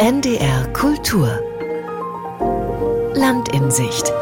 [0.00, 1.26] NDR Kultur
[3.14, 4.12] Land in Sicht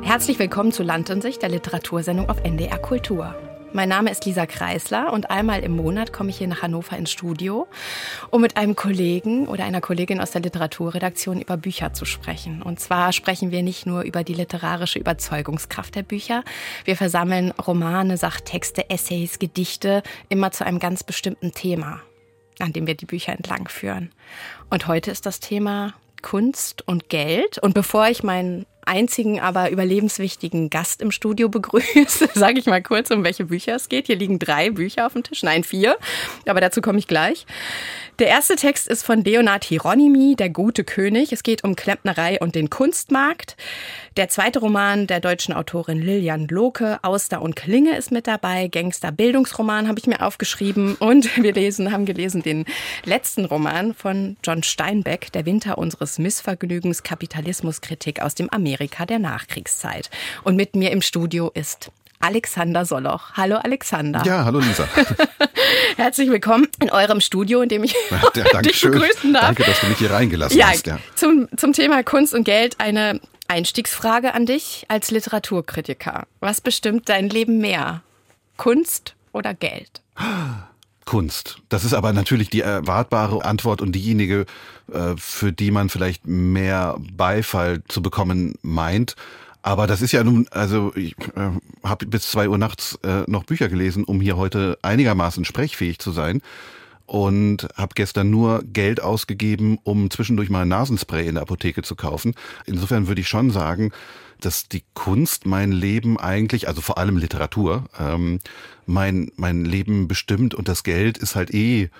[0.00, 3.34] Herzlich willkommen zu Land in Sicht, der Literatursendung auf NDR Kultur.
[3.74, 7.10] Mein Name ist Lisa Kreisler und einmal im Monat komme ich hier nach Hannover ins
[7.10, 7.66] Studio,
[8.30, 12.62] um mit einem Kollegen oder einer Kollegin aus der Literaturredaktion über Bücher zu sprechen.
[12.62, 16.42] Und zwar sprechen wir nicht nur über die literarische Überzeugungskraft der Bücher.
[16.86, 22.00] Wir versammeln Romane, Sachtexte, Essays, Gedichte immer zu einem ganz bestimmten Thema,
[22.58, 24.10] an dem wir die Bücher entlang führen.
[24.70, 27.58] Und heute ist das Thema Kunst und Geld.
[27.58, 33.10] Und bevor ich meinen einzigen, aber überlebenswichtigen Gast im Studio begrüße, sage ich mal kurz,
[33.10, 34.06] um welche Bücher es geht.
[34.06, 35.96] Hier liegen drei Bücher auf dem Tisch, nein, vier,
[36.46, 37.46] aber dazu komme ich gleich.
[38.18, 41.32] Der erste Text ist von Leonard Hieronymi, Der gute König.
[41.32, 43.58] Es geht um Klempnerei und den Kunstmarkt.
[44.16, 48.68] Der zweite Roman der deutschen Autorin Lilian Loke, Auster und Klinge ist mit dabei.
[48.68, 50.94] Gangster-Bildungsroman habe ich mir aufgeschrieben.
[50.94, 52.64] Und wir lesen, haben gelesen den
[53.04, 60.08] letzten Roman von John Steinbeck, Der Winter unseres Missvergnügens, Kapitalismuskritik aus dem Amerika der Nachkriegszeit.
[60.42, 63.32] Und mit mir im Studio ist Alexander Soloch.
[63.34, 64.22] Hallo Alexander.
[64.24, 64.88] Ja, hallo Lisa.
[65.96, 67.94] Herzlich willkommen in eurem Studio, in dem ich
[68.34, 68.92] ja, dich schön.
[68.92, 69.44] begrüßen darf.
[69.44, 70.86] Danke, dass du mich hier reingelassen ja, hast.
[70.86, 70.98] Ja.
[71.14, 76.26] Zum, zum Thema Kunst und Geld eine Einstiegsfrage an dich als Literaturkritiker.
[76.40, 78.02] Was bestimmt dein Leben mehr?
[78.56, 80.02] Kunst oder Geld?
[81.04, 81.58] Kunst.
[81.68, 84.46] Das ist aber natürlich die erwartbare Antwort und diejenige,
[84.92, 89.14] äh, für die man vielleicht mehr Beifall zu bekommen meint.
[89.66, 91.50] Aber das ist ja nun, also ich äh,
[91.82, 96.12] habe bis zwei Uhr nachts äh, noch Bücher gelesen, um hier heute einigermaßen sprechfähig zu
[96.12, 96.40] sein.
[97.04, 102.34] Und habe gestern nur Geld ausgegeben, um zwischendurch mal Nasenspray in der Apotheke zu kaufen.
[102.64, 103.90] Insofern würde ich schon sagen,
[104.40, 108.38] dass die Kunst mein Leben eigentlich, also vor allem Literatur, ähm,
[108.86, 111.90] mein, mein Leben bestimmt und das Geld ist halt eh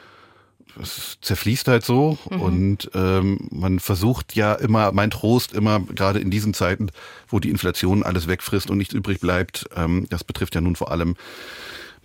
[0.80, 2.40] es zerfließt halt so mhm.
[2.40, 6.88] und ähm, man versucht ja immer, mein Trost immer, gerade in diesen Zeiten,
[7.28, 10.90] wo die Inflation alles wegfrisst und nichts übrig bleibt, ähm, das betrifft ja nun vor
[10.90, 11.16] allem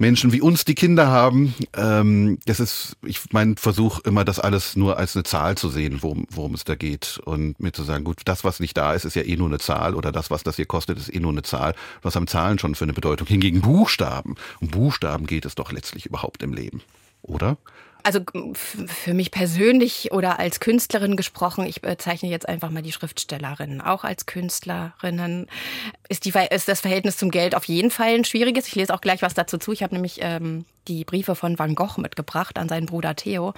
[0.01, 1.53] Menschen wie uns, die Kinder haben.
[1.77, 5.99] Ähm, das ist, ich mein Versuch immer, das alles nur als eine Zahl zu sehen,
[6.01, 7.21] worum, worum es da geht.
[7.23, 9.59] Und mir zu sagen, gut, das, was nicht da ist, ist ja eh nur eine
[9.59, 11.75] Zahl oder das, was das hier kostet, ist eh nur eine Zahl.
[12.01, 13.27] Was haben Zahlen schon für eine Bedeutung?
[13.27, 14.35] Hingegen Buchstaben.
[14.59, 16.81] Um Buchstaben geht es doch letztlich überhaupt im Leben.
[17.21, 17.57] Oder?
[18.03, 18.21] Also
[18.87, 23.81] für mich persönlich oder als Künstlerin gesprochen, ich bezeichne jetzt einfach mal die Schriftstellerinnen.
[23.81, 25.47] Auch als Künstlerinnen
[26.09, 28.67] ist, die, ist das Verhältnis zum Geld auf jeden Fall ein schwieriges.
[28.67, 29.71] Ich lese auch gleich was dazu zu.
[29.71, 33.53] Ich habe nämlich ähm, die Briefe von Van Gogh mitgebracht an seinen Bruder Theo,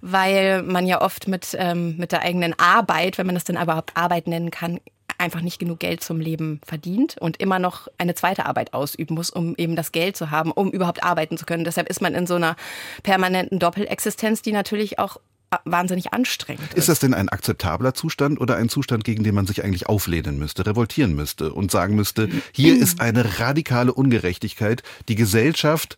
[0.00, 3.96] weil man ja oft mit, ähm, mit der eigenen Arbeit, wenn man das denn überhaupt
[3.96, 4.80] Arbeit nennen kann,
[5.18, 9.30] einfach nicht genug Geld zum Leben verdient und immer noch eine zweite Arbeit ausüben muss,
[9.30, 11.64] um eben das Geld zu haben, um überhaupt arbeiten zu können.
[11.64, 12.56] Deshalb ist man in so einer
[13.02, 15.18] permanenten Doppelexistenz, die natürlich auch
[15.64, 16.76] wahnsinnig anstrengend ist.
[16.76, 20.38] Ist das denn ein akzeptabler Zustand oder ein Zustand, gegen den man sich eigentlich auflehnen
[20.38, 25.96] müsste, revoltieren müsste und sagen müsste, hier ist eine radikale Ungerechtigkeit, die Gesellschaft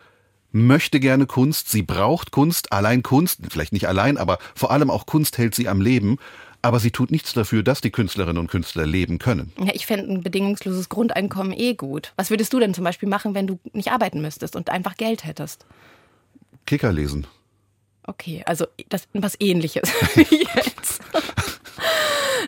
[0.51, 5.07] möchte gerne Kunst, sie braucht Kunst, allein Kunst, vielleicht nicht allein, aber vor allem auch
[5.07, 6.19] Kunst hält sie am Leben
[6.63, 9.53] aber sie tut nichts dafür, dass die Künstlerinnen und Künstler leben können.
[9.59, 12.13] Ja, ich fände ein bedingungsloses Grundeinkommen eh gut.
[12.17, 15.25] Was würdest du denn zum Beispiel machen, wenn du nicht arbeiten müsstest und einfach Geld
[15.25, 15.67] hättest?
[16.67, 17.27] Kicker lesen.
[18.03, 21.01] Okay, also das was ähnliches wie jetzt.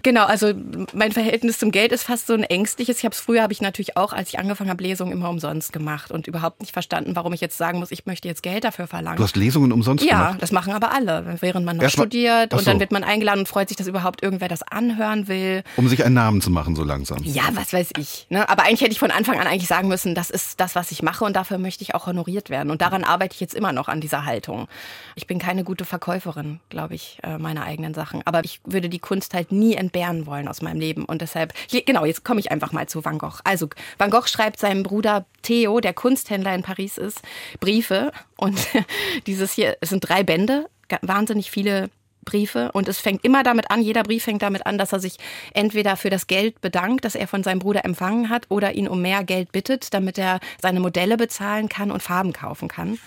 [0.03, 0.53] Genau, also
[0.93, 2.99] mein Verhältnis zum Geld ist fast so ein ängstliches.
[2.99, 5.73] Ich habe es früher, habe ich natürlich auch, als ich angefangen habe, Lesungen immer umsonst
[5.73, 8.87] gemacht und überhaupt nicht verstanden, warum ich jetzt sagen muss, ich möchte jetzt Geld dafür
[8.87, 9.17] verlangen.
[9.17, 10.35] Du hast Lesungen umsonst ja, gemacht?
[10.35, 13.41] Ja, das machen aber alle, während man noch Erst studiert und dann wird man eingeladen
[13.41, 15.63] und freut sich, dass überhaupt irgendwer das anhören will.
[15.77, 17.19] Um sich einen Namen zu machen, so langsam.
[17.23, 18.27] Ja, was weiß ich.
[18.31, 18.49] Ne?
[18.49, 21.03] Aber eigentlich hätte ich von Anfang an eigentlich sagen müssen, das ist das, was ich
[21.03, 22.71] mache und dafür möchte ich auch honoriert werden.
[22.71, 24.69] Und daran arbeite ich jetzt immer noch an dieser Haltung.
[25.15, 28.23] Ich bin keine gute Verkäuferin, glaube ich, äh, meiner eigenen Sachen.
[28.25, 31.05] Aber ich würde die Kunst halt nie entbehren wollen aus meinem Leben.
[31.05, 33.41] Und deshalb, genau, jetzt komme ich einfach mal zu Van Gogh.
[33.45, 33.69] Also,
[33.99, 37.21] Van Gogh schreibt seinem Bruder Theo, der Kunsthändler in Paris ist,
[37.59, 38.13] Briefe.
[38.37, 38.59] Und
[39.27, 40.69] dieses hier, es sind drei Bände,
[41.03, 41.91] wahnsinnig viele
[42.25, 45.17] Briefe und es fängt immer damit an, jeder Brief fängt damit an, dass er sich
[45.55, 49.01] entweder für das Geld bedankt, das er von seinem Bruder empfangen hat, oder ihn um
[49.01, 52.99] mehr Geld bittet, damit er seine Modelle bezahlen kann und Farben kaufen kann.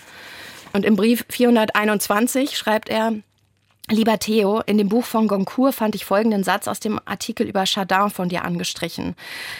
[0.72, 3.12] Und im Brief 421 schreibt er,
[3.90, 7.66] Lieber Theo, in dem Buch von Goncourt fand ich folgenden Satz aus dem Artikel über
[7.66, 9.14] Chardin von dir angestrichen.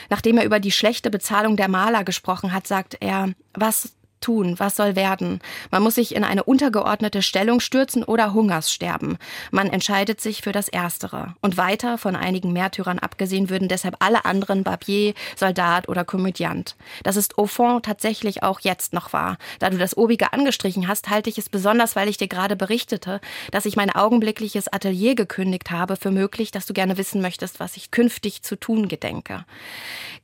[0.08, 3.92] Nachdem er über die schlechte Bezahlung der Maler gesprochen hat, sagt er, was
[4.24, 4.58] tun?
[4.58, 5.40] Was soll werden?
[5.70, 9.18] Man muss sich in eine untergeordnete Stellung stürzen oder Hungerssterben.
[9.50, 11.34] Man entscheidet sich für das Erstere.
[11.42, 16.76] Und weiter, von einigen Märtyrern abgesehen, würden deshalb alle anderen Barbier, Soldat oder Komödiant.
[17.02, 19.36] Das ist au fond tatsächlich auch jetzt noch wahr.
[19.58, 23.20] Da du das obige angestrichen hast, halte ich es besonders, weil ich dir gerade berichtete,
[23.50, 27.76] dass ich mein augenblickliches Atelier gekündigt habe, für möglich, dass du gerne wissen möchtest, was
[27.76, 29.44] ich künftig zu tun gedenke.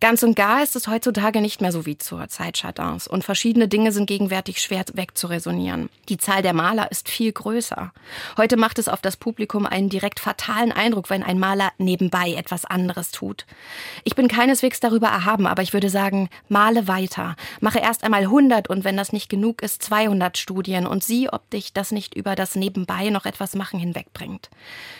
[0.00, 3.68] Ganz und gar ist es heutzutage nicht mehr so wie zur Zeit Chardins und verschiedene
[3.68, 5.90] Dinge sind gegenwärtig schwer wegzuresonieren.
[6.08, 7.92] Die Zahl der Maler ist viel größer.
[8.36, 12.64] Heute macht es auf das Publikum einen direkt fatalen Eindruck, wenn ein Maler nebenbei etwas
[12.64, 13.46] anderes tut.
[14.04, 17.36] Ich bin keineswegs darüber erhaben, aber ich würde sagen, male weiter.
[17.60, 21.48] Mache erst einmal 100 und wenn das nicht genug ist, 200 Studien und sieh, ob
[21.50, 24.50] dich das nicht über das Nebenbei noch etwas machen hinwegbringt.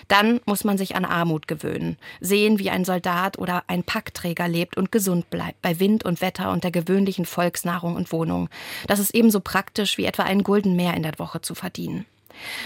[0.08, 4.76] Dann muss man sich an Armut gewöhnen, sehen, wie ein Soldat oder ein Packträger lebt
[4.76, 8.48] und gesund bleibt bei Wind und Wetter und der gewöhnlichen Volksnahrung und Wohnung.
[8.86, 12.06] Das ist ebenso praktisch wie etwa einen Gulden mehr in der Woche zu verdienen.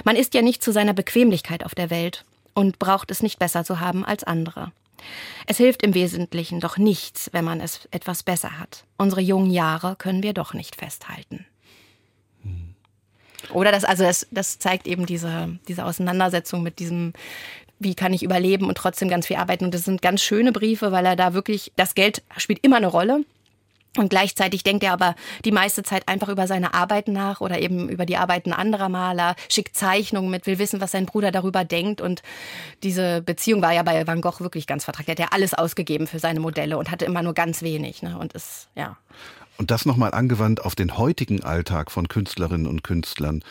[0.04, 2.24] Man ist ja nicht zu seiner Bequemlichkeit auf der Welt
[2.54, 4.72] und braucht es nicht besser zu haben als andere.
[5.46, 8.84] Es hilft im Wesentlichen doch nichts, wenn man es etwas besser hat.
[8.96, 11.44] Unsere jungen Jahre können wir doch nicht festhalten.
[13.52, 17.12] Oder das, also das, das zeigt eben diese, diese Auseinandersetzung mit diesem,
[17.78, 19.66] wie kann ich überleben und trotzdem ganz viel arbeiten.
[19.66, 22.86] Und das sind ganz schöne Briefe, weil er da wirklich, das Geld spielt immer eine
[22.86, 23.24] Rolle.
[23.96, 25.14] Und gleichzeitig denkt er aber
[25.44, 29.36] die meiste Zeit einfach über seine Arbeiten nach oder eben über die Arbeiten anderer Maler,
[29.48, 32.00] schickt Zeichnungen mit, will wissen, was sein Bruder darüber denkt.
[32.00, 32.22] Und
[32.82, 35.08] diese Beziehung war ja bei Van Gogh wirklich ganz vertragt.
[35.08, 38.02] Er hat ja alles ausgegeben für seine Modelle und hatte immer nur ganz wenig.
[38.02, 38.18] Ne?
[38.18, 38.96] Und ist, ja.
[39.56, 43.44] Und das nochmal angewandt auf den heutigen Alltag von Künstlerinnen und Künstlern.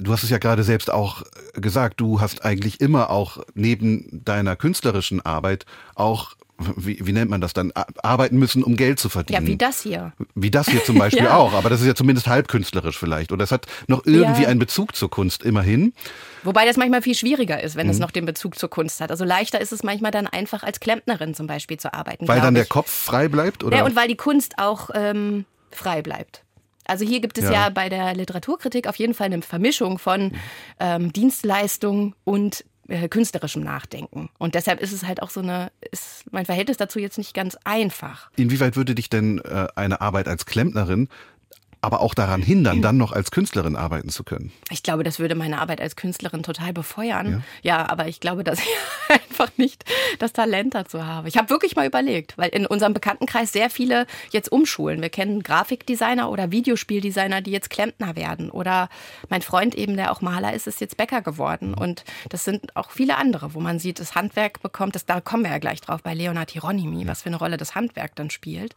[0.00, 1.22] Du hast es ja gerade selbst auch
[1.54, 6.34] gesagt, du hast eigentlich immer auch neben deiner künstlerischen Arbeit auch
[6.76, 7.72] wie, wie nennt man das dann,
[8.02, 9.42] arbeiten müssen, um Geld zu verdienen.
[9.42, 10.12] Ja, wie das hier.
[10.34, 11.36] Wie das hier zum Beispiel ja.
[11.36, 13.32] auch, aber das ist ja zumindest halb künstlerisch vielleicht.
[13.32, 14.48] Oder es hat noch irgendwie ja.
[14.48, 15.92] einen Bezug zur Kunst, immerhin.
[16.42, 17.92] Wobei das manchmal viel schwieriger ist, wenn mhm.
[17.92, 19.10] es noch den Bezug zur Kunst hat.
[19.10, 22.26] Also leichter ist es manchmal dann einfach als Klempnerin zum Beispiel zu arbeiten.
[22.26, 23.62] Weil dann der Kopf frei bleibt?
[23.62, 23.78] Oder?
[23.78, 26.44] Ja, und weil die Kunst auch ähm, frei bleibt.
[26.84, 27.52] Also hier gibt es ja.
[27.52, 27.68] ja.
[27.68, 30.32] bei der Literaturkritik auf jeden Fall eine Vermischung von
[30.80, 34.30] ähm, Dienstleistung und äh, künstlerischem Nachdenken.
[34.38, 37.56] Und deshalb ist es halt auch so eine, ist mein Verhältnis dazu jetzt nicht ganz
[37.64, 38.30] einfach.
[38.36, 41.08] Inwieweit würde dich denn äh, eine Arbeit als Klempnerin
[41.80, 44.52] aber auch daran hindern, dann noch als Künstlerin arbeiten zu können.
[44.70, 47.44] Ich glaube, das würde meine Arbeit als Künstlerin total befeuern.
[47.62, 48.68] Ja, ja aber ich glaube, dass ich
[49.08, 49.84] einfach nicht
[50.18, 51.28] das Talent dazu habe.
[51.28, 55.00] Ich habe wirklich mal überlegt, weil in unserem Bekanntenkreis sehr viele jetzt umschulen.
[55.00, 58.50] Wir kennen Grafikdesigner oder Videospieldesigner, die jetzt Klempner werden.
[58.50, 58.88] Oder
[59.28, 61.74] mein Freund eben, der auch Maler ist, ist jetzt Bäcker geworden.
[61.74, 65.44] Und das sind auch viele andere, wo man sieht, das Handwerk bekommt, das, da kommen
[65.44, 68.74] wir ja gleich drauf bei Leonard Hieronymi, was für eine Rolle das Handwerk dann spielt.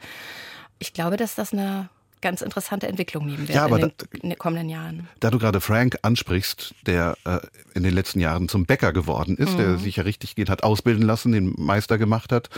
[0.77, 1.89] Ich glaube, dass das eine
[2.21, 5.07] ganz interessante Entwicklung nehmen werden ja, aber in, den, da, den kommenden Jahren.
[5.19, 7.39] Da du gerade Frank ansprichst, der äh,
[7.73, 9.57] in den letzten Jahren zum Bäcker geworden ist, mhm.
[9.57, 12.49] der sich ja richtig geht, hat ausbilden lassen, den Meister gemacht hat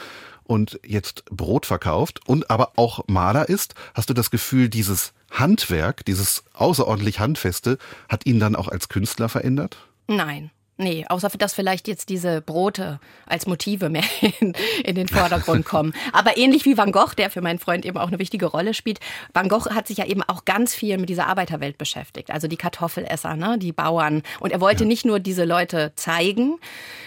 [0.44, 6.06] und jetzt Brot verkauft und aber auch Maler ist, hast du das Gefühl, dieses Handwerk,
[6.06, 7.78] dieses außerordentlich Handfeste,
[8.10, 9.78] hat ihn dann auch als Künstler verändert?
[10.08, 10.52] Nein.
[10.78, 14.04] Nee, außer dass vielleicht jetzt diese Brote als Motive mehr
[14.40, 14.54] in,
[14.84, 15.94] in, den Vordergrund kommen.
[16.14, 19.00] Aber ähnlich wie Van Gogh, der für meinen Freund eben auch eine wichtige Rolle spielt.
[19.34, 22.32] Van Gogh hat sich ja eben auch ganz viel mit dieser Arbeiterwelt beschäftigt.
[22.32, 24.24] Also die Kartoffelesser, ne, die Bauern.
[24.40, 24.88] Und er wollte ja.
[24.88, 26.56] nicht nur diese Leute zeigen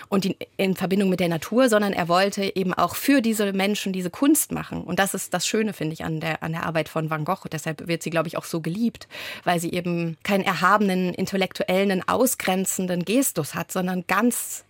[0.08, 3.92] und die in Verbindung mit der Natur, sondern er wollte eben auch für diese Menschen
[3.92, 4.84] diese Kunst machen.
[4.84, 7.48] Und das ist das Schöne, finde ich, an der, an der Arbeit von Van Gogh.
[7.50, 9.08] Deshalb wird sie, glaube ich, auch so geliebt,
[9.42, 14.64] weil sie eben keinen erhabenen, intellektuellen, ausgrenzenden Gestus hat, sondern ganz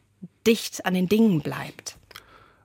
[0.47, 1.97] dicht an den Dingen bleibt.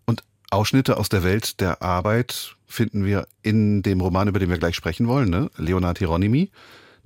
[0.06, 4.58] Und Ausschnitte aus der Welt der Arbeit finden wir in dem Roman, über den wir
[4.58, 5.50] gleich sprechen wollen, ne?
[5.58, 6.50] Leonard Hieronymi,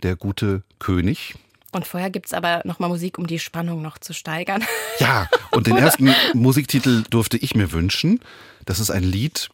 [0.04, 1.36] Der gute König.
[1.72, 4.64] Und vorher gibt es aber nochmal Musik, um die Spannung noch zu steigern.
[5.00, 8.22] Ja, und den ersten Musiktitel durfte ich mir wünschen.
[8.66, 9.50] Das ist ein Lied,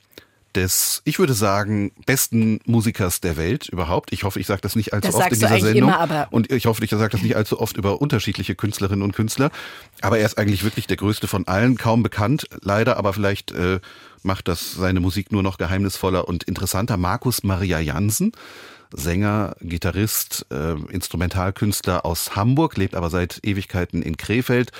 [0.56, 4.12] des, ich würde sagen, besten Musikers der Welt überhaupt.
[4.14, 5.90] Ich hoffe, ich sage das nicht allzu das oft in dieser Sendung.
[5.90, 9.52] Immer, und ich hoffe, ich sage das nicht allzu oft über unterschiedliche Künstlerinnen und Künstler.
[10.02, 13.80] Aber er ist eigentlich wirklich der größte von allen, kaum bekannt, leider, aber vielleicht äh,
[14.24, 16.98] macht das seine Musik nur noch geheimnisvoller und interessanter.
[16.98, 18.32] Markus Maria Jansen.
[18.94, 24.72] Sänger, Gitarrist, äh, Instrumentalkünstler aus Hamburg, lebt aber seit Ewigkeiten in Krefeld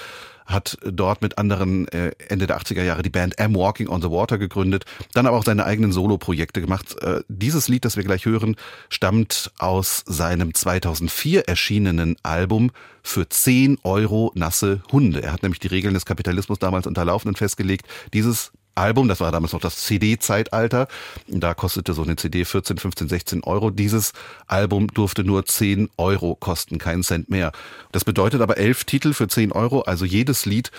[0.52, 4.10] hat dort mit anderen äh, Ende der 80er Jahre die Band M Walking on the
[4.10, 7.02] Water gegründet, dann aber auch seine eigenen Solo-Projekte gemacht.
[7.02, 8.56] Äh, dieses Lied, das wir gleich hören,
[8.90, 12.72] stammt aus seinem 2004 erschienenen Album
[13.04, 15.24] für 10 Euro nasse Hunde.
[15.24, 19.32] Er hat nämlich die Regeln des Kapitalismus damals unterlaufen und festgelegt, dieses Album, das war
[19.32, 20.88] damals noch das CD-Zeitalter.
[21.28, 23.70] Da kostete so eine CD 14, 15, 16 Euro.
[23.70, 24.14] Dieses
[24.48, 27.52] Album durfte nur 10 Euro kosten, keinen Cent mehr.
[27.92, 30.72] Das bedeutet aber elf Titel für 10 Euro, also jedes Lied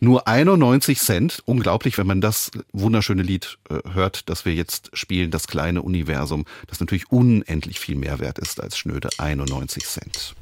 [0.00, 1.42] nur 91 Cent.
[1.46, 6.44] Unglaublich, wenn man das wunderschöne Lied äh, hört, das wir jetzt spielen, das kleine Universum,
[6.66, 10.34] das natürlich unendlich viel mehr wert ist als schnöde 91 Cent.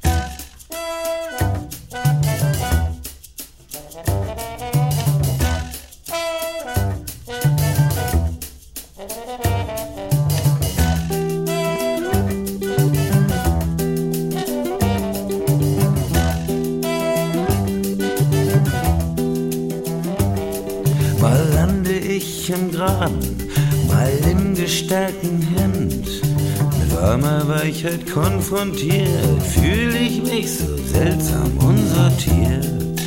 [27.75, 33.01] Weichheit konfrontiert, fühle ich mich so seltsam unsortiert.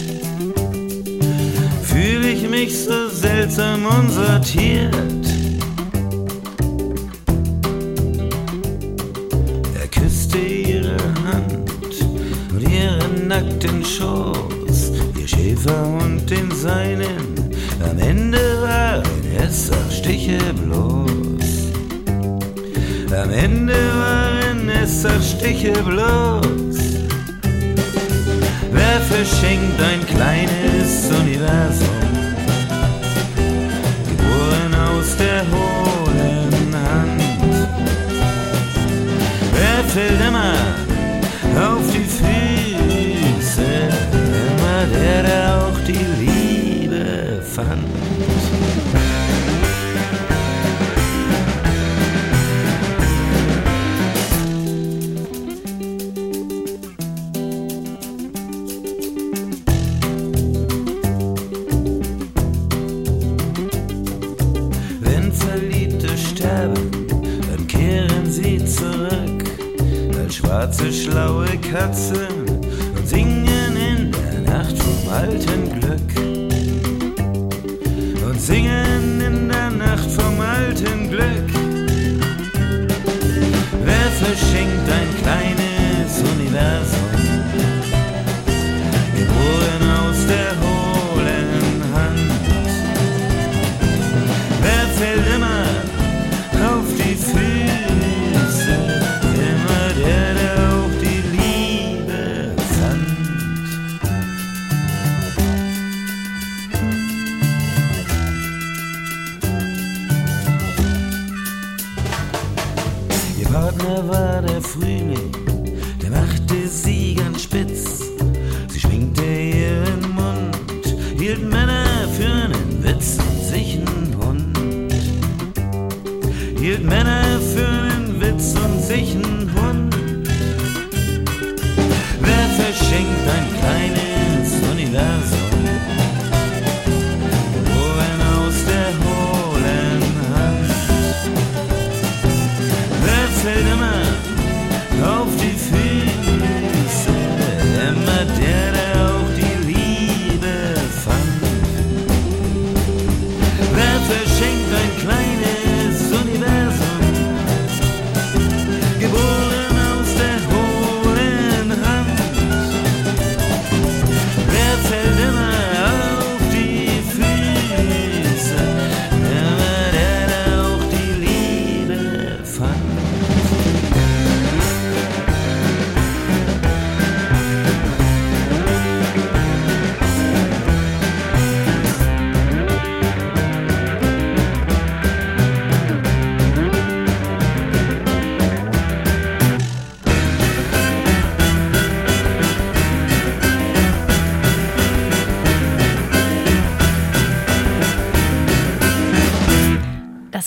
[1.82, 4.92] Fühle ich mich so seltsam unsortiert.
[9.80, 12.02] Er küsste ihre Hand
[12.52, 14.17] und ihren nackten Schoß,
[25.04, 26.78] waren es auch Stiche bloß.
[28.72, 31.88] Wer verschenkt ein kleines Universum?
[34.08, 37.68] Geboren aus der hohlen Hand.
[39.52, 40.54] Wer fällt immer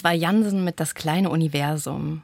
[0.01, 2.23] Das war Jansen mit Das kleine Universum.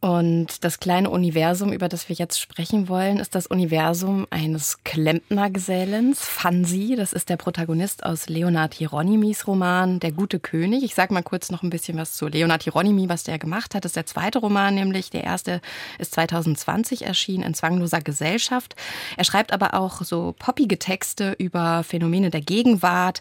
[0.00, 6.24] Und das kleine Universum, über das wir jetzt sprechen wollen, ist das Universum eines Klempnergesellens,
[6.24, 6.94] Fansi.
[6.96, 10.84] Das ist der Protagonist aus Leonard Hieronymis Roman Der gute König.
[10.84, 13.84] Ich sage mal kurz noch ein bisschen was zu Leonard Hieronymi, was der gemacht hat.
[13.84, 15.60] Das ist der zweite Roman, nämlich der erste
[15.98, 18.76] ist 2020 erschienen in zwangloser Gesellschaft.
[19.18, 23.20] Er schreibt aber auch so poppige Texte über Phänomene der Gegenwart.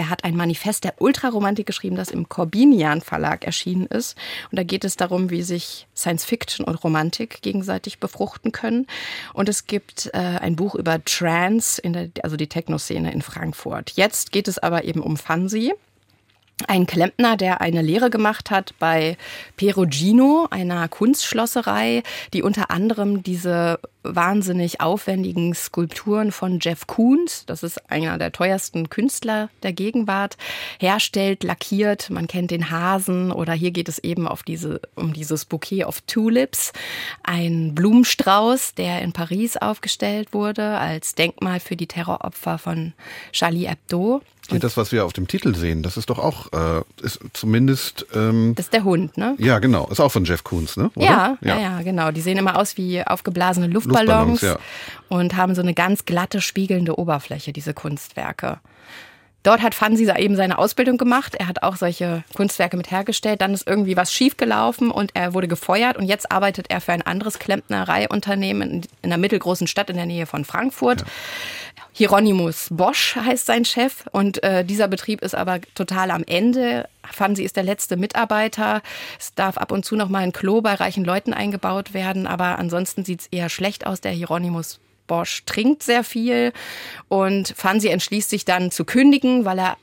[0.00, 4.16] Er hat ein Manifest der Ultraromantik geschrieben, das im Corbinian Verlag erschienen ist.
[4.50, 8.86] Und da geht es darum, wie sich Science Fiction und Romantik gegenseitig befruchten können.
[9.34, 13.90] Und es gibt äh, ein Buch über Trance, in der, also die Techno-Szene in Frankfurt.
[13.90, 15.74] Jetzt geht es aber eben um Fansi.
[16.66, 19.18] ein Klempner, der eine Lehre gemacht hat bei
[19.58, 22.02] Perugino, einer Kunstschlosserei,
[22.32, 28.88] die unter anderem diese wahnsinnig aufwendigen Skulpturen von Jeff Koons, das ist einer der teuersten
[28.88, 30.36] Künstler der Gegenwart,
[30.78, 32.10] herstellt, lackiert.
[32.10, 36.00] Man kennt den Hasen oder hier geht es eben auf diese, um dieses Bouquet of
[36.02, 36.72] Tulips,
[37.22, 42.92] ein Blumenstrauß, der in Paris aufgestellt wurde als Denkmal für die Terroropfer von
[43.32, 44.22] Charlie Hebdo.
[44.50, 48.06] Und das, was wir auf dem Titel sehen, das ist doch auch, äh, ist zumindest.
[48.14, 49.36] Ähm, das ist der Hund, ne?
[49.38, 49.86] Ja, genau.
[49.88, 50.90] Ist auch von Jeff Koons, ne?
[50.96, 52.10] Ja, ja, ja, genau.
[52.10, 54.60] Die sehen immer aus wie aufgeblasene Luftballons, Luftballons
[55.10, 55.16] ja.
[55.16, 58.60] und haben so eine ganz glatte, spiegelnde Oberfläche, diese Kunstwerke.
[59.42, 61.34] Dort hat Fansi eben seine Ausbildung gemacht.
[61.34, 63.40] Er hat auch solche Kunstwerke mit hergestellt.
[63.40, 65.96] Dann ist irgendwie was schiefgelaufen und er wurde gefeuert.
[65.96, 70.26] Und jetzt arbeitet er für ein anderes Klempnereiunternehmen in einer mittelgroßen Stadt in der Nähe
[70.26, 71.00] von Frankfurt.
[71.00, 71.06] Ja.
[72.00, 74.06] Hieronymus Bosch heißt sein Chef.
[74.10, 76.88] Und äh, dieser Betrieb ist aber total am Ende.
[77.04, 78.80] Fansi ist der letzte Mitarbeiter.
[79.18, 82.26] Es darf ab und zu noch mal ein Klo bei reichen Leuten eingebaut werden.
[82.26, 84.00] Aber ansonsten sieht es eher schlecht aus.
[84.00, 86.54] Der Hieronymus Bosch trinkt sehr viel
[87.08, 89.76] und Fansi entschließt sich dann zu kündigen, weil er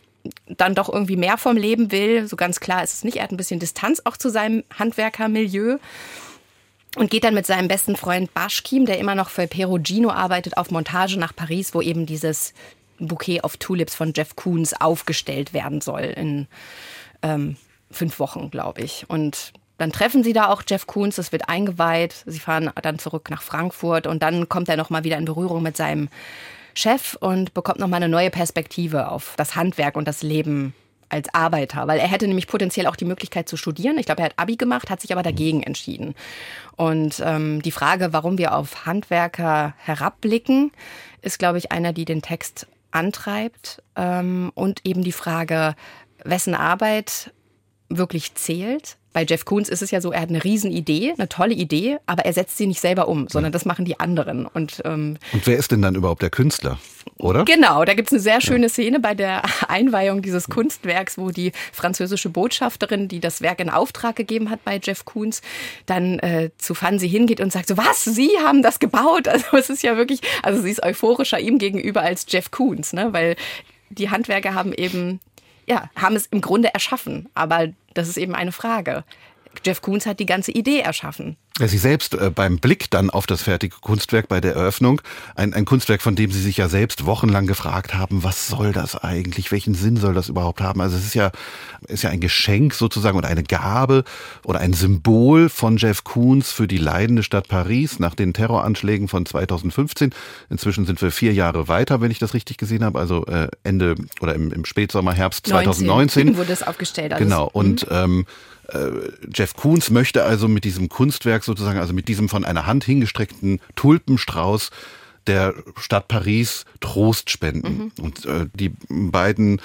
[0.47, 2.27] dann doch irgendwie mehr vom Leben will.
[2.27, 3.17] So ganz klar ist es nicht.
[3.17, 5.77] Er hat ein bisschen Distanz auch zu seinem Handwerkermilieu
[6.97, 10.71] und geht dann mit seinem besten Freund Baschkim, der immer noch für Perugino arbeitet, auf
[10.71, 12.53] Montage nach Paris, wo eben dieses
[12.99, 16.47] Bouquet of Tulips von Jeff Koons aufgestellt werden soll in
[17.21, 17.57] ähm,
[17.91, 19.05] fünf Wochen, glaube ich.
[19.07, 22.23] Und dann treffen sie da auch Jeff Koons, es wird eingeweiht.
[22.25, 25.77] Sie fahren dann zurück nach Frankfurt und dann kommt er nochmal wieder in Berührung mit
[25.77, 26.09] seinem
[26.73, 30.73] Chef und bekommt nochmal eine neue Perspektive auf das Handwerk und das Leben
[31.09, 33.97] als Arbeiter, weil er hätte nämlich potenziell auch die Möglichkeit zu studieren.
[33.97, 36.15] Ich glaube, er hat Abi gemacht, hat sich aber dagegen entschieden.
[36.75, 40.71] Und ähm, die Frage, warum wir auf Handwerker herabblicken,
[41.21, 43.81] ist, glaube ich, einer, die den Text antreibt.
[43.95, 45.75] Ähm, und eben die Frage,
[46.23, 47.31] wessen Arbeit
[47.89, 51.55] wirklich zählt bei Jeff Koons ist es ja so, er hat eine Riesenidee, eine tolle
[51.55, 54.45] Idee, aber er setzt sie nicht selber um, sondern das machen die anderen.
[54.45, 56.77] Und, ähm, und wer ist denn dann überhaupt der Künstler?
[57.17, 57.43] Oder?
[57.45, 61.51] Genau, da gibt es eine sehr schöne Szene bei der Einweihung dieses Kunstwerks, wo die
[61.73, 65.41] französische Botschafterin, die das Werk in Auftrag gegeben hat bei Jeff Koons,
[65.87, 69.27] dann äh, zu Fancy hingeht und sagt so, was, Sie haben das gebaut?
[69.37, 73.13] Also es ist ja wirklich, also sie ist euphorischer ihm gegenüber als Jeff Koons, ne?
[73.13, 73.35] weil
[73.89, 75.19] die Handwerker haben eben
[75.67, 77.29] ja, haben es im Grunde erschaffen.
[77.33, 79.03] Aber das ist eben eine Frage.
[79.65, 81.37] Jeff Koons hat die ganze Idee erschaffen.
[81.65, 85.01] Sie selbst äh, beim Blick dann auf das fertige Kunstwerk bei der Eröffnung,
[85.35, 88.95] ein, ein Kunstwerk, von dem Sie sich ja selbst wochenlang gefragt haben, was soll das
[88.95, 90.81] eigentlich, welchen Sinn soll das überhaupt haben?
[90.81, 91.31] Also es ist ja,
[91.87, 94.03] ist ja ein Geschenk sozusagen und eine Gabe
[94.43, 99.25] oder ein Symbol von Jeff Koons für die leidende Stadt Paris nach den Terroranschlägen von
[99.25, 100.11] 2015.
[100.49, 103.95] Inzwischen sind wir vier Jahre weiter, wenn ich das richtig gesehen habe, also äh, Ende
[104.21, 106.27] oder im, im Spätsommer, Herbst 2019.
[106.27, 106.37] 19.
[106.37, 107.13] wurde es aufgestellt.
[107.13, 107.95] Also genau, und mhm.
[107.95, 108.25] ähm,
[108.69, 108.89] äh,
[109.33, 113.59] Jeff Koons möchte also mit diesem Kunstwerk sozusagen, also mit diesem von einer Hand hingestreckten
[113.75, 114.69] Tulpenstrauß
[115.25, 117.91] der Stadt Paris Trost spenden.
[117.97, 118.03] Mhm.
[118.03, 119.59] Und äh, die beiden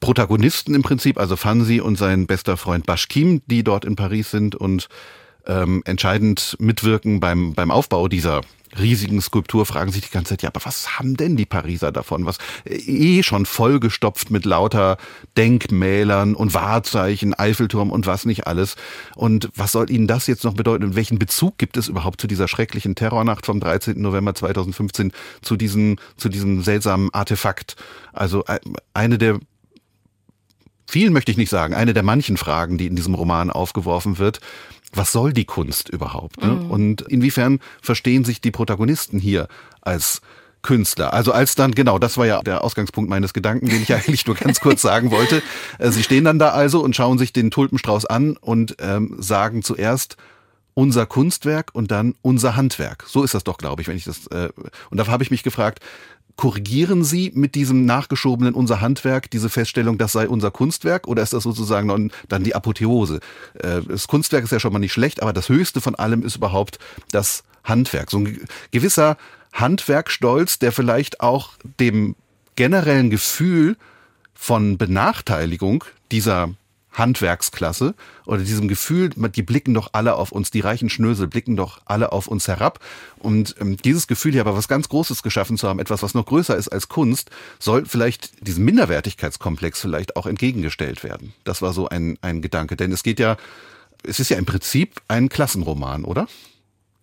[0.00, 4.54] Protagonisten im Prinzip, also Fansi und sein bester Freund Bashkim, die dort in Paris sind
[4.54, 4.88] und
[5.46, 8.42] ähm, entscheidend mitwirken beim, beim Aufbau dieser
[8.78, 12.26] riesigen Skulptur fragen sich die ganze Zeit, ja, aber was haben denn die Pariser davon?
[12.26, 14.98] Was eh schon vollgestopft mit lauter
[15.36, 18.76] Denkmälern und Wahrzeichen, Eiffelturm und was nicht alles.
[19.16, 20.84] Und was soll ihnen das jetzt noch bedeuten?
[20.84, 24.00] Und welchen Bezug gibt es überhaupt zu dieser schrecklichen Terrornacht vom 13.
[24.00, 27.76] November 2015, zu diesem, zu diesem seltsamen Artefakt?
[28.12, 28.58] Also äh,
[28.94, 29.40] eine der
[30.88, 34.40] vielen möchte ich nicht sagen, eine der manchen Fragen, die in diesem Roman aufgeworfen wird,
[34.92, 36.42] was soll die Kunst überhaupt?
[36.42, 36.52] Ne?
[36.52, 36.70] Mhm.
[36.70, 39.48] Und inwiefern verstehen sich die Protagonisten hier
[39.80, 40.20] als
[40.62, 41.14] Künstler.
[41.14, 44.36] Also als dann, genau, das war ja der Ausgangspunkt meines Gedanken, den ich eigentlich nur
[44.36, 45.42] ganz kurz sagen wollte.
[45.78, 49.62] Äh, sie stehen dann da also und schauen sich den Tulpenstrauß an und ähm, sagen
[49.62, 50.16] zuerst,
[50.74, 53.04] unser Kunstwerk und dann unser Handwerk.
[53.08, 54.28] So ist das doch, glaube ich, wenn ich das.
[54.28, 54.50] Äh,
[54.90, 55.80] und da habe ich mich gefragt,
[56.38, 61.32] korrigieren Sie mit diesem nachgeschobenen unser Handwerk diese Feststellung, das sei unser Kunstwerk oder ist
[61.32, 63.18] das sozusagen dann die Apotheose?
[63.54, 66.36] Äh, das Kunstwerk ist ja schon mal nicht schlecht, aber das Höchste von allem ist
[66.36, 66.78] überhaupt
[67.10, 68.12] das Handwerk.
[68.12, 69.16] So ein gewisser
[69.52, 72.14] Handwerkstolz, der vielleicht auch dem
[72.54, 73.76] generellen Gefühl
[74.32, 76.50] von Benachteiligung dieser
[76.98, 77.94] Handwerksklasse
[78.26, 82.12] oder diesem Gefühl, die blicken doch alle auf uns, die reichen Schnösel blicken doch alle
[82.12, 82.80] auf uns herab.
[83.18, 86.26] Und ähm, dieses Gefühl hier aber was ganz Großes geschaffen zu haben, etwas, was noch
[86.26, 91.32] größer ist als Kunst, soll vielleicht diesem Minderwertigkeitskomplex vielleicht auch entgegengestellt werden.
[91.44, 92.76] Das war so ein, ein Gedanke.
[92.76, 93.36] Denn es geht ja,
[94.02, 96.26] es ist ja im Prinzip ein Klassenroman, oder?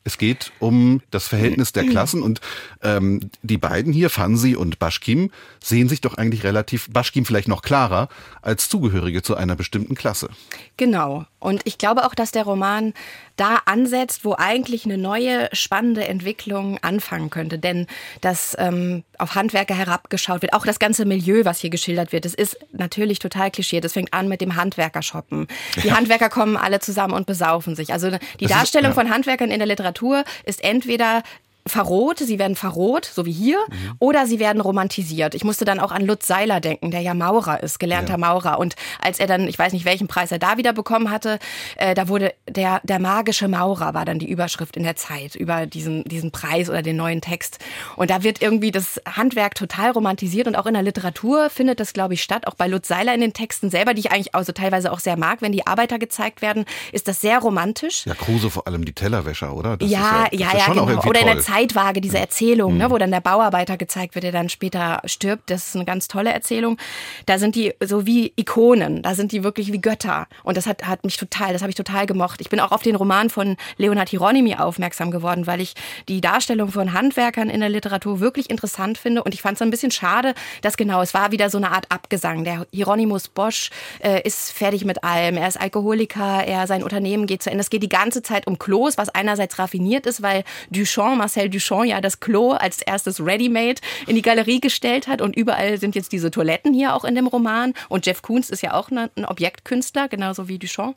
[0.06, 2.40] Es geht um das Verhältnis der Klassen und
[2.84, 7.64] ähm, die beiden hier, Fansi und Baschkim, sehen sich doch eigentlich relativ, Baschkim vielleicht noch
[7.64, 8.08] klarer,
[8.44, 10.30] als Zugehörige zu einer bestimmten Klasse.
[10.78, 11.26] Genau.
[11.40, 12.94] Und ich glaube auch, dass der Roman
[13.36, 17.60] da ansetzt, wo eigentlich eine neue spannende Entwicklung anfangen könnte.
[17.60, 17.88] Denn
[18.22, 22.34] dass ähm, auf Handwerker herabgeschaut wird, auch das ganze Milieu, was hier geschildert wird, das
[22.34, 23.84] ist natürlich total klischiert.
[23.84, 25.48] Das fängt an mit dem Handwerkershoppen.
[25.84, 25.98] Die ja.
[25.98, 27.94] Handwerker kommen alle zusammen und besaufen sich.
[27.94, 29.04] Also die das Darstellung ist, ja.
[29.04, 31.24] von Handwerkern in der Literatur ist entweder
[31.68, 33.96] verroht, sie werden verroht, so wie hier, mhm.
[33.98, 35.34] oder sie werden romantisiert.
[35.34, 38.18] Ich musste dann auch an Lutz Seiler denken, der ja Maurer ist, gelernter ja.
[38.18, 38.60] Maurer.
[38.60, 41.40] Und als er dann, ich weiß nicht, welchen Preis er da wieder bekommen hatte,
[41.78, 45.66] äh, da wurde der, der magische Maurer war dann die Überschrift in der Zeit über
[45.66, 47.58] diesen, diesen Preis oder den neuen Text.
[47.96, 51.94] Und da wird irgendwie das Handwerk total romantisiert und auch in der Literatur findet das,
[51.94, 52.46] glaube ich, statt.
[52.46, 55.18] Auch bei Lutz Seiler in den Texten selber, die ich eigentlich also teilweise auch sehr
[55.18, 58.06] mag, wenn die Arbeiter gezeigt werden, ist das sehr romantisch.
[58.06, 59.78] Ja, Kruse vor allem die Tellerwäscher, oder?
[59.78, 60.86] Das ja, ja, ja, ja, genau.
[61.08, 62.80] Oder in der Zeit Zeitwaage, diese Erzählung, mhm.
[62.80, 65.50] ne, wo dann der Bauarbeiter gezeigt wird, der dann später stirbt.
[65.50, 66.78] Das ist eine ganz tolle Erzählung.
[67.26, 70.28] Da sind die so wie Ikonen, da sind die wirklich wie Götter.
[70.44, 72.42] Und das hat, hat mich total, das habe ich total gemocht.
[72.42, 75.76] Ich bin auch auf den Roman von Leonhard Hieronymi aufmerksam geworden, weil ich
[76.10, 79.24] die Darstellung von Handwerkern in der Literatur wirklich interessant finde.
[79.24, 81.86] Und ich fand es ein bisschen schade, dass genau, es war wieder so eine Art
[81.90, 82.44] Abgesang.
[82.44, 85.38] Der Hieronymus Bosch äh, ist fertig mit allem.
[85.38, 87.62] Er ist Alkoholiker, er, sein Unternehmen geht zu Ende.
[87.62, 91.50] Es geht die ganze Zeit um Klos, was einerseits raffiniert ist, weil Duchamp Duchamp, Marcel
[91.50, 95.96] Duchamp ja das Klo als erstes Ready-Made in die Galerie gestellt hat und überall sind
[95.96, 99.26] jetzt diese Toiletten hier auch in dem Roman und Jeff Koons ist ja auch ein
[99.26, 100.96] Objektkünstler, genauso wie Duchamp.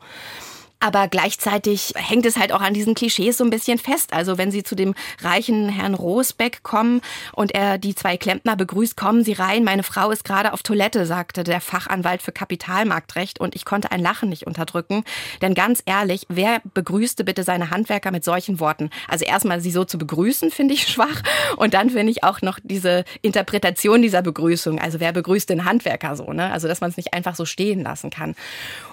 [0.81, 4.13] Aber gleichzeitig hängt es halt auch an diesen Klischees so ein bisschen fest.
[4.13, 7.01] Also wenn Sie zu dem reichen Herrn Rosbeck kommen
[7.33, 11.05] und er die zwei Klempner begrüßt, kommen Sie rein, meine Frau ist gerade auf Toilette,
[11.05, 15.03] sagte der Fachanwalt für Kapitalmarktrecht und ich konnte ein Lachen nicht unterdrücken.
[15.43, 18.91] Denn ganz ehrlich, wer begrüßte bitte seine Handwerker mit solchen Worten?
[19.09, 21.23] Also erstmal sie so zu begrüßen, finde ich schwach.
[21.57, 24.79] Und dann finde ich auch noch diese Interpretation dieser Begrüßung.
[24.79, 26.53] Also wer begrüßt den Handwerker so, ne?
[26.53, 28.37] Also dass man es nicht einfach so stehen lassen kann.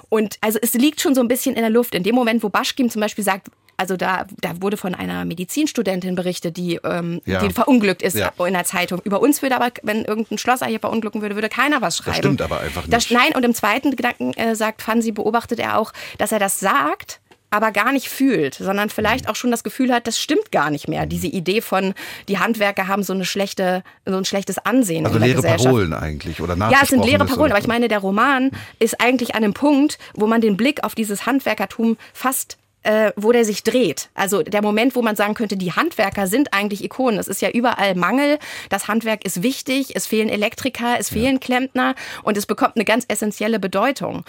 [0.09, 1.95] Und also es liegt schon so ein bisschen in der Luft.
[1.95, 6.15] In dem Moment, wo Baschkim zum Beispiel sagt, also da, da wurde von einer Medizinstudentin
[6.15, 7.39] berichtet, die, ähm, ja.
[7.39, 8.31] die verunglückt ist ja.
[8.45, 9.01] in der Zeitung.
[9.03, 12.11] Über uns würde aber, wenn irgendein Schlosser hier verunglücken würde, würde keiner was schreiben.
[12.11, 12.93] Das stimmt aber einfach nicht.
[12.93, 16.59] Das, nein, und im zweiten Gedanken äh, sagt Fansi, beobachtet er auch, dass er das
[16.59, 17.19] sagt,
[17.55, 20.89] aber gar nicht fühlt, sondern vielleicht auch schon das Gefühl hat, das stimmt gar nicht
[20.89, 21.05] mehr.
[21.05, 21.93] Diese Idee von,
[22.27, 25.41] die Handwerker haben so eine schlechte, so ein schlechtes Ansehen also leere.
[25.41, 29.35] Parolen eigentlich oder Ja, es sind leere Parolen, aber ich meine, der Roman ist eigentlich
[29.35, 33.63] an einem Punkt, wo man den Blick auf dieses Handwerkertum fast äh, wo der sich
[33.63, 34.09] dreht.
[34.13, 37.19] Also der Moment, wo man sagen könnte, die Handwerker sind eigentlich Ikonen.
[37.19, 38.37] Es ist ja überall Mangel.
[38.69, 39.95] Das Handwerk ist wichtig.
[39.95, 41.39] Es fehlen Elektriker, es fehlen ja.
[41.39, 44.23] Klempner und es bekommt eine ganz essentielle Bedeutung.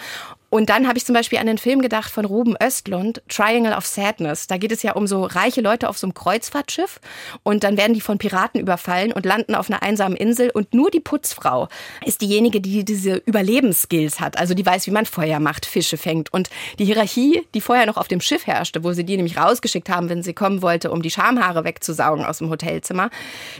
[0.49, 3.85] Und dann habe ich zum Beispiel an den Film gedacht von Ruben Östlund, Triangle of
[3.85, 4.47] Sadness.
[4.47, 7.01] Da geht es ja um so reiche Leute auf so einem Kreuzfahrtschiff
[7.43, 10.89] und dann werden die von Piraten überfallen und landen auf einer einsamen Insel und nur
[10.89, 11.67] die Putzfrau
[12.05, 14.37] ist diejenige, die diese Überlebensskills hat.
[14.37, 16.31] Also die weiß, wie man Feuer macht, Fische fängt.
[16.33, 19.89] Und die Hierarchie, die vorher noch auf dem Schiff herrschte, wo sie die nämlich rausgeschickt
[19.89, 23.09] haben, wenn sie kommen wollte, um die Schamhaare wegzusaugen aus dem Hotelzimmer,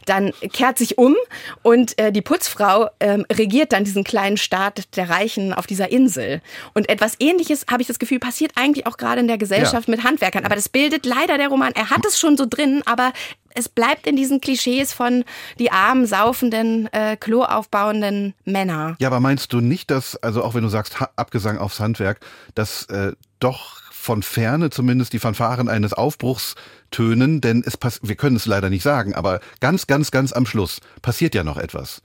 [0.06, 1.15] dann kehrt sich um
[1.63, 6.41] und äh, die Putzfrau äh, regiert dann diesen kleinen Staat der Reichen auf dieser Insel.
[6.88, 9.95] Und etwas Ähnliches, habe ich das Gefühl, passiert eigentlich auch gerade in der Gesellschaft ja.
[9.95, 10.45] mit Handwerkern.
[10.45, 11.73] Aber das bildet leider der Roman.
[11.73, 13.12] Er hat es schon so drin, aber
[13.54, 15.26] es bleibt in diesen Klischees von
[15.60, 18.95] die armen, saufenden, äh, Klo aufbauenden Männer.
[19.00, 22.19] Ja, aber meinst du nicht, dass, also auch wenn du sagst, ha Abgesang aufs Handwerk,
[22.56, 26.56] dass äh, doch von ferne zumindest die Fanfaren eines Aufbruchs
[26.91, 30.45] tönen, denn es pass wir können es leider nicht sagen, aber ganz, ganz, ganz am
[30.45, 32.02] Schluss passiert ja noch etwas.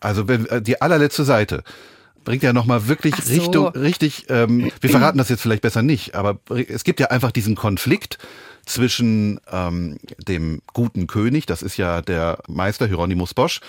[0.00, 1.62] Also wenn, äh, die allerletzte Seite
[2.24, 3.32] bringt ja nochmal wirklich so.
[3.32, 7.30] Richtung, richtig, ähm, wir verraten das jetzt vielleicht besser nicht, aber es gibt ja einfach
[7.30, 8.18] diesen Konflikt
[8.66, 13.60] zwischen ähm, dem guten König, das ist ja der Meister Hieronymus Bosch,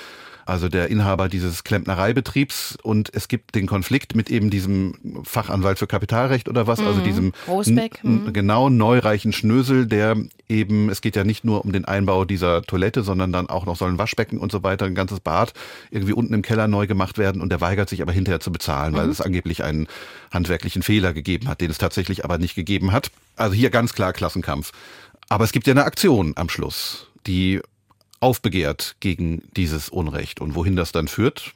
[0.46, 2.78] also der Inhaber dieses Klempnereibetriebs.
[2.84, 6.98] Und es gibt den Konflikt mit eben diesem Fachanwalt für Kapitalrecht oder was, also mhm.
[6.98, 8.04] also diesem Rosbeck.
[8.04, 8.32] Mhm.
[8.32, 10.16] genau neureichen Schnösel, der
[10.48, 13.76] eben, es geht ja nicht nur um den Einbau dieser Toilette, sondern dann auch noch
[13.76, 15.54] sollen Waschbecken und so weiter, ein ganzes Bad
[15.90, 18.94] irgendwie unten im Keller neu gemacht werden und der weigert sich aber hinterher zu bezahlen,
[18.94, 18.98] mhm.
[18.98, 19.88] weil es angeblich einen
[20.32, 23.10] handwerklichen Fehler gegeben hat, den es tatsächlich aber nicht gegeben hat.
[23.36, 24.72] Also hier ganz klar Klassenkampf.
[25.28, 27.62] Aber es gibt ja eine Aktion am Schluss, die
[28.26, 30.42] aufbegehrt gegen dieses Unrecht.
[30.42, 31.54] Und wohin das dann führt,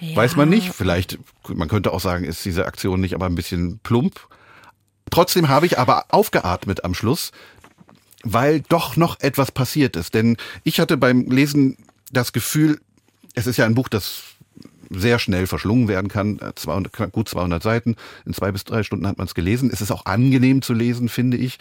[0.00, 0.14] ja.
[0.14, 0.74] weiß man nicht.
[0.74, 4.20] Vielleicht, man könnte auch sagen, ist diese Aktion nicht aber ein bisschen plump.
[5.10, 7.32] Trotzdem habe ich aber aufgeatmet am Schluss,
[8.22, 10.12] weil doch noch etwas passiert ist.
[10.12, 11.78] Denn ich hatte beim Lesen
[12.12, 12.80] das Gefühl,
[13.32, 14.24] es ist ja ein Buch, das
[14.90, 16.38] sehr schnell verschlungen werden kann.
[16.54, 17.96] 200, gut 200 Seiten.
[18.26, 19.70] In zwei bis drei Stunden hat man es gelesen.
[19.72, 21.58] Es ist auch angenehm zu lesen, finde ich.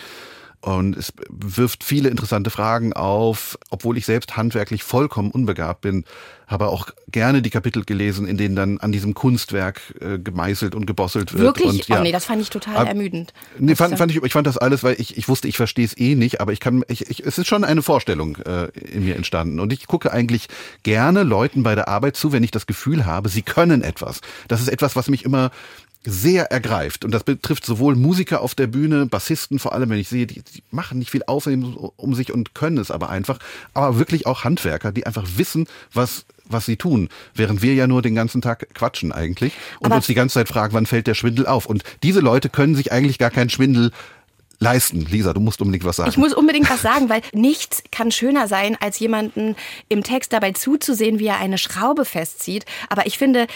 [0.64, 6.06] Und es wirft viele interessante Fragen auf, obwohl ich selbst handwerklich vollkommen unbegabt bin,
[6.48, 10.86] habe auch gerne die Kapitel gelesen, in denen dann an diesem Kunstwerk äh, gemeißelt und
[10.86, 11.44] gebosselt wird.
[11.44, 11.68] Wirklich?
[11.68, 13.34] Und, ja, oh nee, das fand ich total Ab- ermüdend.
[13.60, 15.98] Nee, fand, fand ich, ich fand das alles, weil ich, ich wusste, ich verstehe es
[15.98, 19.18] eh nicht, aber ich kann, ich, ich, es ist schon eine Vorstellung äh, in mir
[19.18, 19.60] entstanden.
[19.60, 20.48] Und ich gucke eigentlich
[20.84, 24.22] gerne Leuten bei der Arbeit zu, wenn ich das Gefühl habe, sie können etwas.
[24.48, 25.52] Das ist etwas, was mich immer
[26.06, 27.06] sehr ergreift.
[27.06, 30.42] Und das betrifft sowohl Musiker auf der Bühne, Bassisten vor allem, wenn ich sehe, die,
[30.42, 33.40] die machen nicht viel Aufsehen um sich und können es aber einfach,
[33.74, 38.02] aber wirklich auch Handwerker, die einfach wissen, was was sie tun, während wir ja nur
[38.02, 41.14] den ganzen Tag quatschen eigentlich und Aber- uns die ganze Zeit fragen, wann fällt der
[41.14, 41.66] Schwindel auf.
[41.66, 43.92] Und diese Leute können sich eigentlich gar keinen Schwindel
[44.60, 45.06] leisten.
[45.10, 46.10] Lisa, du musst unbedingt was sagen.
[46.10, 49.56] Ich muss unbedingt was sagen, weil nichts kann schöner sein, als jemanden
[49.90, 52.66] im Text dabei zuzusehen, wie er eine Schraube festzieht.
[52.90, 53.48] Aber ich finde,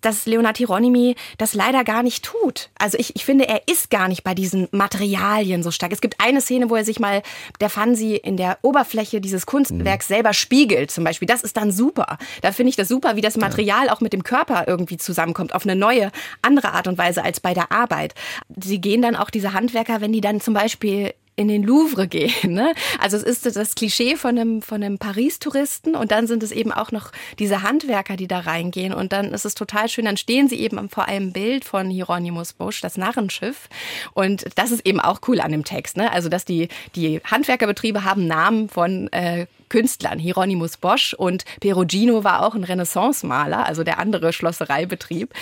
[0.00, 2.70] dass Leonard Hieronymi das leider gar nicht tut.
[2.78, 5.92] Also ich, ich finde, er ist gar nicht bei diesen Materialien so stark.
[5.92, 7.22] Es gibt eine Szene, wo er sich mal
[7.60, 11.26] der Fansi in der Oberfläche dieses Kunstwerks selber spiegelt, zum Beispiel.
[11.26, 12.18] Das ist dann super.
[12.42, 15.64] Da finde ich das super, wie das Material auch mit dem Körper irgendwie zusammenkommt, auf
[15.64, 16.10] eine neue,
[16.42, 18.14] andere Art und Weise als bei der Arbeit.
[18.62, 22.52] Sie gehen dann auch, diese Handwerker, wenn die dann zum Beispiel in den Louvre gehen.
[22.52, 22.74] Ne?
[22.98, 26.72] Also es ist das Klischee von einem, von einem Paris-Touristen und dann sind es eben
[26.72, 30.48] auch noch diese Handwerker, die da reingehen und dann ist es total schön, dann stehen
[30.48, 33.68] sie eben vor einem Bild von Hieronymus Bosch, das Narrenschiff
[34.12, 35.96] und das ist eben auch cool an dem Text.
[35.96, 36.12] Ne?
[36.12, 40.18] Also dass die, die Handwerkerbetriebe haben Namen von äh, Künstlern.
[40.18, 45.32] Hieronymus Bosch und Perugino war auch ein Renaissance-Maler, also der andere Schlossereibetrieb.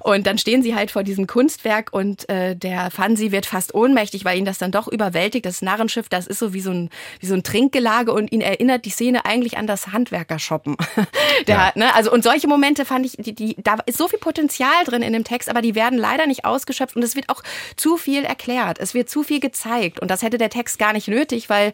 [0.00, 4.24] Und dann stehen sie halt vor diesem Kunstwerk und äh, der Fansi wird fast ohnmächtig,
[4.24, 5.46] weil ihn das dann doch überwältigt.
[5.46, 8.84] Das Narrenschiff, das ist so wie so ein, wie so ein Trinkgelage und ihn erinnert
[8.84, 10.76] die Szene eigentlich an das Handwerkershoppen.
[11.46, 11.72] Der, Ja.
[11.74, 15.02] ne, also und solche Momente fand ich, die, die, da ist so viel Potenzial drin
[15.02, 17.42] in dem Text, aber die werden leider nicht ausgeschöpft und es wird auch
[17.76, 18.78] zu viel erklärt.
[18.80, 21.72] Es wird zu viel gezeigt und das hätte der Text gar nicht nötig, weil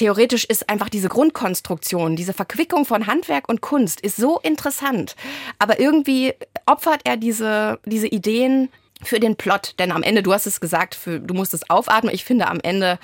[0.00, 5.14] theoretisch ist einfach diese Grundkonstruktion, diese Verquickung von Handwerk und Kunst ist so interessant.
[5.58, 6.32] Aber irgendwie
[6.64, 8.70] opfert er diese, diese Ideen
[9.02, 9.74] für den Plot.
[9.78, 12.14] Denn am Ende, du hast es gesagt, für, du musst es aufatmen.
[12.14, 12.98] Ich finde am Ende,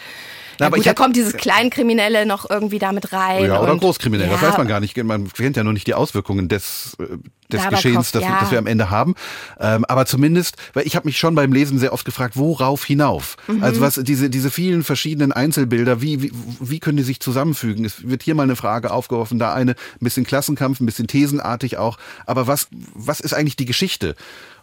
[0.59, 3.45] Na, ja, aber gut, da kommt dieses Kleinkriminelle noch irgendwie damit rein.
[3.47, 4.97] ja, oder und- Großkriminell, das Ja, weiß man gar nicht.
[5.03, 7.05] Man kennt ja noch nicht die Auswirkungen des, äh,
[7.53, 8.39] des Ja, aber Geschehens, das, ja.
[8.41, 9.15] das wir am Ende haben.
[9.61, 13.37] Ähm, aber zumindest, weil ich habe mich schon beim Lesen sehr oft gefragt, worauf hinauf?
[13.47, 13.63] Mhm.
[13.63, 17.85] Also was diese, diese vielen verschiedenen Einzelbilder, wie, wie, wie können die sich zusammenfügen?
[17.85, 21.77] Es wird hier mal eine Frage aufgeworfen, da eine, ein bisschen Klassenkampf, ein bisschen thesenartig
[21.79, 21.99] auch.
[22.25, 24.17] Aber was, was ist eigentlich die Geschichte?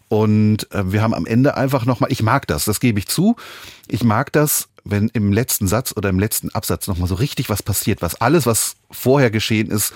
[0.09, 3.35] Und äh, wir haben am Ende einfach nochmal, ich mag das, das gebe ich zu.
[3.87, 7.63] Ich mag das, wenn im letzten Satz oder im letzten Absatz nochmal so richtig was
[7.63, 9.93] passiert, was alles, was vorher geschehen ist,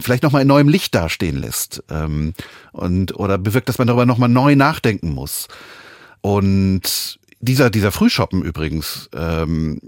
[0.00, 1.82] vielleicht nochmal in neuem Licht dastehen lässt.
[1.90, 2.34] Ähm,
[2.72, 5.48] und, oder bewirkt, dass man darüber nochmal neu nachdenken muss.
[6.22, 9.80] Und dieser, dieser Frühschoppen übrigens, ähm,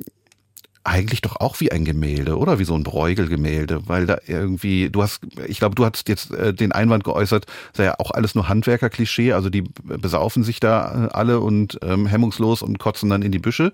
[0.89, 2.59] eigentlich doch auch wie ein Gemälde, oder?
[2.59, 6.55] Wie so ein Bruegel-Gemälde, weil da irgendwie, du hast, ich glaube, du hast jetzt äh,
[6.55, 11.15] den Einwand geäußert, sei ja auch alles nur Handwerker-Klischee, also die besaufen sich da äh,
[11.15, 13.73] alle und ähm, hemmungslos und kotzen dann in die Büsche.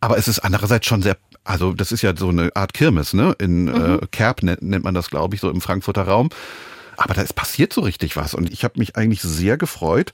[0.00, 3.34] Aber es ist andererseits schon sehr, also das ist ja so eine Art Kirmes, ne?
[3.38, 6.30] In äh, Kerb nennt, nennt man das, glaube ich, so im Frankfurter Raum.
[6.96, 10.12] Aber da ist passiert so richtig was und ich habe mich eigentlich sehr gefreut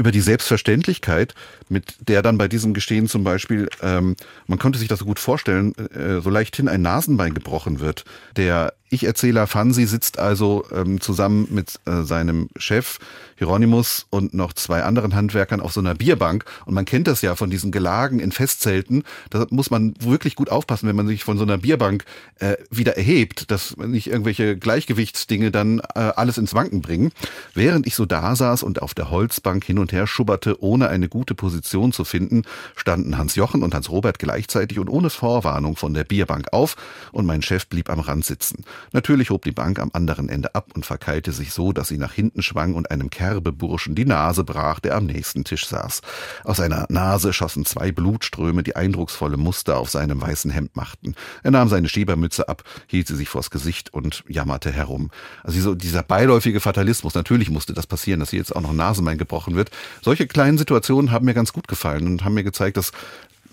[0.00, 1.34] über die Selbstverständlichkeit,
[1.68, 5.18] mit der dann bei diesem Geschehen zum Beispiel, ähm, man konnte sich das so gut
[5.18, 8.06] vorstellen, äh, so leichthin ein Nasenbein gebrochen wird.
[8.34, 12.98] Der Ich-Erzähler Fansi sitzt also ähm, zusammen mit äh, seinem Chef
[13.40, 16.44] Hieronymus und noch zwei anderen Handwerkern auf so einer Bierbank.
[16.66, 19.02] Und man kennt das ja von diesen Gelagen in Festzelten.
[19.30, 22.04] Da muss man wirklich gut aufpassen, wenn man sich von so einer Bierbank
[22.40, 27.12] äh, wieder erhebt, dass nicht irgendwelche Gleichgewichtsdinge dann äh, alles ins Wanken bringen.
[27.54, 31.08] Während ich so da saß und auf der Holzbank hin und her schubberte, ohne eine
[31.08, 32.42] gute Position zu finden,
[32.76, 36.76] standen Hans Jochen und Hans Robert gleichzeitig und ohne Vorwarnung von der Bierbank auf
[37.10, 38.64] und mein Chef blieb am Rand sitzen.
[38.92, 42.12] Natürlich hob die Bank am anderen Ende ab und verkeilte sich so, dass sie nach
[42.12, 46.02] hinten schwang und einem Kerbeburschen die Nase brach, der am nächsten Tisch saß.
[46.44, 51.14] Aus seiner Nase schossen zwei Blutströme, die eindrucksvolle Muster auf seinem weißen Hemd machten.
[51.42, 55.10] Er nahm seine Schiebermütze ab, hielt sie sich vors Gesicht und jammerte herum.
[55.42, 58.76] Also so dieser beiläufige Fatalismus, natürlich musste das passieren, dass hier jetzt auch noch ein
[58.76, 59.70] Nasenbein gebrochen wird.
[60.02, 62.92] Solche kleinen Situationen haben mir ganz gut gefallen und haben mir gezeigt, dass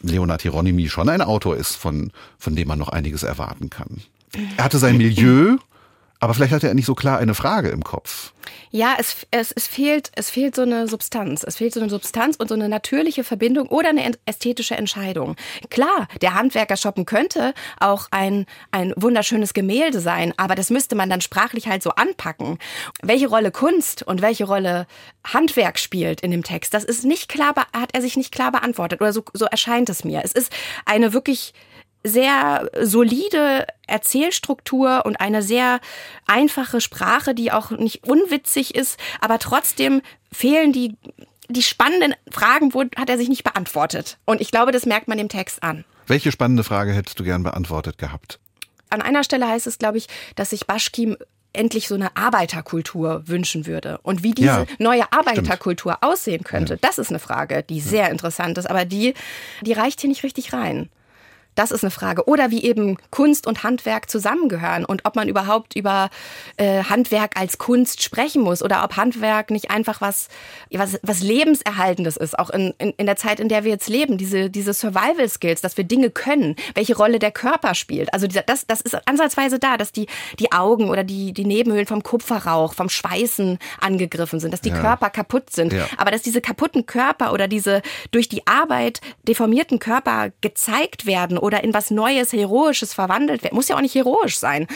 [0.02, 4.02] Leonard Hieronymi schon ein Autor ist, von, von dem man noch einiges erwarten kann.
[4.58, 5.58] Er hatte sein Milieu,
[6.20, 8.34] aber vielleicht hatte er nicht so klar eine Frage im Kopf.
[8.72, 11.44] Ja, es, es, es, fehlt, es fehlt so eine Substanz.
[11.44, 15.36] Es fehlt so eine Substanz und so eine natürliche Verbindung oder eine ästhetische Entscheidung.
[15.70, 21.10] Klar, der Handwerker shoppen könnte auch ein, ein wunderschönes Gemälde sein, aber das müsste man
[21.10, 22.58] dann sprachlich halt so anpacken.
[23.02, 24.88] Welche Rolle Kunst und welche Rolle
[25.26, 29.02] Handwerk spielt in dem Text, das ist nicht klar, hat er sich nicht klar beantwortet
[29.02, 30.22] oder so, so erscheint es mir.
[30.24, 30.52] Es ist
[30.86, 31.54] eine wirklich
[32.08, 35.80] sehr solide Erzählstruktur und eine sehr
[36.26, 40.96] einfache Sprache, die auch nicht unwitzig ist, aber trotzdem fehlen die
[41.50, 44.18] die spannenden Fragen wo, hat er sich nicht beantwortet.
[44.26, 45.86] Und ich glaube, das merkt man dem Text an.
[46.06, 48.40] Welche spannende Frage hättest du gern beantwortet gehabt?
[48.90, 51.18] An einer Stelle heißt es, glaube ich, dass sich Baschkim
[51.54, 54.00] endlich so eine Arbeiterkultur wünschen würde.
[54.04, 56.04] Und wie diese ja, neue Arbeiterkultur stimmt.
[56.04, 56.80] aussehen könnte, ja.
[56.82, 58.70] das ist eine Frage, die sehr interessant ist.
[58.70, 59.14] Aber die,
[59.62, 60.90] die reicht hier nicht richtig rein.
[61.58, 62.28] Das ist eine Frage.
[62.28, 66.12] Oder wie eben Kunst und Handwerk zusammengehören und ob man überhaupt über
[66.58, 70.28] äh, Handwerk als Kunst sprechen muss oder ob Handwerk nicht einfach was,
[70.72, 74.20] was, was Lebenserhaltendes ist, auch in, in, in der Zeit, in der wir jetzt leben.
[74.20, 78.14] Diese, diese Survival Skills, dass wir Dinge können, welche Rolle der Körper spielt.
[78.14, 80.06] Also dieser, das, das ist ansatzweise da, dass die,
[80.38, 84.80] die Augen oder die, die Nebenhöhlen vom Kupferrauch, vom Schweißen angegriffen sind, dass die ja.
[84.80, 85.74] Körper kaputt sind.
[85.74, 85.88] Ja.
[85.98, 91.64] Aber dass diese kaputten Körper oder diese durch die Arbeit deformierten Körper gezeigt werden oder
[91.64, 93.54] in was Neues, Heroisches verwandelt wird.
[93.54, 94.68] Muss ja auch nicht heroisch sein.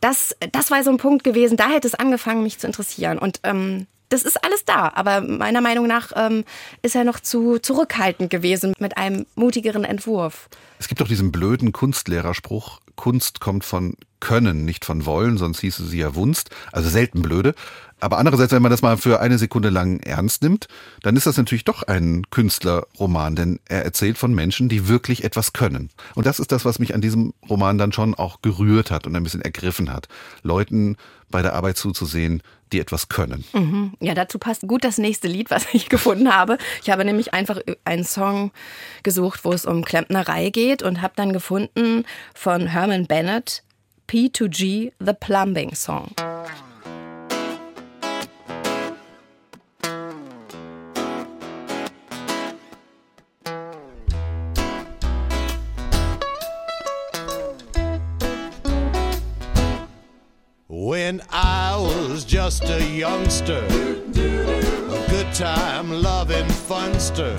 [0.00, 3.18] Das, das war so ein Punkt gewesen, da hätte es angefangen, mich zu interessieren.
[3.18, 6.44] Und ähm, das ist alles da, aber meiner Meinung nach ähm,
[6.82, 10.48] ist er noch zu zurückhaltend gewesen mit einem mutigeren Entwurf.
[10.78, 15.84] Es gibt doch diesen blöden Kunstlehrerspruch, Kunst kommt von Können, nicht von Wollen, sonst hieße
[15.84, 17.54] sie ja Wunst, also selten blöde.
[18.00, 20.68] Aber andererseits, wenn man das mal für eine Sekunde lang ernst nimmt,
[21.02, 25.52] dann ist das natürlich doch ein Künstlerroman, denn er erzählt von Menschen, die wirklich etwas
[25.52, 25.90] können.
[26.14, 29.16] Und das ist das, was mich an diesem Roman dann schon auch gerührt hat und
[29.16, 30.08] ein bisschen ergriffen hat.
[30.42, 30.96] Leuten
[31.30, 33.44] bei der Arbeit zuzusehen, die etwas können.
[33.52, 33.92] Mhm.
[34.00, 36.58] Ja, dazu passt gut das nächste Lied, was ich gefunden habe.
[36.82, 38.52] Ich habe nämlich einfach einen Song
[39.02, 43.62] gesucht, wo es um Klempnerei geht und habe dann gefunden von Herman Bennett
[44.08, 46.08] P2G The Plumbing Song.
[62.48, 67.36] Just a youngster, a good time loving funster.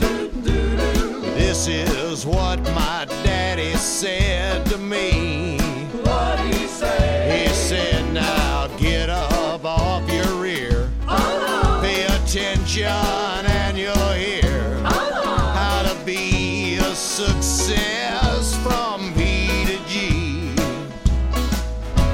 [1.33, 5.57] This is what my daddy said to me.
[6.03, 7.47] What he say?
[7.47, 11.81] He said, Now get up off your rear, uh-huh.
[11.81, 15.53] pay attention, and you'll hear uh-huh.
[15.53, 20.53] how to be a success from P to G.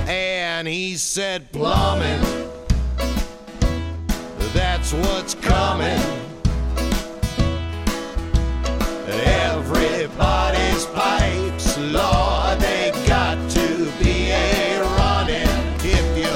[0.07, 2.44] And he said, Plumbing,
[5.01, 5.99] what's coming.
[9.07, 15.47] Everybody's pipes, Lord, they got to be a running.
[15.83, 16.33] If you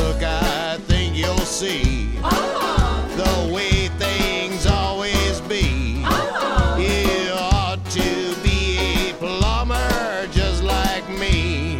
[0.00, 3.16] look, I think you'll see uh-huh.
[3.16, 6.02] the way things always be.
[6.04, 6.78] Uh-huh.
[6.80, 11.78] You ought to be a plumber just like me.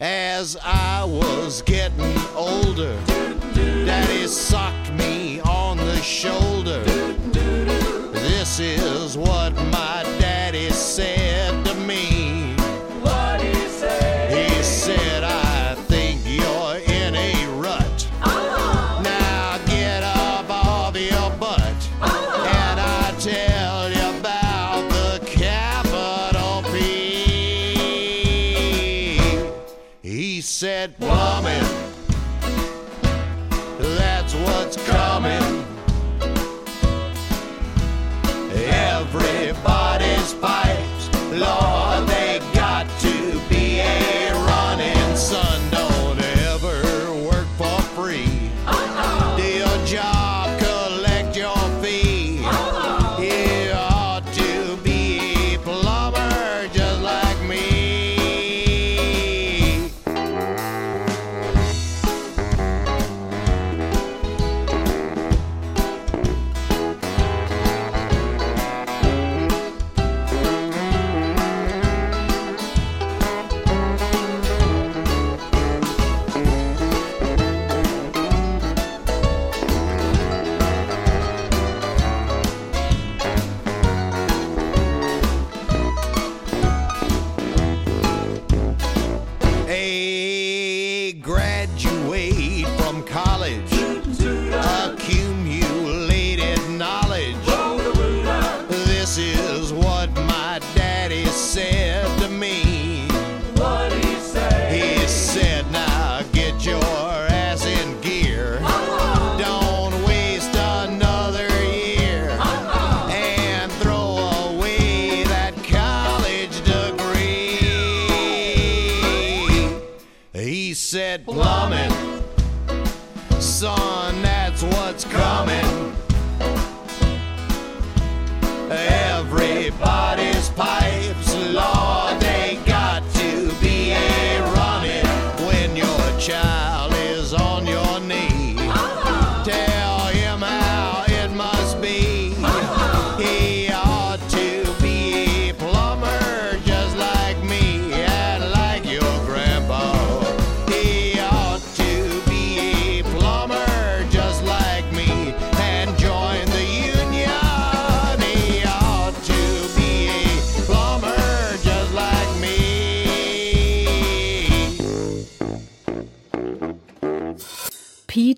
[0.00, 2.98] As I was getting older,
[3.90, 6.80] Daddy socked me on the shoulder.
[8.12, 9.52] This is what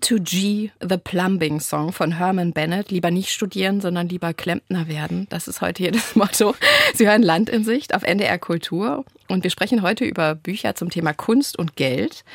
[0.03, 2.91] P2G, The Plumbing Song von Herman Bennett.
[2.91, 5.27] Lieber nicht studieren, sondern lieber Klempner werden.
[5.29, 6.55] Das ist heute hier das Motto.
[6.93, 9.05] Sie hören Land in Sicht auf NDR Kultur.
[9.29, 12.25] Und wir sprechen heute über Bücher zum Thema Kunst und Geld.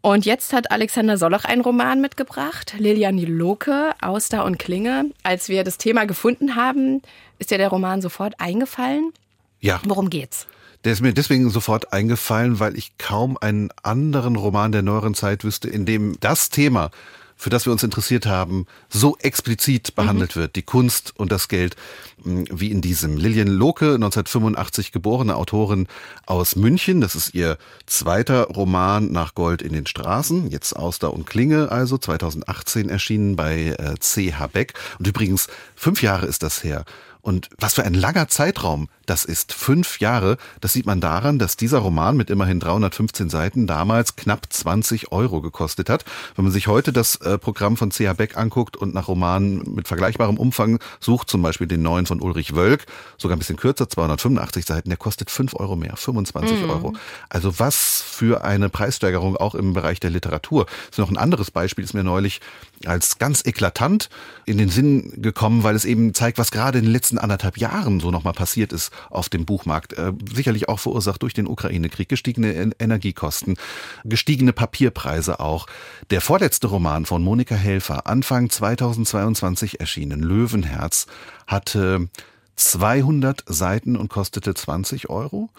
[0.00, 5.10] Und jetzt hat Alexander Soloch einen Roman mitgebracht, Lilian Loke, Auster und Klinge.
[5.22, 7.02] Als wir das Thema gefunden haben,
[7.38, 9.12] ist dir der Roman sofort eingefallen.
[9.60, 9.80] Ja.
[9.84, 10.48] Worum geht's?
[10.88, 15.44] Der ist mir deswegen sofort eingefallen, weil ich kaum einen anderen Roman der neueren Zeit
[15.44, 16.90] wüsste, in dem das Thema,
[17.36, 21.76] für das wir uns interessiert haben, so explizit behandelt wird, die Kunst und das Geld,
[22.24, 23.18] mh, wie in diesem.
[23.18, 25.88] Lilian Lohke, 1985 geborene Autorin
[26.24, 27.02] aus München.
[27.02, 30.50] Das ist ihr zweiter Roman nach Gold in den Straßen.
[30.50, 34.46] Jetzt Auster und Klinge, also 2018 erschienen bei äh, C.H.
[34.46, 34.72] Beck.
[34.98, 36.86] Und übrigens, fünf Jahre ist das her.
[37.28, 39.52] Und was für ein langer Zeitraum das ist.
[39.52, 40.38] Fünf Jahre.
[40.62, 45.42] Das sieht man daran, dass dieser Roman mit immerhin 315 Seiten damals knapp 20 Euro
[45.42, 46.06] gekostet hat.
[46.36, 48.14] Wenn man sich heute das äh, Programm von C.H.
[48.14, 52.54] Beck anguckt und nach Romanen mit vergleichbarem Umfang sucht, zum Beispiel den neuen von Ulrich
[52.54, 52.86] Wölk,
[53.18, 56.94] sogar ein bisschen kürzer, 285 Seiten, der kostet 5 Euro mehr, 25 Euro.
[57.28, 60.64] Also was für eine Preissteigerung auch im Bereich der Literatur.
[60.64, 62.40] Das ist noch ein anderes Beispiel, ist mir neulich
[62.86, 64.08] als ganz eklatant
[64.44, 68.00] in den Sinn gekommen, weil es eben zeigt, was gerade in den letzten anderthalb Jahren
[68.00, 69.94] so nochmal passiert ist auf dem Buchmarkt.
[69.94, 73.56] Äh, sicherlich auch verursacht durch den Ukraine-Krieg, gestiegene En- Energiekosten,
[74.04, 75.66] gestiegene Papierpreise auch.
[76.10, 81.06] Der vorletzte Roman von Monika Helfer, Anfang 2022 erschienen, Löwenherz,
[81.46, 82.08] hatte
[82.56, 85.50] 200 Seiten und kostete 20 Euro.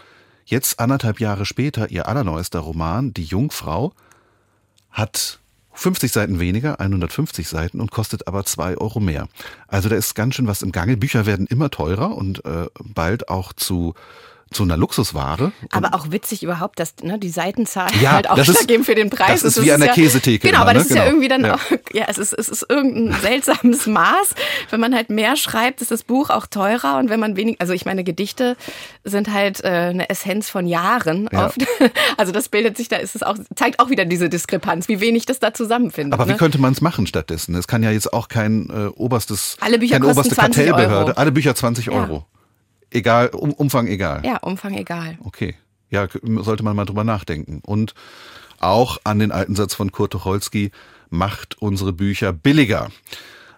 [0.45, 3.93] Jetzt anderthalb Jahre später ihr allerneuester Roman, Die Jungfrau,
[4.89, 5.39] hat
[5.80, 9.30] 50 Seiten weniger, 150 Seiten und kostet aber zwei Euro mehr.
[9.67, 10.97] Also da ist ganz schön was im Gange.
[10.97, 13.93] Bücher werden immer teurer und äh, bald auch zu
[14.52, 15.52] zu einer Luxusware.
[15.72, 19.10] Aber auch witzig überhaupt, dass ne, die Seitenzahl Ja, halt das ist- ausschlaggebend für den
[19.10, 20.89] Preis das ist wie an der ja, Käsetheke Genau, immer, aber das ne?
[20.89, 21.12] ist ja Genau.
[21.16, 21.56] irgendwie dann Ja.
[21.56, 21.60] auch,
[21.93, 24.30] ja, es ist, es ist irgendein seltsames Maß.
[24.70, 27.74] Wenn man halt mehr schreibt, ist das Buch auch teurer und wenn man wenig, also
[27.74, 28.58] ich meine, Gedichte
[29.04, 31.47] sind halt äh, eine Essenz von Jahren Ja.
[31.47, 31.58] oft.
[32.18, 35.26] Also das bildet sich, da ist es auch, zeigt auch wieder diese Diskrepanz, wie wenig
[35.26, 36.14] das da zusammenfindet.
[36.14, 36.38] Aber wie ne?
[36.38, 37.56] könnte man es machen stattdessen?
[37.56, 41.12] Es kann ja jetzt auch kein äh, oberstes, Alle Bücher keine oberste 20 Kartellbehörde.
[41.12, 41.18] Euro.
[41.20, 41.93] Alle Bücher 20 Ja.
[41.93, 42.26] Euro.
[42.92, 44.22] Egal, um, Umfang egal.
[44.26, 45.18] Ja, Umfang egal.
[45.24, 45.56] Okay.
[45.90, 46.08] Ja,
[46.40, 47.62] sollte man mal drüber nachdenken.
[47.66, 47.94] Und
[48.60, 50.72] auch an den alten Satz von Kurt Tucholsky,
[51.10, 52.90] macht unsere Bücher billiger.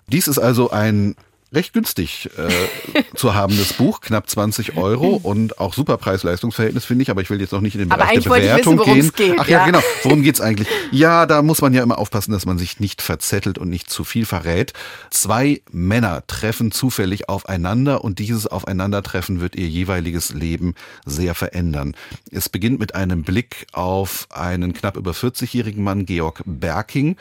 [0.08, 1.16] Dies ist also ein
[1.54, 7.12] recht günstig äh, zu habendes Buch, knapp 20 Euro und auch super Preis-Leistungs-Verhältnis, finde ich,
[7.12, 9.32] aber ich will jetzt noch nicht in den Aber Bereich der Bewertung wissen, gehen.
[9.32, 9.66] geht, Ach ja, ja.
[9.66, 9.82] genau.
[10.04, 10.68] Worum geht's eigentlich?
[10.92, 14.04] Ja, da muss man ja immer aufpassen, dass man sich nicht verzettelt und nicht zu
[14.04, 14.74] viel verrät.
[15.10, 20.76] Zwei Männer treffen zufällig aufeinander und dieses Aufeinandertreffen wird ihr jeweiliges Leben
[21.06, 21.96] sehr verändern.
[22.32, 27.18] Es beginnt mit einem Blick auf einen knapp über 40-jährigen Mann, Georg Berking,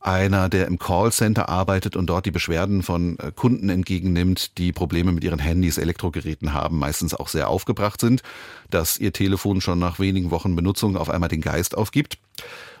[0.00, 5.12] einer, der im Callcenter arbeitet und dort die Beschwerden von äh, Kunden entgegennimmt, die Probleme
[5.12, 8.22] mit ihren Handys, Elektrogeräten haben, meistens auch sehr aufgebracht sind,
[8.70, 12.18] dass ihr Telefon schon nach wenigen Wochen Benutzung auf einmal den Geist aufgibt.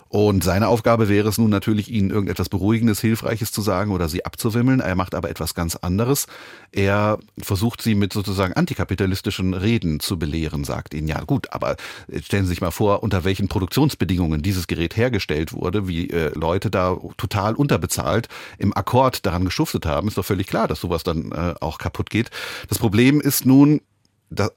[0.08, 4.24] Und seine Aufgabe wäre es nun natürlich, ihnen irgendetwas Beruhigendes, Hilfreiches zu sagen oder sie
[4.24, 4.80] abzuwimmeln.
[4.80, 6.26] Er macht aber etwas ganz anderes.
[6.72, 11.76] Er versucht sie mit sozusagen antikapitalistischen Reden zu belehren, sagt ihnen, ja gut, aber
[12.22, 16.70] stellen Sie sich mal vor, unter welchen Produktionsbedingungen dieses Gerät hergestellt wurde, wie äh, Leute
[16.70, 18.28] da total unterbezahlt
[18.58, 20.08] im Akkord daran geschuftet haben.
[20.08, 22.30] Ist doch völlig klar, dass sowas dann äh, auch kaputt geht.
[22.68, 23.80] Das Problem ist nun,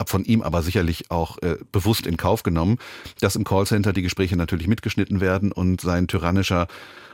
[0.06, 2.78] von ihm aber sicherlich auch äh, bewusst in Kauf genommen,
[3.20, 6.68] dass im Callcenter die Gespräche natürlich mitgeschnitten werden und sein tyrannischer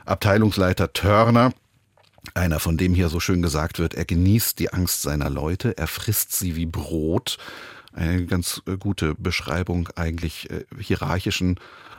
[0.04, 1.52] Abteilungsleiter Turner,
[2.34, 5.86] einer von dem hier so schön gesagt wird, er genießt die Angst seiner Leute, er
[5.86, 7.38] frisst sie wie Brot.
[7.92, 11.58] Eine ganz äh, gute Beschreibung eigentlich äh, hierarchischen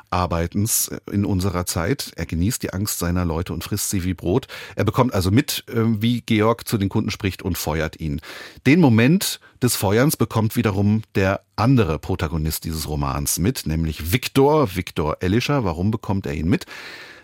[0.10, 2.12] Arbeitens in unserer Zeit.
[2.16, 4.47] Er genießt die Angst seiner Leute und frisst sie wie Brot.
[4.76, 8.22] Er bekommt also mit, äh, wie Georg zu den Kunden spricht und feuert ihn.
[8.66, 15.18] Den Moment des Feuerns bekommt wiederum der andere Protagonist dieses Romans mit, nämlich Viktor, Viktor
[15.22, 15.64] Elischer.
[15.64, 16.66] Warum bekommt er ihn mit?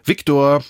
[0.03, 0.63] Viktor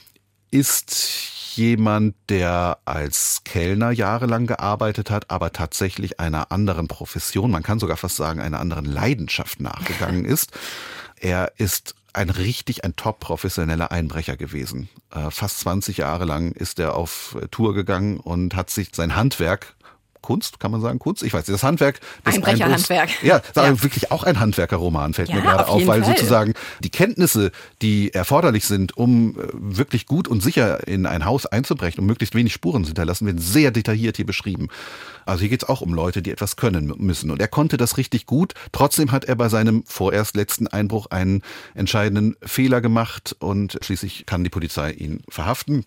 [0.51, 7.79] ist jemand, der als Kellner jahrelang gearbeitet hat, aber tatsächlich einer anderen Profession, man kann
[7.79, 10.51] sogar fast sagen, einer anderen Leidenschaft nachgegangen ist.
[11.19, 14.89] Er ist ein richtig ein top professioneller Einbrecher gewesen.
[15.11, 19.75] Äh, fast 20 Jahre lang ist er auf Tour gegangen und hat sich sein Handwerk
[20.23, 21.21] Kunst, kann man sagen, Kunst?
[21.21, 23.09] Ich weiß nicht, das Handwerk des Einbrecherhandwerk.
[23.21, 23.83] Ja, Ja.
[23.83, 26.15] wirklich auch ein Handwerkerroman, fällt Ja, mir gerade auf auf, weil Fall.
[26.15, 27.51] sozusagen die Kenntnisse,
[27.83, 32.33] die erforderlich sind, um äh, wirklich gut und sicher in ein Haus einzubrechen und möglichst
[32.33, 34.69] wenig Spuren zu hinterlassen, werden sehr detailliert hier beschrieben.
[35.25, 37.29] Also hier geht's auch um Leute, die etwas können müssen.
[37.29, 38.53] Und er konnte das richtig gut.
[38.71, 41.41] Trotzdem hat er bei seinem vorerst letzten Einbruch einen
[41.75, 45.85] entscheidenden Fehler gemacht und schließlich kann die Polizei ihn verhaften.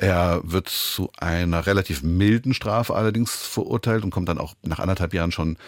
[0.00, 5.12] Er wird zu einer relativ milden Strafe allerdings verurteilt und kommt dann auch nach anderthalb
[5.12, 5.58] Jahren schon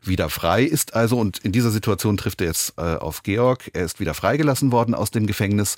[0.00, 3.70] wieder frei, ist also, und in dieser Situation trifft er jetzt äh, auf Georg.
[3.74, 5.76] Er ist wieder freigelassen worden aus dem Gefängnis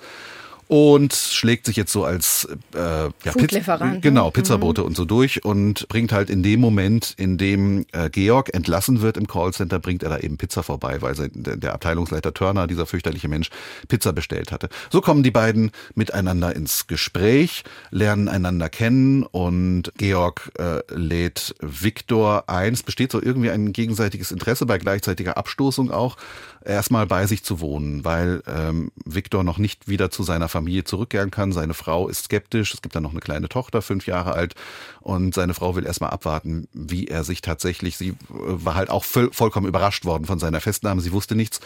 [0.69, 4.01] und schlägt sich jetzt so als äh, ja, Foodlieferant, ne?
[4.01, 8.55] genau Pizzabote und so durch und bringt halt in dem Moment, in dem äh, Georg
[8.55, 12.87] entlassen wird im Callcenter, bringt er da eben Pizza vorbei, weil der Abteilungsleiter Turner, dieser
[12.87, 13.51] fürchterliche Mensch,
[13.89, 14.69] Pizza bestellt hatte.
[14.91, 22.49] So kommen die beiden miteinander ins Gespräch, lernen einander kennen und Georg äh, lädt Viktor
[22.49, 22.75] ein.
[22.75, 26.17] Es besteht so irgendwie ein gegenseitiges Interesse bei gleichzeitiger Abstoßung auch,
[26.65, 31.31] erstmal bei sich zu wohnen, weil ähm, Viktor noch nicht wieder zu seiner Familie zurückkehren
[31.31, 31.53] kann.
[31.53, 32.75] Seine Frau ist skeptisch.
[32.75, 34.55] Es gibt dann noch eine kleine Tochter, fünf Jahre alt.
[35.01, 39.05] Und seine Frau will erstmal abwarten, wie er sich tatsächlich, sie äh, war halt auch
[39.05, 41.01] voll, vollkommen überrascht worden von seiner Festnahme.
[41.01, 41.61] Sie wusste nichts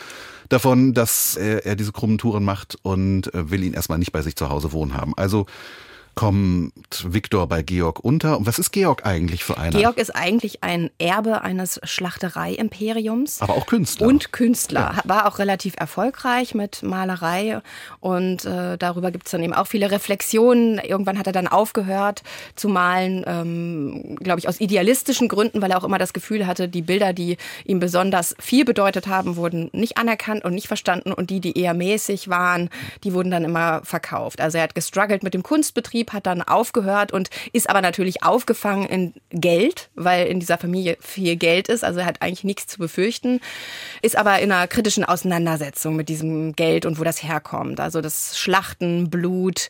[0.48, 4.22] davon, dass er, er diese krummen Touren macht und äh, will ihn erstmal nicht bei
[4.22, 5.14] sich zu Hause wohnen haben.
[5.16, 5.46] Also
[6.18, 6.72] kommt
[7.04, 8.38] Viktor bei Georg unter.
[8.38, 9.78] Und was ist Georg eigentlich für einer?
[9.78, 13.40] Georg ist eigentlich ein Erbe eines Schlachterei-Imperiums.
[13.40, 14.08] aber auch Künstler.
[14.08, 14.96] Und Künstler.
[15.04, 17.60] War auch relativ erfolgreich mit Malerei.
[18.00, 20.80] Und äh, darüber gibt es dann eben auch viele Reflexionen.
[20.80, 22.24] Irgendwann hat er dann aufgehört
[22.56, 26.68] zu malen, ähm, glaube ich, aus idealistischen Gründen, weil er auch immer das Gefühl hatte,
[26.68, 31.12] die Bilder, die ihm besonders viel bedeutet haben, wurden nicht anerkannt und nicht verstanden.
[31.12, 32.70] Und die, die eher mäßig waren,
[33.04, 34.40] die wurden dann immer verkauft.
[34.40, 38.88] Also er hat gestruggelt mit dem Kunstbetrieb, hat dann aufgehört und ist aber natürlich aufgefangen
[38.88, 41.84] in Geld, weil in dieser Familie viel Geld ist.
[41.84, 43.40] Also er hat eigentlich nichts zu befürchten,
[44.02, 47.80] ist aber in einer kritischen Auseinandersetzung mit diesem Geld und wo das herkommt.
[47.80, 49.68] Also das Schlachten, Blut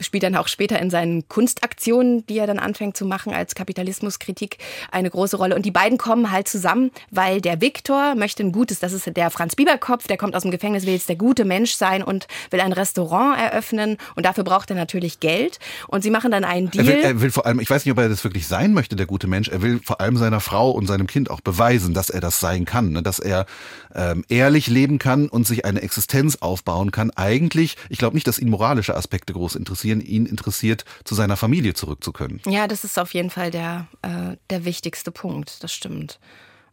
[0.00, 4.58] spielt dann auch später in seinen Kunstaktionen, die er dann anfängt zu machen als Kapitalismuskritik,
[4.90, 5.54] eine große Rolle.
[5.54, 9.30] Und die beiden kommen halt zusammen, weil der Viktor möchte ein gutes, das ist der
[9.30, 12.60] Franz Bieberkopf, der kommt aus dem Gefängnis, will jetzt der gute Mensch sein und will
[12.60, 13.98] ein Restaurant eröffnen.
[14.14, 15.58] Und dafür braucht er natürlich Geld.
[15.88, 16.86] Und sie machen dann einen Er Deal.
[16.86, 19.06] will, er will vor allem, ich weiß nicht, ob er das wirklich sein möchte, der
[19.06, 19.48] gute Mensch.
[19.48, 22.64] Er will vor allem seiner Frau und seinem Kind auch beweisen, dass er das sein
[22.64, 23.02] kann, ne?
[23.02, 23.46] dass er
[23.94, 27.10] ähm, ehrlich leben kann und sich eine Existenz aufbauen kann.
[27.12, 30.00] Eigentlich, ich glaube nicht, dass ihn moralische Aspekte groß interessieren.
[30.00, 32.40] Ihn interessiert, zu seiner Familie zurück zu können.
[32.46, 36.18] Ja, das ist auf jeden Fall der, äh, der wichtigste Punkt, das stimmt.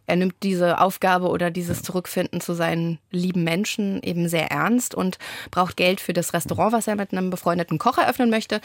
[0.06, 5.18] Er nimmt diese Aufgabe oder dieses Zurückfinden zu seinen lieben Menschen eben sehr ernst und
[5.50, 8.60] braucht Geld für das Restaurant, was er mit einem befreundeten Koch eröffnen möchte.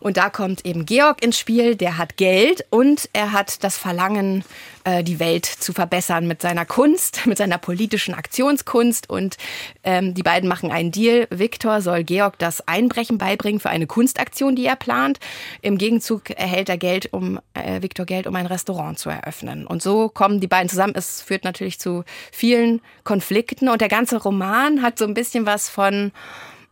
[0.00, 4.44] Und da kommt eben Georg ins Spiel, der hat Geld und er hat das Verlangen,
[4.84, 9.10] äh, die Welt zu verbessern mit seiner Kunst, mit seiner politischen Aktionskunst.
[9.10, 9.36] Und
[9.82, 11.26] ähm, die beiden machen einen Deal.
[11.30, 15.18] Viktor soll Georg das Einbrechen beibringen für eine Kunstaktion, die er plant.
[15.62, 19.66] Im Gegenzug erhält er Geld, um äh, Viktor Geld, um ein Restaurant zu eröffnen.
[19.66, 20.94] Und so kommen die beiden zusammen.
[20.96, 23.68] Es führt natürlich zu vielen Konflikten.
[23.68, 26.12] Und der ganze Roman hat so ein bisschen was von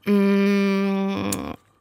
[0.04, 1.30] Mm,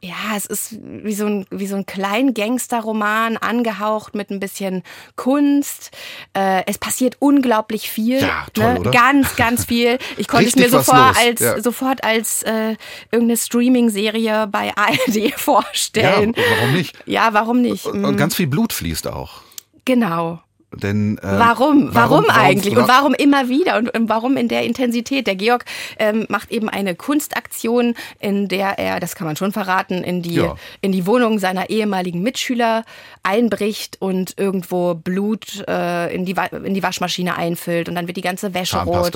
[0.04, 4.82] ja, es ist wie so ein, wie so ein Kleingangster-Roman, angehaucht mit ein bisschen
[5.14, 5.92] Kunst.
[6.36, 8.20] Äh, es passiert unglaublich viel.
[8.20, 8.80] Ja, toll, ne?
[8.80, 8.90] oder?
[8.90, 9.98] Ganz, ganz viel.
[10.16, 11.60] Ich konnte es mir sofort als, ja.
[11.60, 12.76] sofort als äh,
[13.12, 16.34] irgendeine Streaming-Serie bei ARD Ja, vorstellen.
[16.58, 16.98] warum nicht?
[17.06, 17.86] Ja, warum nicht?
[17.86, 19.42] Und, und ganz viel Blut fließt auch.
[19.84, 20.40] genau.
[20.74, 21.94] Denn äh, Warum?
[21.94, 22.74] Warum, eigentlich?
[22.74, 23.76] warum- und warum immer wieder?
[23.76, 25.26] Und, und warum in der Intensität?
[25.26, 25.64] Der Georg
[25.98, 30.34] ähm, macht eben eine Kunstaktion, in der er, das kann man schon verraten, in die,
[30.34, 30.56] Ja.
[30.80, 32.84] in die Wohnung seiner ehemaligen Mitschüler
[33.22, 38.22] einbricht und irgendwo Blut äh, in, die, in die Waschmaschine einfüllt und dann wird die
[38.22, 39.14] ganze Wäsche rot.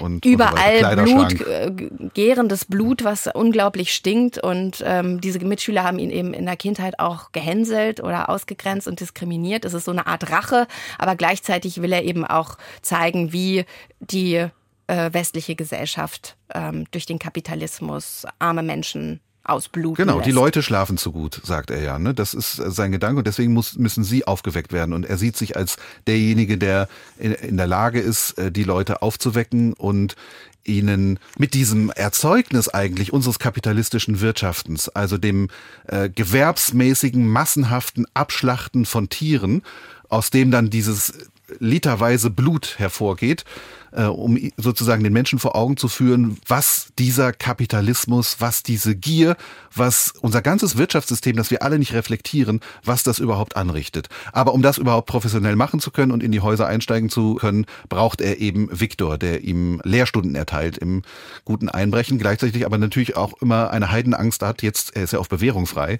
[0.00, 1.72] Und Überall und so Blut, äh,
[2.14, 4.38] gärendes Blut, was unglaublich stinkt.
[4.42, 9.00] Und ähm, diese Mitschüler haben ihn eben in der Kindheit auch gehänselt oder ausgegrenzt und
[9.00, 9.64] diskriminiert.
[9.64, 10.66] Es ist so eine Art Rache,
[10.98, 13.64] aber gleichzeitig will er eben auch zeigen, wie
[14.00, 14.46] die
[14.86, 20.26] äh, westliche Gesellschaft ähm, durch den Kapitalismus arme Menschen ausbluten Genau, lässt.
[20.26, 21.98] die Leute schlafen zu gut, sagt er ja.
[21.98, 22.12] Ne?
[22.14, 24.92] Das ist äh, sein Gedanke und deswegen muss, müssen sie aufgeweckt werden.
[24.92, 25.76] Und er sieht sich als
[26.06, 30.14] derjenige, der in, in der Lage ist, äh, die Leute aufzuwecken und
[30.64, 35.48] ihnen mit diesem Erzeugnis eigentlich unseres kapitalistischen Wirtschaftens, also dem
[35.86, 39.62] äh, gewerbsmäßigen, massenhaften Abschlachten von Tieren,
[40.10, 41.14] aus dem dann dieses
[41.58, 43.44] literweise Blut hervorgeht,
[43.92, 49.36] äh, um sozusagen den Menschen vor Augen zu führen, was dieser Kapitalismus, was diese Gier,
[49.74, 54.08] was unser ganzes Wirtschaftssystem, das wir alle nicht reflektieren, was das überhaupt anrichtet.
[54.32, 57.66] Aber um das überhaupt professionell machen zu können und in die Häuser einsteigen zu können,
[57.88, 61.02] braucht er eben Viktor, der ihm Lehrstunden erteilt im
[61.44, 65.28] guten Einbrechen, gleichzeitig aber natürlich auch immer eine Heidenangst hat, jetzt, er ist ja auf
[65.28, 65.98] Bewährung frei,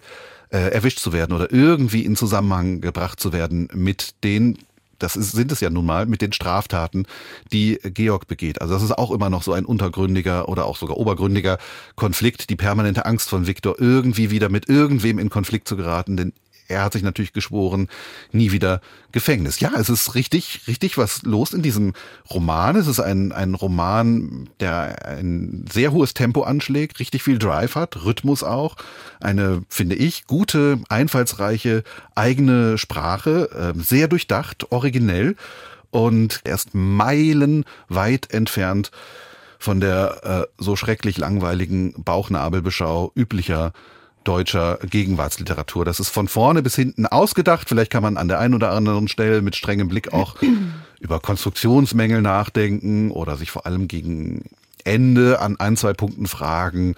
[0.50, 4.58] äh, erwischt zu werden oder irgendwie in Zusammenhang gebracht zu werden mit den
[4.98, 7.06] das ist, sind es ja nun mal mit den Straftaten,
[7.52, 8.60] die Georg begeht.
[8.60, 11.58] Also das ist auch immer noch so ein untergründiger oder auch sogar obergründiger
[11.96, 16.32] Konflikt, die permanente Angst von Viktor, irgendwie wieder mit irgendwem in Konflikt zu geraten, denn
[16.70, 17.88] er hat sich natürlich geschworen,
[18.32, 18.80] nie wieder
[19.12, 19.60] Gefängnis.
[19.60, 21.94] Ja, es ist richtig, richtig was los in diesem
[22.30, 22.76] Roman.
[22.76, 28.04] Es ist ein, ein Roman, der ein sehr hohes Tempo anschlägt, richtig viel Drive hat,
[28.04, 28.76] Rhythmus auch,
[29.20, 31.82] eine, finde ich, gute, einfallsreiche
[32.14, 35.36] eigene Sprache, äh, sehr durchdacht, originell
[35.90, 38.90] und erst meilenweit entfernt
[39.58, 43.72] von der äh, so schrecklich langweiligen Bauchnabelbeschau üblicher
[44.24, 45.84] deutscher Gegenwartsliteratur.
[45.84, 47.68] Das ist von vorne bis hinten ausgedacht.
[47.68, 50.36] Vielleicht kann man an der einen oder anderen Stelle mit strengem Blick auch
[51.00, 54.44] über Konstruktionsmängel nachdenken oder sich vor allem gegen
[54.84, 56.94] Ende an ein, zwei Punkten fragen,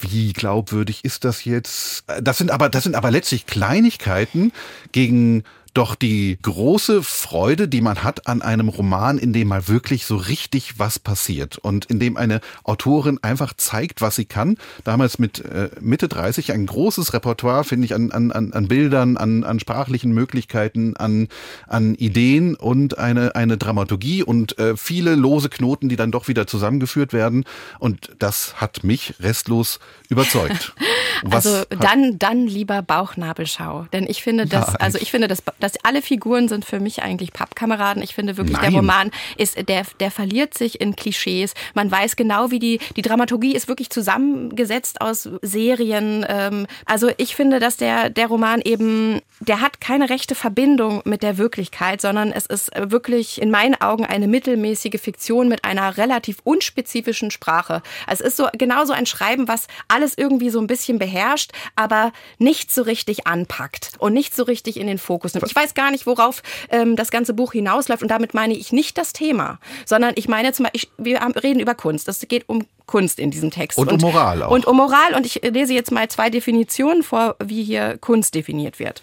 [0.00, 2.04] wie glaubwürdig ist das jetzt?
[2.20, 4.52] Das sind aber, das sind aber letztlich Kleinigkeiten
[4.92, 5.44] gegen
[5.78, 10.16] doch die große Freude, die man hat an einem Roman, in dem mal wirklich so
[10.16, 14.56] richtig was passiert und in dem eine Autorin einfach zeigt, was sie kann.
[14.82, 19.44] Damals mit äh, Mitte 30 ein großes Repertoire, finde ich, an, an, an Bildern, an,
[19.44, 21.28] an sprachlichen Möglichkeiten, an,
[21.68, 26.48] an Ideen und eine, eine Dramaturgie und äh, viele lose Knoten, die dann doch wieder
[26.48, 27.44] zusammengeführt werden.
[27.78, 30.74] Und das hat mich restlos überzeugt.
[31.30, 33.86] Also dann, dann lieber Bauchnabelschau.
[33.92, 37.32] Denn ich finde, dass, also ich finde, dass, dass alle Figuren sind für mich eigentlich
[37.32, 38.02] Pappkameraden.
[38.02, 38.70] Ich finde wirklich, Nein.
[38.70, 41.54] der Roman ist, der, der verliert sich in Klischees.
[41.74, 46.24] Man weiß genau, wie die, die Dramaturgie ist wirklich zusammengesetzt aus Serien.
[46.28, 51.22] Ähm, also ich finde, dass der, der Roman eben, der hat keine rechte Verbindung mit
[51.22, 56.38] der Wirklichkeit, sondern es ist wirklich in meinen Augen eine mittelmäßige Fiktion mit einer relativ
[56.44, 57.82] unspezifischen Sprache.
[58.06, 62.12] Also es ist so genauso ein Schreiben, was alles irgendwie so ein bisschen beherrscht, aber
[62.38, 65.46] nicht so richtig anpackt und nicht so richtig in den Fokus nimmt.
[65.46, 68.98] Ich weiß gar nicht, worauf ähm, das ganze Buch hinausläuft und damit meine ich nicht
[68.98, 72.08] das Thema, sondern ich meine zum Beispiel, wir reden über Kunst.
[72.08, 73.78] Es geht um Kunst in diesem Text.
[73.78, 74.50] Und um Moral auch.
[74.50, 78.78] Und um Moral und ich lese jetzt mal zwei Definitionen vor, wie hier Kunst definiert
[78.78, 79.02] wird.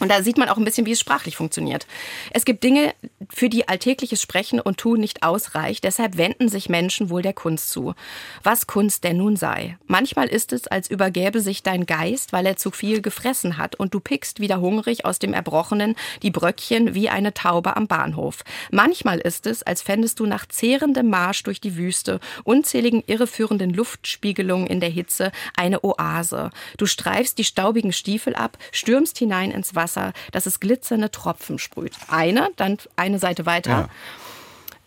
[0.00, 1.86] Und da sieht man auch ein bisschen, wie es sprachlich funktioniert.
[2.32, 2.94] Es gibt Dinge,
[3.32, 5.84] für die alltägliches Sprechen und Tun nicht ausreicht.
[5.84, 7.94] Deshalb wenden sich Menschen wohl der Kunst zu.
[8.42, 9.78] Was Kunst denn nun sei.
[9.86, 13.94] Manchmal ist es, als übergäbe sich dein Geist, weil er zu viel gefressen hat und
[13.94, 18.44] du pickst wieder hungrig aus dem Erbrochenen die Bröckchen wie eine Taube am Bahnhof.
[18.70, 24.66] Manchmal ist es, als fändest du nach zehrendem Marsch durch die Wüste, unzähligen irreführenden Luftspiegelungen
[24.66, 26.50] in der Hitze, eine Oase.
[26.78, 31.94] Du streifst die staubigen Stiefel ab, stürmst hinein ins Wasser, dass es glitzernde Tropfen sprüht.
[32.08, 33.70] Eine, dann eine Seite weiter.
[33.70, 33.88] Ja.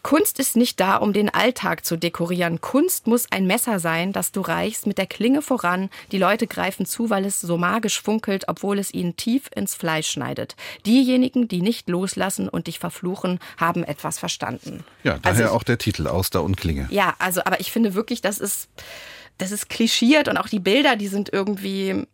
[0.07, 2.61] Kunst ist nicht da, um den Alltag zu dekorieren.
[2.61, 5.89] Kunst muss ein Messer sein, das du reichst mit der Klinge voran.
[6.13, 10.07] Die Leute greifen zu, weil es so magisch funkelt, obwohl es ihnen tief ins Fleisch
[10.07, 10.55] schneidet.
[10.85, 14.85] Diejenigen, die nicht loslassen und dich verfluchen, haben etwas verstanden.
[15.03, 16.87] Ja, daher Also auch der Titel Auster und Klinge.
[16.89, 18.69] Ja, also, aber ich finde wirklich, das ist,
[19.37, 22.07] das ist klischiert und auch die Bilder, die sind irgendwie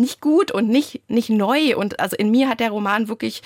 [0.00, 1.76] nicht gut und nicht, nicht neu.
[1.76, 3.42] Und also in mir hat der Roman wirklich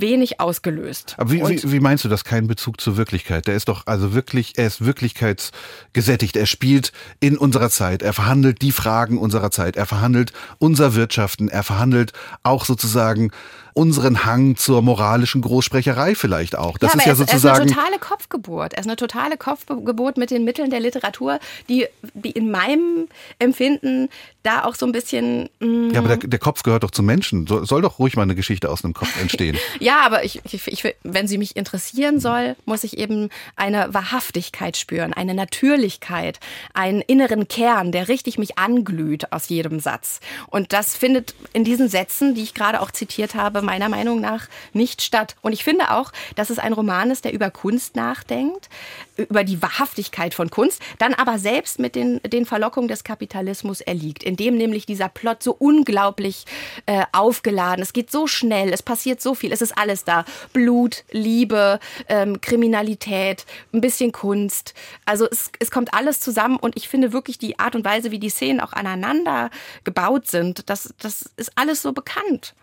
[0.00, 1.14] wenig ausgelöst.
[1.18, 2.24] Aber wie, wie, wie meinst du das?
[2.24, 3.46] Kein Bezug zur Wirklichkeit.
[3.46, 6.36] Der ist doch also wirklich, er ist wirklichkeitsgesättigt.
[6.36, 8.02] Er spielt in unserer Zeit.
[8.02, 9.76] Er verhandelt die Fragen unserer Zeit.
[9.76, 11.48] Er verhandelt unser Wirtschaften.
[11.48, 13.30] Er verhandelt auch sozusagen
[13.76, 16.78] unseren Hang zur moralischen Großsprecherei vielleicht auch.
[16.78, 17.60] Das ja, ist ja ist, er ist sozusagen.
[17.60, 18.72] eine totale Kopfgeburt.
[18.72, 21.38] Er ist eine totale Kopfgeburt mit den Mitteln der Literatur,
[21.68, 24.08] die, die in meinem Empfinden
[24.42, 25.50] da auch so ein bisschen.
[25.60, 27.46] mm, ja, aber der, der Kopf gehört doch zum Menschen.
[27.46, 29.58] So, soll doch ruhig mal eine Geschichte aus einem Kopf entstehen.
[29.86, 34.76] Ja, aber ich, ich, ich, wenn sie mich interessieren soll, muss ich eben eine Wahrhaftigkeit
[34.76, 36.40] spüren, eine Natürlichkeit,
[36.74, 40.18] einen inneren Kern, der richtig mich anglüht aus jedem Satz.
[40.48, 44.48] Und das findet in diesen Sätzen, die ich gerade auch zitiert habe, meiner Meinung nach
[44.72, 45.36] nicht statt.
[45.40, 48.68] Und ich finde auch, dass es ein Roman ist, der über Kunst nachdenkt,
[49.16, 54.22] über die Wahrhaftigkeit von Kunst, dann aber selbst mit den, den Verlockungen des Kapitalismus erliegt,
[54.22, 56.44] indem nämlich dieser Plot so unglaublich
[56.86, 60.24] äh, aufgeladen, es geht so schnell, es passiert so viel, es ist alles da.
[60.52, 64.74] Blut, Liebe, ähm, Kriminalität, ein bisschen Kunst.
[65.04, 68.18] Also es, es kommt alles zusammen und ich finde wirklich die Art und Weise, wie
[68.18, 69.50] die Szenen auch aneinander
[69.84, 72.54] gebaut sind, das, das ist alles so bekannt.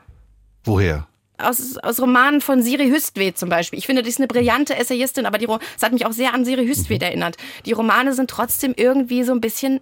[0.63, 1.07] Woher?
[1.37, 3.79] Aus, aus Romanen von Siri Hüstvedt zum Beispiel.
[3.79, 6.45] Ich finde, die ist eine brillante Essayistin, aber die, es hat mich auch sehr an
[6.45, 7.07] Siri Hüstvedt Mhm.
[7.07, 7.37] erinnert.
[7.65, 9.81] Die Romane sind trotzdem irgendwie so ein bisschen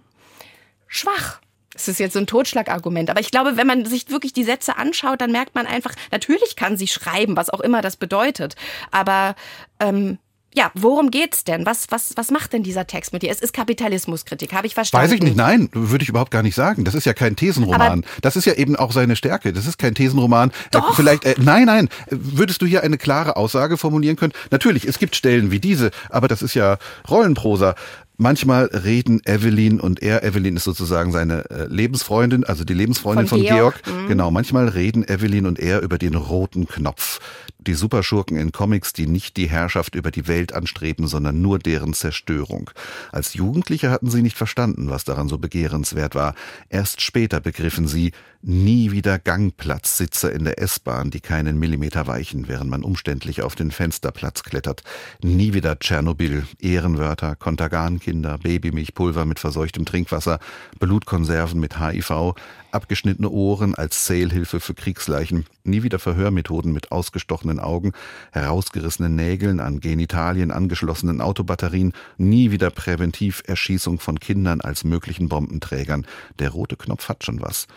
[0.88, 1.40] schwach.
[1.72, 3.08] Das ist jetzt so ein Totschlagargument.
[3.08, 6.54] Aber ich glaube, wenn man sich wirklich die Sätze anschaut, dann merkt man einfach, natürlich
[6.54, 8.56] kann sie schreiben, was auch immer das bedeutet.
[8.90, 9.34] Aber
[9.80, 10.18] ähm,
[10.54, 11.64] ja, worum geht's denn?
[11.66, 13.30] Was, was, was macht denn dieser Text mit dir?
[13.30, 15.04] Es ist Kapitalismuskritik, habe ich verstanden.
[15.06, 16.84] Weiß ich nicht, nein, würde ich überhaupt gar nicht sagen.
[16.84, 17.80] Das ist ja kein Thesenroman.
[17.80, 19.52] Aber- das ist ja eben auch seine Stärke.
[19.52, 20.52] Das ist kein Thesenroman.
[20.70, 20.90] Doch.
[20.90, 21.88] Äh, vielleicht, äh, nein, nein.
[22.10, 24.32] Würdest du hier eine klare Aussage formulieren können?
[24.50, 26.78] Natürlich, es gibt Stellen wie diese, aber das ist ja
[27.08, 27.74] Rollenprosa.
[28.18, 33.38] Manchmal reden Evelyn und er, Evelyn ist sozusagen seine äh, Lebensfreundin, also die Lebensfreundin Von
[33.38, 33.82] von, Georg.
[33.82, 34.08] Georg, mhm.
[34.08, 37.20] Genau, manchmal reden Evelyn und er über den roten Knopf.
[37.58, 41.94] Die Superschurken in Comics, die nicht die Herrschaft über die Welt anstreben, sondern nur deren
[41.94, 42.70] Zerstörung.
[43.12, 46.34] Als Jugendliche hatten sie nicht verstanden, was daran so begehrenswert war.
[46.68, 48.12] Erst später begriffen sie,
[48.42, 53.70] nie wieder Gangplatzsitzer in der S-Bahn, die keinen Millimeter weichen, während man umständlich auf den
[53.70, 54.82] Fensterplatz klettert.
[55.22, 60.40] Nie wieder Tschernobyl, Ehrenwörter, Kontergan-Kinder, Babymilchpulver mit verseuchtem Trinkwasser,
[60.80, 62.34] Blutkonserven mit HIV,
[62.72, 67.92] abgeschnittene Ohren als Zählhilfe für Kriegsleichen, nie wieder Verhörmethoden mit ausgestochenen Augen,
[68.32, 76.06] herausgerissenen Nägeln an Genitalien angeschlossenen Autobatterien, nie wieder Präventiverschießung von Kindern als möglichen Bombenträgern.
[76.40, 77.68] Der rote Knopf hat schon was.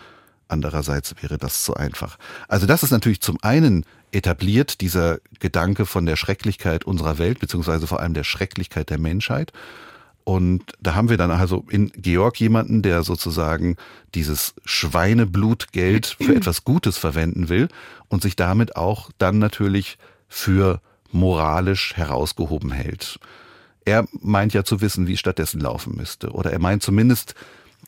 [0.48, 2.18] Andererseits wäre das zu einfach.
[2.48, 7.86] Also das ist natürlich zum einen etabliert, dieser Gedanke von der Schrecklichkeit unserer Welt, beziehungsweise
[7.86, 9.52] vor allem der Schrecklichkeit der Menschheit.
[10.24, 13.76] Und da haben wir dann also in Georg jemanden, der sozusagen
[14.14, 17.68] dieses Schweineblutgeld für etwas Gutes verwenden will
[18.08, 20.80] und sich damit auch dann natürlich für
[21.12, 23.20] moralisch herausgehoben hält.
[23.84, 26.30] Er meint ja zu wissen, wie es stattdessen laufen müsste.
[26.30, 27.36] Oder er meint zumindest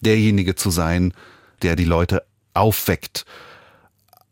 [0.01, 1.13] derjenige zu sein,
[1.63, 2.23] der die Leute
[2.59, 3.25] aufweckt.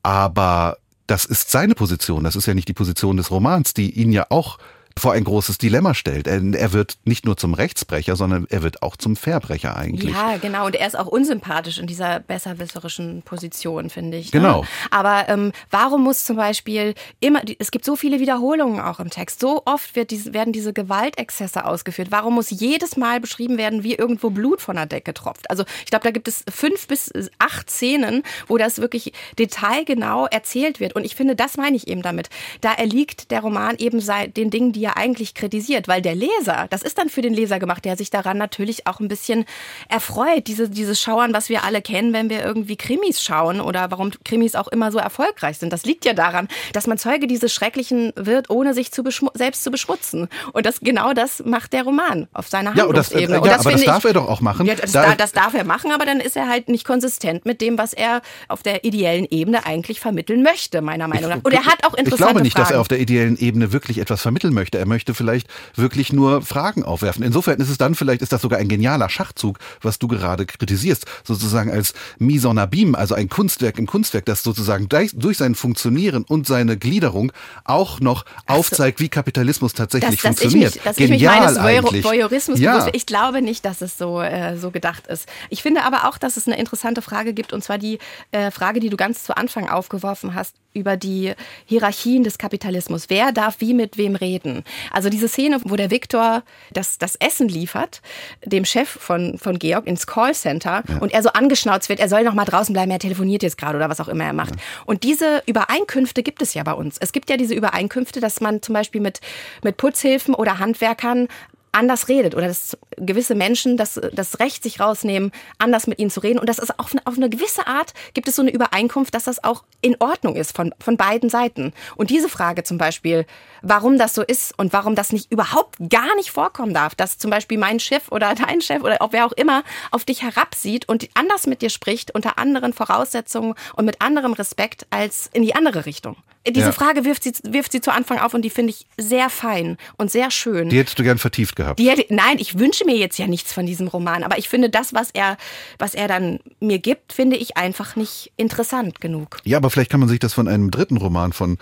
[0.02, 2.24] Aber das ist seine Position.
[2.24, 4.58] Das ist ja nicht die Position des Romans, die ihn ja auch
[4.98, 6.26] vor ein großes Dilemma stellt.
[6.26, 10.12] Er, er wird nicht nur zum Rechtsbrecher, sondern er wird auch zum Verbrecher eigentlich.
[10.12, 10.66] Ja, genau.
[10.66, 14.32] Und er ist auch unsympathisch in dieser besserwisserischen Position, finde ich.
[14.32, 14.62] Genau.
[14.62, 14.68] Ne?
[14.90, 19.40] Aber ähm, warum muss zum Beispiel immer, es gibt so viele Wiederholungen auch im Text.
[19.40, 22.08] So oft wird diese, werden diese Gewaltexzesse ausgeführt.
[22.10, 25.50] Warum muss jedes Mal beschrieben werden, wie irgendwo Blut von der Decke tropft?
[25.50, 30.80] Also ich glaube, da gibt es fünf bis acht Szenen, wo das wirklich detailgenau erzählt
[30.80, 30.94] wird.
[30.94, 32.30] Und ich finde, das meine ich eben damit.
[32.62, 34.02] Da erliegt der Roman eben
[34.34, 37.58] den Dingen, die er eigentlich kritisiert, weil der Leser, das ist dann für den Leser
[37.58, 39.44] gemacht, der sich daran natürlich auch ein bisschen
[39.88, 44.10] erfreut, diese, dieses Schauern, was wir alle kennen, wenn wir irgendwie Krimis schauen oder warum
[44.24, 45.72] Krimis auch immer so erfolgreich sind.
[45.72, 49.02] Das liegt ja daran, dass man Zeuge dieses Schrecklichen wird, ohne sich zu
[49.34, 50.28] selbst zu beschmutzen.
[50.52, 53.36] Und das genau das macht der Roman auf seiner Ja, und das, äh, Handlungsebene.
[53.36, 54.66] ja, und das aber das darf er doch auch machen.
[54.66, 57.44] Ja, das, Da- da, das darf er machen, aber dann ist er halt nicht konsistent
[57.46, 61.38] mit dem, was er auf der ideellen Ebene eigentlich vermitteln möchte, meiner Meinung nach.
[61.42, 62.64] Und er hat auch interessante Ich glaube nicht, Fragen.
[62.68, 64.75] dass er auf der ideellen Ebene wirklich etwas vermitteln möchte.
[64.76, 67.22] Er möchte vielleicht wirklich nur Fragen aufwerfen.
[67.22, 71.06] Insofern ist es dann vielleicht, ist das sogar ein genialer Schachzug, was du gerade kritisierst,
[71.24, 76.24] sozusagen als Mise en abîme, also ein Kunstwerk im Kunstwerk, das sozusagen durch sein Funktionieren
[76.24, 77.32] und seine Gliederung
[77.64, 80.70] auch noch aufzeigt, wie Kapitalismus tatsächlich dass funktioniert.
[80.70, 82.04] Ich mich, dass ich Genial meines Voyeur eigentlich.
[82.04, 82.78] Voyeurismus ja.
[82.78, 82.90] bewusst.
[82.94, 85.28] Ich glaube nicht, dass es so, äh, so gedacht ist.
[85.50, 87.98] Ich finde aber auch, dass es eine interessante Frage gibt, und zwar die
[88.32, 91.32] äh, Frage, die du ganz zu Anfang aufgeworfen hast, über die
[91.64, 93.06] Hierarchien des Kapitalismus.
[93.08, 94.62] Wer darf wie mit wem reden?
[94.90, 96.42] Also diese Szene, wo der Viktor
[96.72, 98.02] das, das Essen liefert,
[98.44, 102.34] dem Chef von, von Georg ins Callcenter und er so angeschnauzt wird, er soll noch
[102.34, 104.54] mal draußen bleiben, er telefoniert jetzt gerade oder was auch immer er macht.
[104.84, 106.96] Und diese Übereinkünfte gibt es ja bei uns.
[106.98, 109.20] Es gibt ja diese Übereinkünfte, dass man zum Beispiel mit,
[109.62, 111.28] mit Putzhilfen oder Handwerkern
[111.76, 116.20] anders redet oder dass gewisse Menschen das, das Recht sich rausnehmen, anders mit ihnen zu
[116.20, 116.38] reden.
[116.38, 119.44] Und das ist auf auf eine gewisse Art gibt es so eine Übereinkunft, dass das
[119.44, 121.72] auch in Ordnung ist von, von beiden Seiten.
[121.96, 123.26] Und diese Frage zum Beispiel,
[123.62, 127.30] warum das so ist und warum das nicht überhaupt gar nicht vorkommen darf, dass zum
[127.30, 131.08] Beispiel mein Chef oder dein Chef oder auch wer auch immer auf dich herabsieht und
[131.14, 135.86] anders mit dir spricht, unter anderen Voraussetzungen und mit anderem Respekt als in die andere
[135.86, 136.16] Richtung.
[136.48, 136.72] Diese Ja.
[136.72, 140.10] Frage wirft sie, wirft sie zu Anfang auf und die finde ich sehr fein und
[140.10, 140.68] sehr schön.
[140.68, 141.78] Die hättest du gern vertieft gehabt.
[141.78, 144.70] Die hätte, nein, ich wünsche mir jetzt ja nichts von diesem Roman, aber ich finde
[144.70, 145.36] das, was er,
[145.78, 149.38] was er dann mir gibt, finde ich einfach nicht interessant genug.
[149.44, 151.58] Ja, aber vielleicht kann man sich das von einem dritten Roman von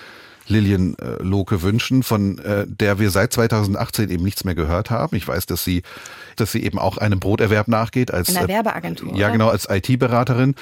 [0.47, 5.16] Lilian äh, Loke wünschen, von äh, der wir seit 2018 eben nichts mehr gehört haben.
[5.16, 5.82] Ich weiß, dass sie,
[6.37, 9.32] dass sie eben auch einem Broterwerb nachgeht als In einer äh, Werbeagentur, Ja, oder?
[9.32, 10.55] genau, als IT-Beraterin.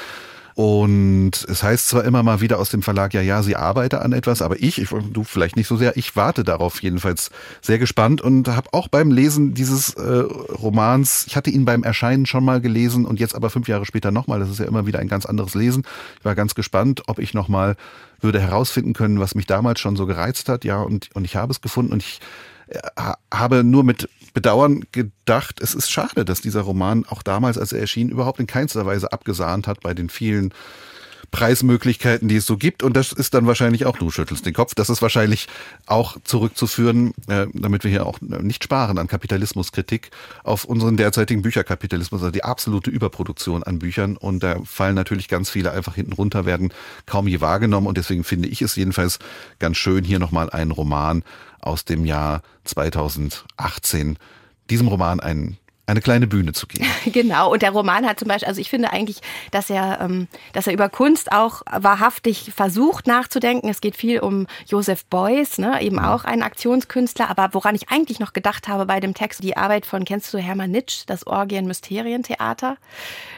[0.54, 4.12] Und es heißt zwar immer mal wieder aus dem Verlag, ja, ja, sie arbeite an
[4.12, 7.30] etwas, aber ich, ich du vielleicht nicht so sehr, ich warte darauf jedenfalls
[7.62, 12.26] sehr gespannt und habe auch beim Lesen dieses äh, Romans, ich hatte ihn beim Erscheinen
[12.26, 14.98] schon mal gelesen und jetzt aber fünf Jahre später nochmal, das ist ja immer wieder
[14.98, 15.84] ein ganz anderes Lesen.
[16.18, 17.76] Ich war ganz gespannt, ob ich nochmal
[18.20, 21.50] würde herausfinden können, was mich damals schon so gereizt hat, ja, und, und ich habe
[21.50, 22.20] es gefunden und ich
[22.68, 27.58] äh, ha- habe nur mit Bedauern gedacht, es ist schade, dass dieser Roman auch damals,
[27.58, 30.52] als er erschien, überhaupt in keinster Weise abgesahnt hat bei den vielen
[31.32, 32.82] Preismöglichkeiten, die es so gibt.
[32.82, 35.48] Und das ist dann wahrscheinlich auch, du schüttelst den Kopf, das ist wahrscheinlich
[35.86, 40.10] auch zurückzuführen, äh, damit wir hier auch nicht sparen an Kapitalismuskritik,
[40.44, 44.16] auf unseren derzeitigen Bücherkapitalismus, also die absolute Überproduktion an Büchern.
[44.16, 46.72] Und da fallen natürlich ganz viele einfach hinten runter, werden
[47.06, 47.86] kaum je wahrgenommen.
[47.86, 49.18] Und deswegen finde ich es jedenfalls
[49.58, 51.24] ganz schön, hier nochmal einen Roman
[51.62, 54.18] aus dem Jahr 2018,
[54.68, 56.86] diesem Roman einen, eine kleine Bühne zu geben.
[57.12, 59.20] Genau, und der Roman hat zum Beispiel, also ich finde eigentlich,
[59.50, 63.68] dass er, ähm, dass er über Kunst auch wahrhaftig versucht nachzudenken.
[63.68, 67.28] Es geht viel um Joseph Beuys, ne, eben auch ein Aktionskünstler.
[67.28, 70.38] Aber woran ich eigentlich noch gedacht habe bei dem Text, die Arbeit von, kennst du
[70.38, 72.76] Hermann Nitsch, das Orgien-Mysterientheater,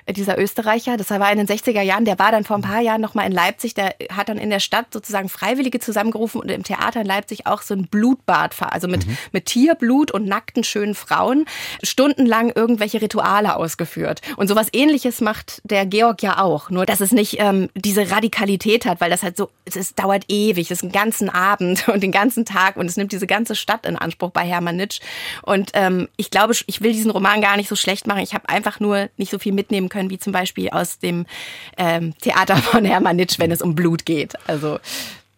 [0.07, 2.81] Äh, dieser Österreicher, das war in den 60er Jahren, der war dann vor ein paar
[2.81, 6.63] Jahren nochmal in Leipzig, der hat dann in der Stadt sozusagen Freiwillige zusammengerufen und im
[6.63, 11.47] Theater in Leipzig auch so ein Blutbad, also mit, mit Tierblut und nackten, schönen Frauen,
[11.83, 14.21] stundenlang irgendwelche Rituale ausgeführt.
[14.37, 16.71] Und sowas ähnliches macht der Georg ja auch.
[16.71, 20.25] Nur, dass es nicht ähm, diese Radikalität hat, weil das halt so, es, es dauert
[20.29, 23.55] ewig, das ist einen ganzen Abend und den ganzen Tag und es nimmt diese ganze
[23.55, 25.01] Stadt in Anspruch bei Hermann Nitsch.
[25.43, 28.21] Und ähm, ich glaube, ich will diesen Roman gar nicht so schlecht machen.
[28.21, 31.27] Ich habe einfach nur nicht so viel mitnehmen können, wie zum Beispiel aus dem
[31.77, 34.35] ähm, Theater von Hermann Nitsch, wenn es um Blut geht.
[34.49, 34.79] Also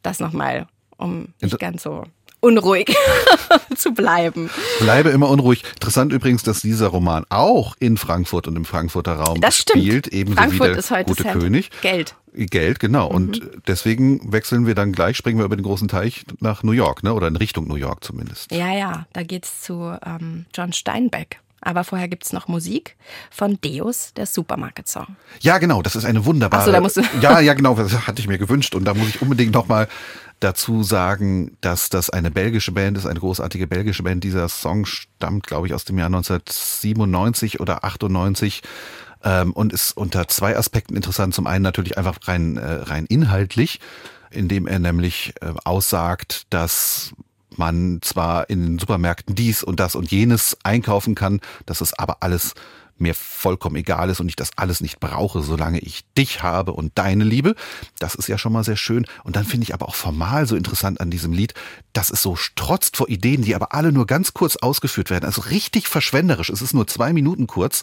[0.02, 0.66] das nochmal,
[0.96, 2.04] um nicht ganz so
[2.40, 2.94] unruhig
[3.76, 4.50] zu bleiben.
[4.80, 5.62] Bleibe immer unruhig.
[5.74, 9.82] Interessant übrigens, dass dieser Roman auch in Frankfurt und im Frankfurter Raum Das stimmt.
[9.84, 11.24] spielt, ebenso Frankfurt wie der ist heute gute.
[11.24, 11.70] König.
[11.82, 12.14] Geld.
[12.34, 13.06] Geld, genau.
[13.08, 17.02] Und deswegen wechseln wir dann gleich, springen wir über den großen Teich nach New York,
[17.02, 17.14] ne?
[17.14, 18.52] Oder in Richtung New York zumindest.
[18.52, 21.40] Ja, ja, da geht's zu ähm, John Steinbeck.
[21.62, 22.94] Aber vorher gibt's noch Musik
[23.30, 25.16] von Deus, der Supermarket-Song.
[25.40, 26.60] Ja, genau, das ist eine wunderbare.
[26.62, 28.74] Ach so, da musst du- Ja, ja, genau, das hatte ich mir gewünscht.
[28.74, 29.88] Und da muss ich unbedingt nochmal
[30.40, 34.24] dazu sagen, dass das eine belgische Band ist, eine großartige belgische Band.
[34.24, 38.62] Dieser Song stammt, glaube ich, aus dem Jahr 1997 oder 98
[39.24, 41.34] ähm, und ist unter zwei Aspekten interessant.
[41.34, 43.80] Zum einen natürlich einfach rein, äh, rein inhaltlich,
[44.30, 47.12] indem er nämlich äh, aussagt, dass
[47.56, 52.18] man zwar in den Supermärkten dies und das und jenes einkaufen kann, dass es aber
[52.20, 52.54] alles
[52.98, 56.92] mir vollkommen egal ist und ich das alles nicht brauche, solange ich dich habe und
[56.96, 57.54] deine Liebe.
[57.98, 59.06] Das ist ja schon mal sehr schön.
[59.24, 61.54] Und dann finde ich aber auch formal so interessant an diesem Lied,
[61.92, 65.24] dass es so strotzt vor Ideen, die aber alle nur ganz kurz ausgeführt werden.
[65.24, 66.50] Also richtig verschwenderisch.
[66.50, 67.82] Es ist nur zwei Minuten kurz,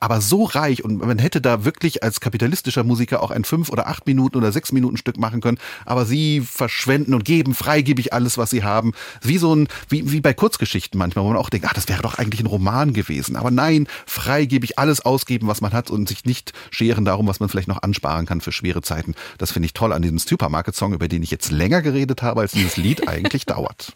[0.00, 0.84] aber so reich.
[0.84, 4.52] Und man hätte da wirklich als kapitalistischer Musiker auch ein fünf oder acht Minuten oder
[4.52, 5.58] sechs Minuten Stück machen können.
[5.84, 8.92] Aber sie verschwenden und geben freigebig alles, was sie haben.
[9.22, 12.02] Wie so ein, wie, wie bei Kurzgeschichten manchmal, wo man auch denkt, ach, das wäre
[12.02, 13.36] doch eigentlich ein Roman gewesen.
[13.36, 17.48] Aber nein, freigebig alles ausgeben, was man hat und sich nicht scheren darum, was man
[17.48, 19.14] vielleicht noch ansparen kann für schwere Zeiten.
[19.38, 22.52] Das finde ich toll an diesem Supermarket-Song, über den ich jetzt länger geredet habe, als
[22.52, 23.94] dieses Lied eigentlich dauert.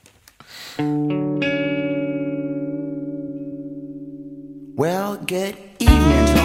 [4.81, 6.40] Well, good evening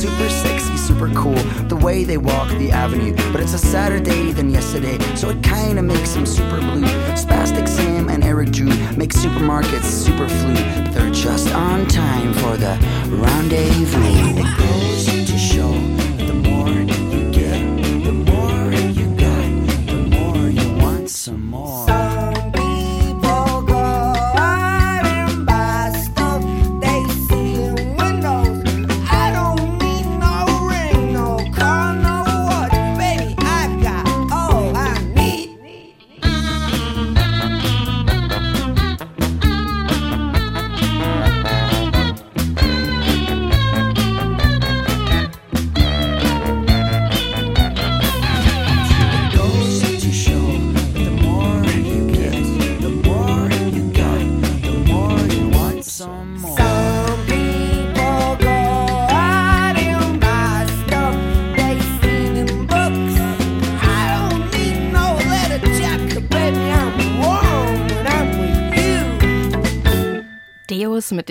[0.00, 1.34] super sexy, super cool,
[1.68, 3.14] the way they walk the avenue.
[3.32, 6.88] But it's a sadder day than yesterday, so it kinda makes them super blue.
[7.14, 10.54] Spastic Sam and Eric Drew make supermarkets super flu,
[10.92, 12.78] they're just on time for the
[13.10, 14.40] rendezvous.
[14.40, 15.99] It goes to show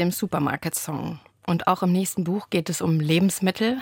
[0.09, 1.19] dem Supermarket-Song.
[1.45, 3.77] Und auch im nächsten Buch geht es um Lebensmittel.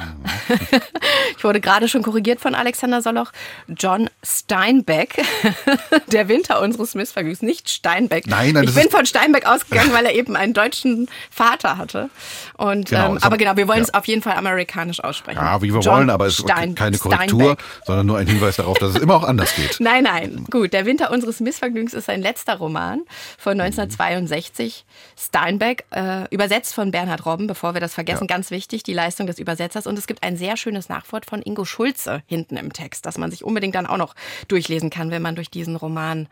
[1.37, 3.31] ich wurde gerade schon korrigiert von Alexander Soloch.
[3.67, 5.21] John Steinbeck,
[6.11, 8.27] der Winter unseres Missvergnügens, nicht Steinbeck.
[8.27, 12.09] Nein, nein, ich bin von Steinbeck ausgegangen, weil er eben einen deutschen Vater hatte.
[12.57, 13.85] Und, Genau, ähm, aber genau, wir wollen ja.
[13.85, 15.39] es auf jeden Fall amerikanisch aussprechen.
[15.39, 17.65] Ja, wie wir John wollen, aber es ist Stein- keine Korrektur, Steinbeck.
[17.85, 19.77] sondern nur ein Hinweis darauf, dass es immer auch anders geht.
[19.79, 20.45] Nein, nein.
[20.49, 23.01] Gut, Der Winter unseres Missvergnügens ist sein letzter Roman
[23.37, 24.85] von 1962.
[25.17, 29.39] Steinbeck, äh, übersetzt von Bernhard Robben, bevor wir das vergessen, ganz wichtig, die Leistung des
[29.39, 29.87] Übersetzers.
[29.87, 33.31] Und es gibt ein sehr schönes Nachwort von Ingo Schulze hinten im Text, das man
[33.31, 34.15] sich unbedingt dann auch noch
[34.47, 36.27] durchlesen kann, wenn man durch diesen Roman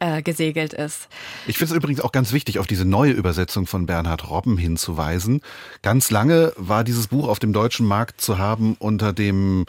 [0.00, 1.08] äh, gesegelt ist.
[1.46, 5.40] Ich finde es übrigens auch ganz wichtig, auf diese neue Übersetzung von Bernhard Robben hinzuweisen.
[5.82, 9.66] Ganz lange war dieses Buch auf dem deutschen Markt zu haben unter dem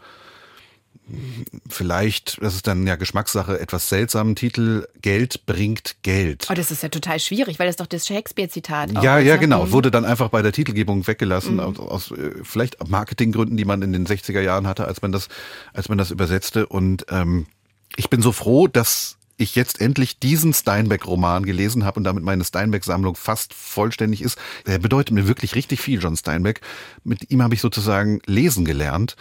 [1.70, 6.48] vielleicht, das ist dann ja Geschmackssache, etwas seltsamen Titel Geld bringt Geld.
[6.50, 9.40] Oh, das ist ja total schwierig, weil das doch das Shakespeare-Zitat Ja, ja, ne?
[9.40, 9.66] genau.
[9.66, 9.72] Mhm.
[9.72, 13.94] Wurde dann einfach bei der Titelgebung weggelassen, aus, aus äh, vielleicht Marketinggründen, die man in
[13.94, 15.30] den 60er Jahren hatte, als man das,
[15.74, 16.68] als man das übersetzte.
[16.68, 17.48] Und ähm,
[17.96, 22.44] ich bin so froh, dass ich jetzt endlich diesen Steinbeck-Roman gelesen habe und damit meine
[22.44, 24.38] Steinbeck-Sammlung fast vollständig ist.
[24.66, 26.62] Der bedeutet mir wirklich richtig viel, John Steinbeck.
[27.04, 29.16] Mit ihm habe ich sozusagen lesen gelernt.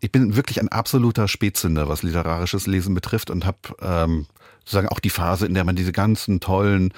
[0.00, 4.26] Ich bin wirklich ein absoluter Spätzünder, was literarisches Lesen betrifft und habe ähm,
[4.64, 6.92] sozusagen auch die Phase, in der man diese ganzen tollen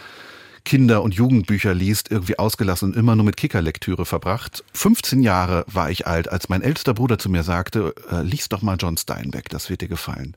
[0.65, 4.65] Kinder- und Jugendbücher liest, irgendwie ausgelassen und immer nur mit Kickerlektüre verbracht.
[4.73, 8.63] 15 Jahre war ich alt, als mein ältester Bruder zu mir sagte, äh, lies doch
[8.63, 10.35] mal John Steinbeck, das wird dir gefallen.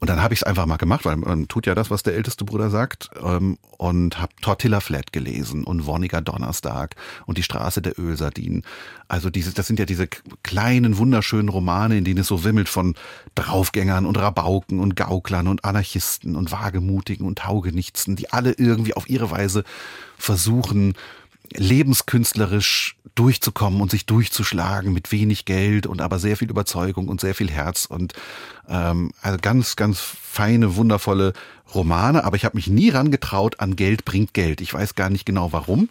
[0.00, 2.14] Und dann habe ich es einfach mal gemacht, weil man tut ja das, was der
[2.14, 6.96] älteste Bruder sagt, ähm, und habe Tortilla Flat gelesen und Wonniger Donnerstag
[7.26, 8.62] und die Straße der Ölsardinen.
[9.08, 10.08] Also diese, das sind ja diese
[10.42, 12.94] kleinen, wunderschönen Romane, in denen es so wimmelt von
[13.34, 19.08] Draufgängern und Rabauken und Gauklern und Anarchisten und Wagemutigen und Taugenichtsen, die alle irgendwie auf
[19.08, 19.64] ihre Weise
[20.16, 20.94] versuchen,
[21.54, 27.34] lebenskünstlerisch durchzukommen und sich durchzuschlagen mit wenig Geld und aber sehr viel Überzeugung und sehr
[27.34, 28.14] viel Herz und
[28.68, 31.32] ähm, also ganz, ganz feine, wundervolle
[31.74, 32.24] Romane.
[32.24, 34.60] Aber ich habe mich nie rangetraut an Geld bringt Geld.
[34.60, 35.88] Ich weiß gar nicht genau warum.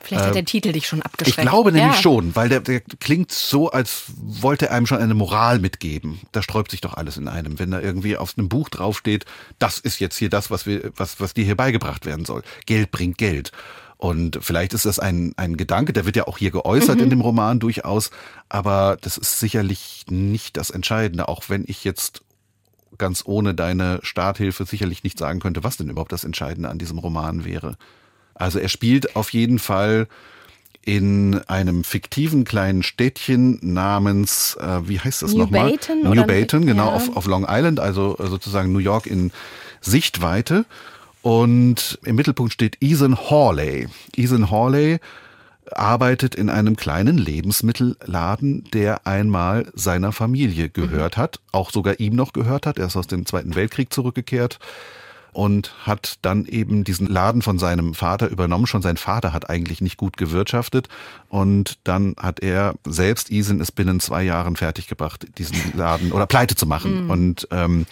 [0.00, 1.48] Vielleicht hat der Titel dich schon Ich abgeschreckt.
[1.48, 2.02] glaube nämlich ja.
[2.02, 6.20] schon, weil der, der klingt so, als wollte er einem schon eine Moral mitgeben.
[6.32, 9.26] Da sträubt sich doch alles in einem, wenn da irgendwie auf einem Buch draufsteht,
[9.58, 12.42] das ist jetzt hier das, was wir, was, was dir hier beigebracht werden soll.
[12.66, 13.52] Geld bringt Geld.
[13.98, 17.20] Und vielleicht ist das ein, ein Gedanke, der wird ja auch hier geäußert in dem
[17.20, 18.10] Roman durchaus,
[18.48, 22.22] aber das ist sicherlich nicht das Entscheidende, auch wenn ich jetzt
[22.96, 26.98] ganz ohne deine Starthilfe sicherlich nicht sagen könnte, was denn überhaupt das Entscheidende an diesem
[26.98, 27.76] Roman wäre.
[28.34, 30.06] Also er spielt auf jeden Fall
[30.84, 35.70] in einem fiktiven kleinen Städtchen namens, äh, wie heißt das New nochmal?
[35.70, 36.92] Bayton New Bayton, genau, ja.
[36.94, 39.32] auf, auf Long Island, also sozusagen New York in
[39.80, 40.64] Sichtweite.
[41.22, 43.88] Und im Mittelpunkt steht Ethan Hawley.
[44.16, 44.98] Ethan Hawley
[45.72, 52.32] arbeitet in einem kleinen Lebensmittelladen, der einmal seiner Familie gehört hat, auch sogar ihm noch
[52.32, 52.78] gehört hat.
[52.78, 54.58] Er ist aus dem Zweiten Weltkrieg zurückgekehrt
[55.32, 58.66] und hat dann eben diesen Laden von seinem Vater übernommen.
[58.66, 60.88] Schon sein Vater hat eigentlich nicht gut gewirtschaftet
[61.28, 66.54] und dann hat er selbst Isen es binnen zwei Jahren fertiggebracht, diesen Laden oder pleite
[66.54, 67.10] zu machen.
[67.10, 67.86] Und ähm,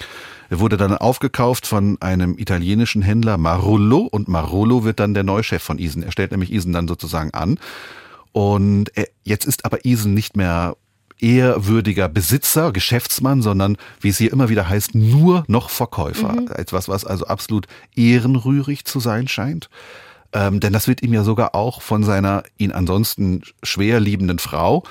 [0.49, 5.43] er wurde dann aufgekauft von einem italienischen Händler Marullo und Marullo wird dann der neue
[5.43, 6.03] Chef von Isen.
[6.03, 7.59] Er stellt nämlich Isen dann sozusagen an.
[8.33, 10.77] Und er, jetzt ist aber Isen nicht mehr
[11.21, 16.35] ehrwürdiger Besitzer, Geschäftsmann, sondern, wie es hier immer wieder heißt, nur noch Verkäufer.
[16.57, 19.69] Etwas, was also absolut ehrenrührig zu sein scheint.
[20.33, 24.83] Ähm, denn das wird ihm ja sogar auch von seiner ihn ansonsten schwer liebenden Frau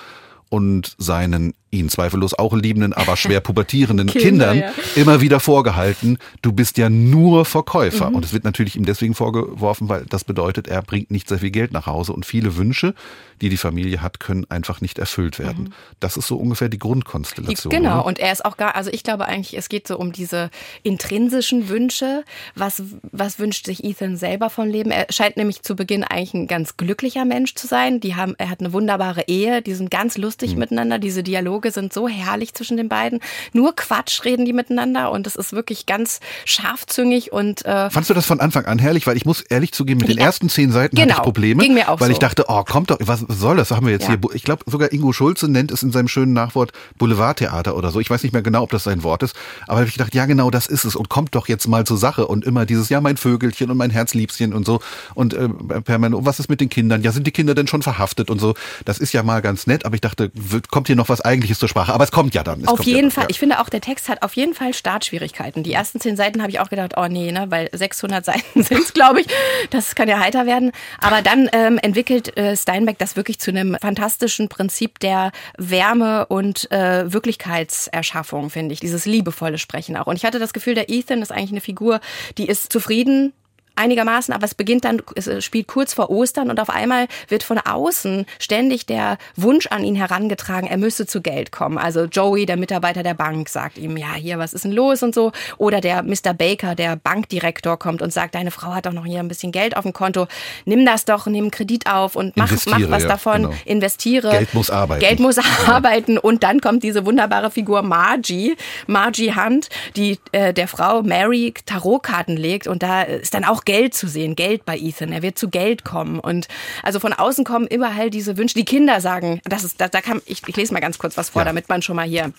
[0.56, 4.72] und seinen ihn zweifellos auch liebenden, aber schwer pubertierenden Kinder, Kindern ja.
[4.95, 8.14] immer wieder vorgehalten, du bist ja nur Verkäufer.
[8.14, 11.51] Und es wird natürlich ihm deswegen vorgeworfen, weil das bedeutet, er bringt nicht sehr viel
[11.51, 12.95] Geld nach Hause und viele Wünsche,
[13.41, 15.74] die die Familie hat, können einfach nicht erfüllt werden.
[15.99, 17.70] Das ist so ungefähr die Grundkonstellation.
[17.70, 18.03] genau, ne?
[18.03, 20.49] und er ist auch gar, also ich glaube eigentlich, es geht so um diese
[20.84, 22.24] intrinsischen Wünsche.
[22.56, 22.82] Was,
[23.12, 24.91] was wünscht sich Ethan selber vom Leben?
[24.91, 27.99] Er scheint nämlich zu Beginn eigentlich ein ganz glücklicher Mensch zu sein.
[27.99, 30.60] Die haben, er hat eine wunderbare Ehe, die sind ganz lustig Hm.
[30.60, 31.00] miteinander.
[31.00, 33.20] Diese Dialoge sind so herrlich zwischen den beiden.
[33.54, 38.14] Nur Quatsch reden die miteinander und es ist wirklich ganz scharfzüngig und äh, Fandst du
[38.14, 39.06] das von Anfang an herrlich?
[39.08, 41.18] Weil ich muss ehrlich zugeben, mit den ersten zehn Seiten hatte Genau.
[41.20, 41.64] ich Probleme.
[41.64, 42.14] Ging mir auch weil so.
[42.14, 43.72] ich dachte, oh, kommt doch, was soll das?
[43.72, 44.10] Haben wir jetzt Ja.
[44.10, 44.20] hier.
[44.34, 48.00] Ich glaube, sogar Ingo Schulze nennt es in seinem schönen Nachwort Boulevardtheater oder so.
[48.00, 49.36] Ich weiß nicht mehr genau, ob das sein Wort ist.
[49.68, 50.96] Aber habe ich gedacht, ja, genau, das ist es.
[50.96, 52.28] Und kommt doch jetzt mal zur Sache.
[52.28, 54.80] Und immer dieses, ja, mein Vögelchen und mein Herzliebchen und so.
[55.14, 55.50] Und äh,
[55.82, 57.02] permanent, was ist mit den Kindern?
[57.04, 58.54] Ja, sind die Kinder denn schon verhaftet und so?
[58.86, 59.86] Das ist ja mal ganz nett.
[59.86, 61.94] Aber ich dachte, wird, kommt hier noch was Eigentliches zur Sprache?
[61.94, 62.62] Aber es kommt ja dann.
[62.62, 63.24] Es Auf jeden ja dann, Fall.
[63.24, 63.30] Ja.
[63.30, 65.64] Ich finde auch, der Text hat auf jeden Fall Startschwierigkeiten.
[65.64, 68.80] Die ersten zehn Seiten habe ich auch gedacht, oh nee, ne, weil 600 Seiten sind
[68.80, 69.28] es, glaube ich.
[69.70, 70.72] Das kann ja heiter werden.
[71.00, 76.72] Aber dann ähm, entwickelt äh, Steinbeck das wirklich zu einem fantastischen Prinzip der Wärme und
[76.72, 78.80] äh, Wirklichkeitserschaffung, finde ich.
[78.80, 80.08] Dieses liebevolle Sprechen auch.
[80.08, 82.00] Und ich hatte das Gefühl, der Ethan ist eigentlich eine Figur,
[82.38, 83.34] die ist zufrieden
[83.76, 87.58] einigermaßen, aber es beginnt dann, es spielt kurz vor Ostern und auf einmal wird von
[87.58, 91.78] außen ständig der Wunsch an ihn herangetragen, er müsse zu Geld kommen.
[91.78, 95.14] Also Joey, der Mitarbeiter der Bank, sagt ihm, ja, hier, was ist denn los und
[95.14, 95.32] so.
[95.58, 96.34] Oder der Mr.
[96.34, 99.78] Baker, der Bankdirektor, kommt und sagt, deine Frau hat doch noch hier ein bisschen Geld
[99.78, 100.28] auf dem Konto.
[100.66, 103.56] Nimm das doch, nimm Kredit auf und mach, mach was ja, davon, genau.
[103.66, 104.32] investiere.
[104.32, 105.02] Geld muss arbeiten.
[105.02, 108.56] Geld muss arbeiten und dann kommt diese wunderbare Figur Margie,
[108.88, 113.93] Margie Hunt, die äh, der Frau Mary Tarotkarten legt und da ist dann auch Geld
[113.93, 115.11] zu sehen, Geld bei Ethan.
[115.11, 116.47] Er wird zu Geld kommen und
[116.84, 118.55] also von außen kommen überall diese Wünsche.
[118.55, 121.30] Die Kinder sagen, das ist, da, da kann ich, ich lese mal ganz kurz was
[121.30, 121.45] vor, Ja.
[121.45, 122.34] damit man schon mal hier ein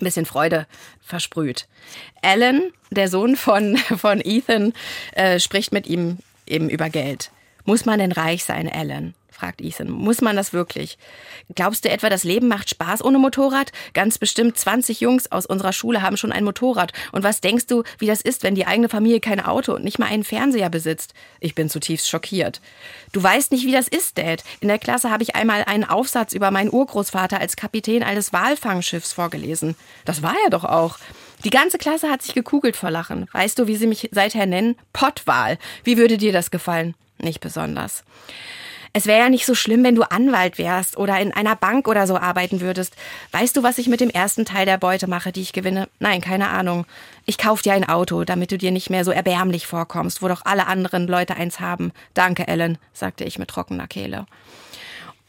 [0.00, 0.66] bisschen Freude
[1.02, 1.66] versprüht.
[2.22, 4.72] Alan, der Sohn von, von Ethan,
[5.12, 7.30] äh, spricht mit ihm eben über Geld.
[7.64, 9.14] Muss man denn reich sein, Alan?
[9.34, 9.90] fragt Ethan.
[9.90, 10.96] Muss man das wirklich?
[11.54, 13.72] Glaubst du etwa, das Leben macht Spaß ohne Motorrad?
[13.92, 16.92] Ganz bestimmt 20 Jungs aus unserer Schule haben schon ein Motorrad.
[17.12, 19.98] Und was denkst du, wie das ist, wenn die eigene Familie kein Auto und nicht
[19.98, 21.14] mal einen Fernseher besitzt?
[21.40, 22.60] Ich bin zutiefst schockiert.
[23.12, 24.42] Du weißt nicht, wie das ist, Dad.
[24.60, 29.12] In der Klasse habe ich einmal einen Aufsatz über meinen Urgroßvater als Kapitän eines Walfangschiffs
[29.12, 29.74] vorgelesen.
[30.04, 30.98] Das war er doch auch.
[31.44, 33.28] Die ganze Klasse hat sich gekugelt vor Lachen.
[33.32, 34.76] Weißt du, wie sie mich seither nennen?
[34.92, 35.58] Pottwal.
[35.82, 36.94] Wie würde dir das gefallen?
[37.18, 38.04] Nicht besonders.
[38.96, 42.06] Es wäre ja nicht so schlimm, wenn du Anwalt wärst oder in einer Bank oder
[42.06, 42.94] so arbeiten würdest.
[43.32, 45.88] Weißt du, was ich mit dem ersten Teil der Beute mache, die ich gewinne?
[45.98, 46.86] Nein, keine Ahnung.
[47.26, 50.42] Ich kauf dir ein Auto, damit du dir nicht mehr so erbärmlich vorkommst, wo doch
[50.44, 51.90] alle anderen Leute eins haben.
[52.14, 54.26] Danke, Ellen, sagte ich mit trockener Kehle.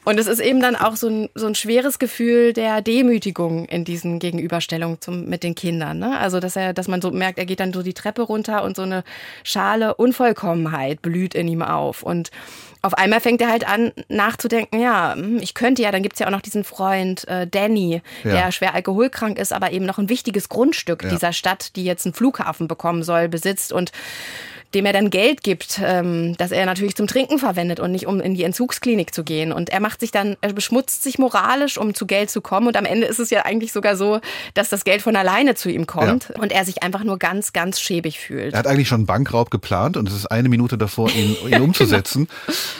[0.06, 3.84] Und es ist eben dann auch so ein, so ein schweres Gefühl der Demütigung in
[3.84, 6.00] diesen Gegenüberstellungen zum, mit den Kindern.
[6.00, 6.18] Ne?
[6.18, 8.76] Also, dass er, dass man so merkt, er geht dann so die Treppe runter und
[8.76, 9.04] so eine
[9.44, 12.04] Schale Unvollkommenheit blüht in ihm auf.
[12.04, 12.30] Und
[12.84, 16.28] auf einmal fängt er halt an, nachzudenken, ja, hm, ich könnte ja, dann gibt's ja
[16.28, 18.32] auch noch diesen Freund äh, Danny, Ja.
[18.32, 21.10] der schwer alkoholkrank ist, aber eben noch ein wichtiges Grundstück Ja.
[21.10, 23.92] dieser Stadt, die jetzt einen Flughafen bekommen soll, besitzt und
[24.76, 28.20] dem er dann Geld gibt, ähm, das er natürlich zum Trinken verwendet und nicht um
[28.20, 29.54] in die Entzugsklinik zu gehen.
[29.54, 32.68] Und er macht sich dann, er beschmutzt sich moralisch, um zu Geld zu kommen.
[32.68, 34.20] Und am Ende ist es ja eigentlich sogar so,
[34.54, 37.80] dass das Geld von alleine zu ihm kommt und er sich einfach nur ganz, ganz
[37.80, 38.54] schäbig fühlt.
[38.54, 41.62] Er hat eigentlich schon einen Bankraub geplant und es ist eine Minute davor, ihn, ihn
[41.62, 42.28] umzusetzen.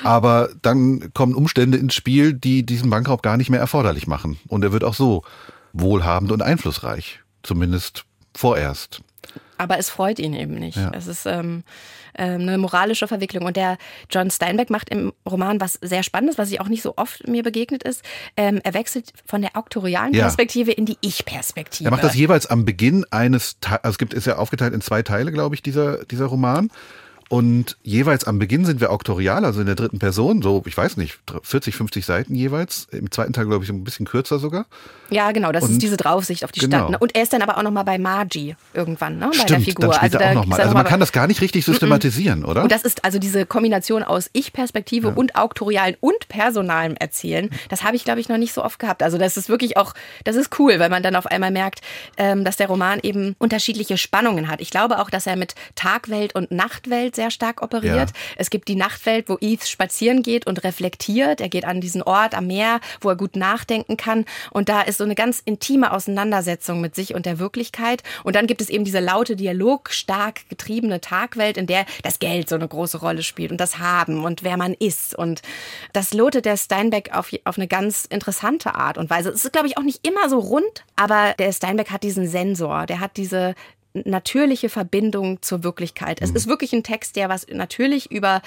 [0.04, 4.38] Aber dann kommen Umstände ins Spiel, die diesen Bankraub gar nicht mehr erforderlich machen.
[4.50, 5.24] Und er wird auch so
[5.72, 7.22] wohlhabend und einflussreich.
[7.42, 8.04] Zumindest
[8.36, 9.02] vorerst.
[9.58, 10.78] Aber es freut ihn eben nicht.
[10.78, 10.92] Ja.
[10.94, 11.64] Es ist ähm,
[12.18, 13.46] ähm, eine moralische Verwicklung.
[13.46, 13.78] Und der
[14.10, 17.44] John Steinbeck macht im Roman was sehr Spannendes, was ich auch nicht so oft mir
[17.44, 18.04] begegnet ist.
[18.38, 20.24] Ähm, er wechselt von der auktorialen Ja.
[20.24, 21.88] Perspektive in die Ich-Perspektive.
[21.88, 25.02] Er macht das jeweils am Beginn eines, also es gibt, ist ja aufgeteilt in zwei
[25.02, 26.70] Teile, glaube ich, dieser, dieser Roman.
[27.28, 30.98] Und jeweils am Beginn sind wir auktorial, also in der dritten Person, so, ich weiß
[30.98, 32.88] nicht, 40, 50 Seiten jeweils.
[32.92, 34.66] Im zweiten Teil, glaube ich, ein bisschen kürzer sogar.
[35.10, 36.78] Ja, genau, das Und- ist diese Draufsicht auf die genau.
[36.78, 36.90] Stadt.
[36.92, 36.98] Ne?
[37.00, 39.26] Und er ist dann aber auch nochmal bei Margie irgendwann, ne?
[39.32, 39.86] bei der Stimmt, Figur.
[39.88, 40.58] dann spielt also er auch da nochmal.
[40.58, 42.64] ist er Also noch man mal- kann das gar nicht richtig systematisieren, oder?
[42.64, 47.50] Und das ist also diese Kombination aus Ich-Perspektive und auktorialen und personalem Erzählen.
[47.70, 49.02] Das habe ich, glaube ich, noch nicht so oft gehabt.
[49.04, 51.82] Also das ist wirklich auch, das ist cool, weil man dann auf einmal merkt,
[52.18, 54.62] ähm, dass der Roman eben unterschiedliche Spannungen hat.
[54.62, 58.10] Ich glaube auch, dass er mit Tagwelt und Nachtwelt sehr stark operiert.
[58.10, 58.16] Ja.
[58.38, 61.42] Es gibt die Nachtwelt, wo Eve spazieren geht und reflektiert.
[61.42, 64.26] Er geht an diesen Ort am Meer, wo er gut nachdenken kann.
[64.52, 68.04] Und da ist so eine ganz intime Auseinandersetzung mit sich und der Wirklichkeit.
[68.24, 72.56] Und dann gibt es eben diese laute, dialogstark getriebene Tagwelt, in der das Geld so
[72.56, 75.16] eine große Rolle spielt und das Haben und wer man ist.
[75.16, 75.42] Und
[75.94, 79.30] das lotet der Steinbeck auf, auf eine ganz interessante Art und Weise.
[79.30, 82.86] Es ist, glaube ich, auch nicht immer so rund, aber der Steinbeck hat diesen Sensor,
[82.86, 83.56] der hat diese
[84.04, 86.22] natürliche Verbindung zur Wirklichkeit.
[86.22, 88.42] Es ist wirklich ein Text, der was natürlich über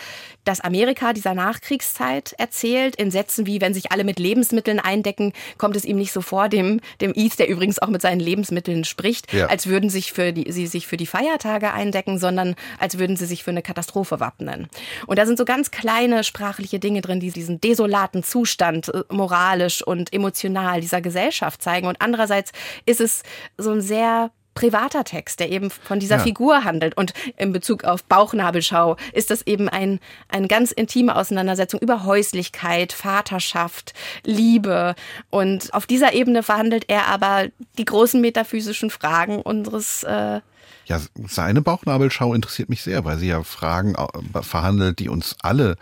[0.45, 5.77] das Amerika dieser Nachkriegszeit erzählt, in Sätzen wie, wenn sich alle mit Lebensmitteln eindecken, kommt
[5.77, 9.33] es ihm nicht so vor, dem, dem East, der übrigens auch mit seinen Lebensmitteln spricht,
[9.33, 9.47] Ja.
[9.47, 13.27] als würden sich für die, sie sich für die Feiertage eindecken, sondern als würden sie
[13.27, 14.69] sich für eine Katastrophe wappnen.
[15.07, 19.83] Und da sind so ganz kleine sprachliche Dinge drin, die diesen desolaten Zustand äh, moralisch
[19.83, 21.87] und emotional dieser Gesellschaft zeigen.
[21.87, 22.53] Und andererseits
[22.87, 23.23] ist es
[23.57, 24.31] so ein sehr
[24.61, 26.23] privater Text, der eben von dieser Ja.
[26.23, 26.97] Figur handelt.
[26.97, 32.93] Und in Bezug auf Bauchnabelschau ist das eben ein, eine ganz intime Auseinandersetzung über Häuslichkeit,
[32.93, 33.95] Vaterschaft,
[34.25, 34.95] Liebe.
[35.31, 37.47] Und auf dieser Ebene verhandelt er aber
[37.79, 40.41] die großen metaphysischen Fragen unseres äh,
[40.87, 45.77] Ja, seine Bauchnabelschau interessiert mich sehr, weil sie ja Fragen äh, verhandelt, die uns alle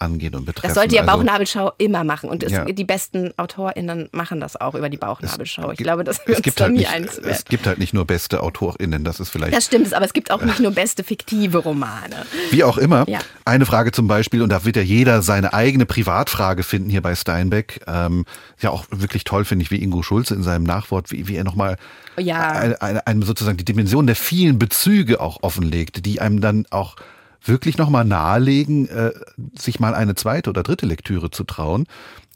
[0.00, 0.68] angehen und betreffen.
[0.68, 2.28] Das sollte ja Also- Bauchnabelschau immer machen.
[2.30, 2.64] Und es, Ja.
[2.64, 5.70] die besten AutorInnen machen das auch über die Bauchnabelschau.
[5.72, 8.04] Ich glaube, dass wir es uns halt nie nicht, eins Es gibt halt nicht nur
[8.06, 11.58] beste AutorInnen, das ist vielleicht Das stimmt, aber es gibt auch nicht nur beste fiktive
[11.58, 12.26] Romane.
[12.50, 13.08] Wie auch immer.
[13.08, 13.18] Ja.
[13.44, 17.14] Eine Frage zum Beispiel, und da wird ja jeder seine eigene Privatfrage finden hier bei
[17.14, 17.80] Steinbeck.
[17.86, 18.24] Ähm,
[18.60, 21.44] ja, auch wirklich toll finde ich, wie Ingo Schulze in seinem Nachwort, wie, wie er
[21.44, 21.76] nochmal
[22.18, 22.50] Ja.
[22.52, 26.96] eine, eine, eine sozusagen die Dimension der vielen Bezüge auch offenlegt, die einem dann auch
[27.42, 29.12] wirklich nochmal nahelegen, äh,
[29.58, 31.86] sich mal eine zweite oder dritte Lektüre zu trauen.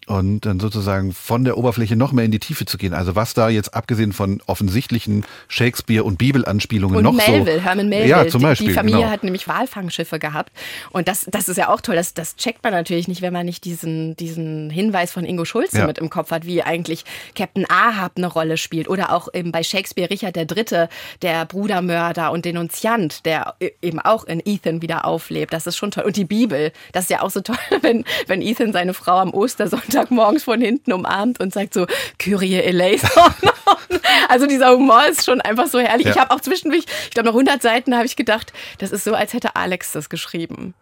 [0.07, 2.93] Und dann sozusagen von der Oberfläche noch mehr in die Tiefe zu gehen.
[2.93, 7.65] Also was da jetzt abgesehen von offensichtlichen Shakespeare- und Bibelanspielungen Und noch Melville, so...
[7.65, 8.11] Herman Melville.
[8.11, 8.69] Ja, zum Die- Beispiel.
[8.69, 9.11] Die Familie genau.
[9.11, 10.53] hat nämlich Walfangschiffe gehabt.
[10.91, 11.95] Und das, das ist ja auch toll.
[11.95, 15.79] Das, das checkt man natürlich nicht, wenn man nicht diesen, diesen Hinweis von Ingo Schulze
[15.79, 15.87] Ja.
[15.87, 17.05] mit im Kopf hat, wie eigentlich
[17.35, 18.89] Captain Ahab eine Rolle spielt.
[18.89, 20.89] Oder auch eben bei Shakespeare Richard III.,
[21.23, 25.53] der Brudermörder und Denunziant, der e- eben auch in Ethan wieder auflebt.
[25.55, 26.05] Das ist schon toll.
[26.05, 29.33] Und die Bibel, das ist ja auch so toll, wenn, wenn Ethan seine Frau am
[29.33, 31.87] Ostersonntag morgens von hinten umarmt und sagt so,
[32.19, 33.11] Kyrie eleison.
[34.29, 36.07] Also dieser Humor ist schon einfach so herrlich.
[36.07, 36.13] Ja.
[36.13, 39.15] Ich habe auch zwischendurch, ich glaube nach 100 Seiten habe ich gedacht, das ist so,
[39.15, 40.75] als hätte Alex das geschrieben.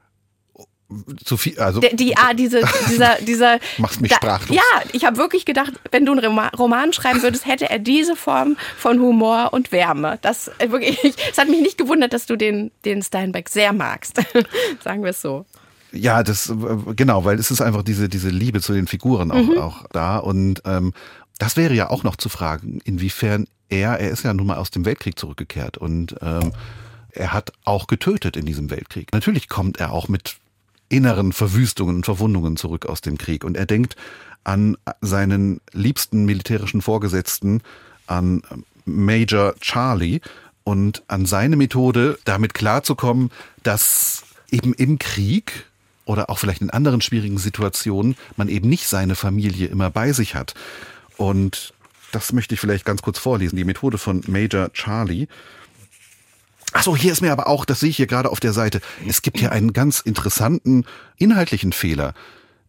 [1.25, 3.59] zu viel, also Der, die, ah, diese, dieser, dieser.
[3.79, 4.57] Machst mich da, sprachlos.
[4.57, 8.17] Ja, ich habe wirklich gedacht, wenn du einen Roma- Roman schreiben würdest, hätte er diese
[8.17, 10.19] Form von Humor und Wärme.
[10.23, 10.99] Das äh, wirklich,
[11.31, 14.21] es hat mich nicht gewundert, dass du den, den Steinbeck sehr magst.
[14.83, 15.45] Sagen wir es so.
[15.93, 19.49] Ja, das äh, genau, weil es ist einfach diese diese Liebe zu den Figuren auch
[19.49, 19.59] Mhm.
[19.59, 20.93] auch da und ähm,
[21.39, 24.71] das wäre ja auch noch zu fragen, inwiefern er er ist ja nun mal aus
[24.71, 26.53] dem Weltkrieg zurückgekehrt und ähm,
[27.11, 29.13] er hat auch getötet in diesem Weltkrieg.
[29.13, 30.37] Natürlich kommt er auch mit
[30.89, 33.97] inneren Verwüstungen und Verwundungen zurück aus dem Krieg und er denkt
[34.45, 37.61] an seinen liebsten militärischen Vorgesetzten,
[38.07, 38.43] an
[38.85, 40.21] Major Charlie
[40.65, 43.31] und an seine Methode, damit klarzukommen,
[43.63, 45.67] dass eben im Krieg
[46.05, 50.35] oder auch vielleicht in anderen schwierigen Situationen man eben nicht seine Familie immer bei sich
[50.35, 50.55] hat.
[51.17, 51.73] Und
[52.11, 53.57] das möchte ich vielleicht ganz kurz vorlesen.
[53.57, 55.27] Die Methode von Major Charlie.
[56.73, 58.81] Ach so, hier ist mir aber auch, das sehe ich hier gerade auf der Seite,
[59.07, 60.85] es gibt hier einen ganz interessanten
[61.19, 62.15] inhaltlichen Fehler.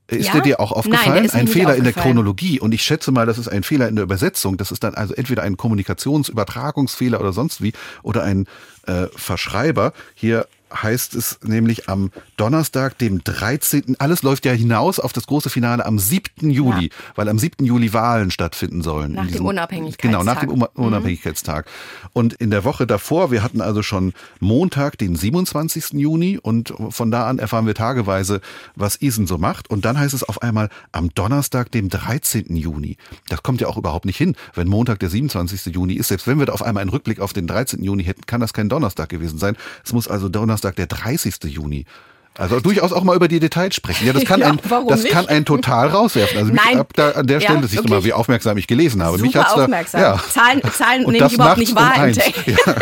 [0.08, 0.34] Ist Ja?
[0.34, 1.24] der dir auch Nein, aufgefallen?
[1.24, 1.94] mir ein Fehler in der.
[1.94, 2.60] Chronologie.
[2.60, 4.58] Und ich schätze mal, das ist ein Fehler in der Übersetzung.
[4.58, 8.46] Das ist dann also entweder ein Kommunikationsübertragungsfehler oder sonst wie oder ein
[8.86, 9.94] äh, Verschreiber.
[10.14, 13.96] Hier heißt es nämlich am Donnerstag, dem 13.
[14.00, 16.50] Alles läuft ja hinaus auf das große Finale am 7.
[16.50, 17.66] Juli, weil am 7.
[17.66, 19.14] Juli Wahlen stattfinden sollen.
[19.14, 20.12] Nach in dem diesem- Unabhängigkeitstag.
[20.12, 21.66] Genau, nach dem Uma- Unabhängigkeitstag.
[22.14, 26.00] Und in der Woche davor, wir hatten also schon Montag, den 27.
[26.00, 28.42] Juni und von da an erfahren wir tageweise,
[28.76, 29.70] was Isen so macht.
[29.70, 32.56] Und dann heißt es auf einmal am Donnerstag, dem 13.
[32.56, 32.98] Juni.
[33.30, 35.74] Das kommt ja auch überhaupt nicht hin, wenn Montag der 27.
[35.74, 36.08] Juni ist.
[36.08, 37.84] Selbst wenn wir da auf einmal einen Rückblick auf den 13.
[37.84, 39.56] Juni hätten, kann das kein Donnerstag gewesen sein.
[39.86, 41.36] Es muss also Donnerstag der 30.
[41.46, 41.86] Juni.
[42.36, 44.08] Also durchaus auch mal über die Details sprechen.
[44.08, 45.12] Ja, das kann Ja, ein, das nicht?
[45.12, 46.38] kann einen total rauswerfen.
[46.40, 46.80] Also mich Nein.
[46.80, 48.06] ab da an der Ja, Stelle, das siehst du mal, wirklich.
[48.06, 49.20] wie aufmerksam ich gelesen habe.
[49.20, 50.02] mich Super hat's da, aufmerksam.
[50.02, 50.20] ja.
[50.32, 51.96] Zahlen, Zahlen Und nehme ich überhaupt nicht um wahr.
[51.96, 52.18] im eins.
[52.48, 52.76] Ja.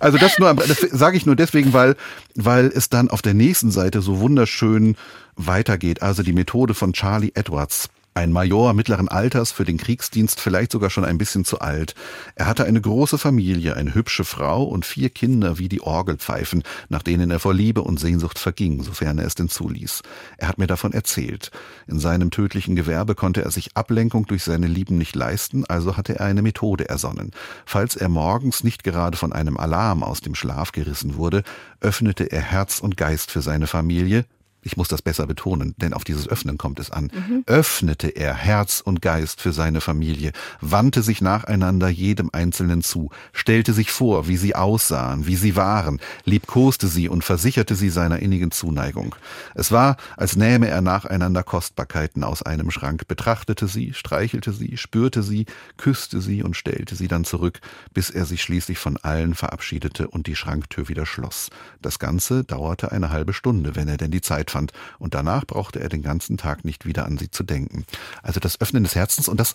[0.00, 1.96] Also das nur, das sage ich nur deswegen, weil,
[2.34, 4.96] weil es dann auf der nächsten Seite so wunderschön
[5.36, 6.02] weitergeht.
[6.02, 7.88] Also die Methode von Charlie Edwards.
[8.16, 11.96] Ein Major mittleren Alters für den Kriegsdienst, vielleicht sogar schon ein bisschen zu alt.
[12.36, 17.02] Er hatte eine große Familie, eine hübsche Frau und vier Kinder wie die Orgelpfeifen, nach
[17.02, 20.02] denen er vor Liebe und Sehnsucht verging, sofern er es denn zuließ.
[20.38, 21.50] Er hat mir davon erzählt.
[21.88, 26.20] In seinem tödlichen Gewerbe konnte er sich Ablenkung durch seine Lieben nicht leisten, also hatte
[26.20, 27.32] er eine Methode ersonnen.
[27.66, 31.42] Falls er morgens nicht gerade von einem Alarm aus dem Schlaf gerissen wurde,
[31.80, 34.24] öffnete er Herz und Geist für seine Familie,
[34.64, 37.10] ich muss das besser betonen, denn auf dieses Öffnen kommt es an,
[37.46, 43.72] öffnete er Herz und Geist für seine Familie, wandte sich nacheinander jedem Einzelnen zu, stellte
[43.72, 48.50] sich vor, wie sie aussahen, wie sie waren, liebkoste sie und versicherte sie seiner innigen
[48.50, 49.14] Zuneigung.
[49.54, 55.22] Es war, als nähme er nacheinander Kostbarkeiten aus einem Schrank, betrachtete sie, streichelte sie, spürte
[55.22, 55.46] sie,
[55.76, 57.60] küsste sie und stellte sie dann zurück,
[57.92, 61.50] bis er sich schließlich von allen verabschiedete und die Schranktür wieder schloss.
[61.82, 65.80] Das Ganze dauerte eine halbe Stunde, wenn er denn die Zeit fand, und danach brauchte
[65.80, 67.84] er den ganzen Tag nicht wieder an sie zu denken.
[68.22, 69.54] Also das Öffnen des Herzens und das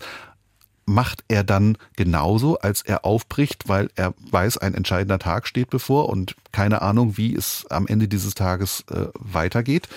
[0.86, 6.08] macht er dann genauso, als er aufbricht, weil er weiß, ein entscheidender Tag steht bevor
[6.08, 9.88] und keine Ahnung, wie es am Ende dieses Tages äh, weitergeht.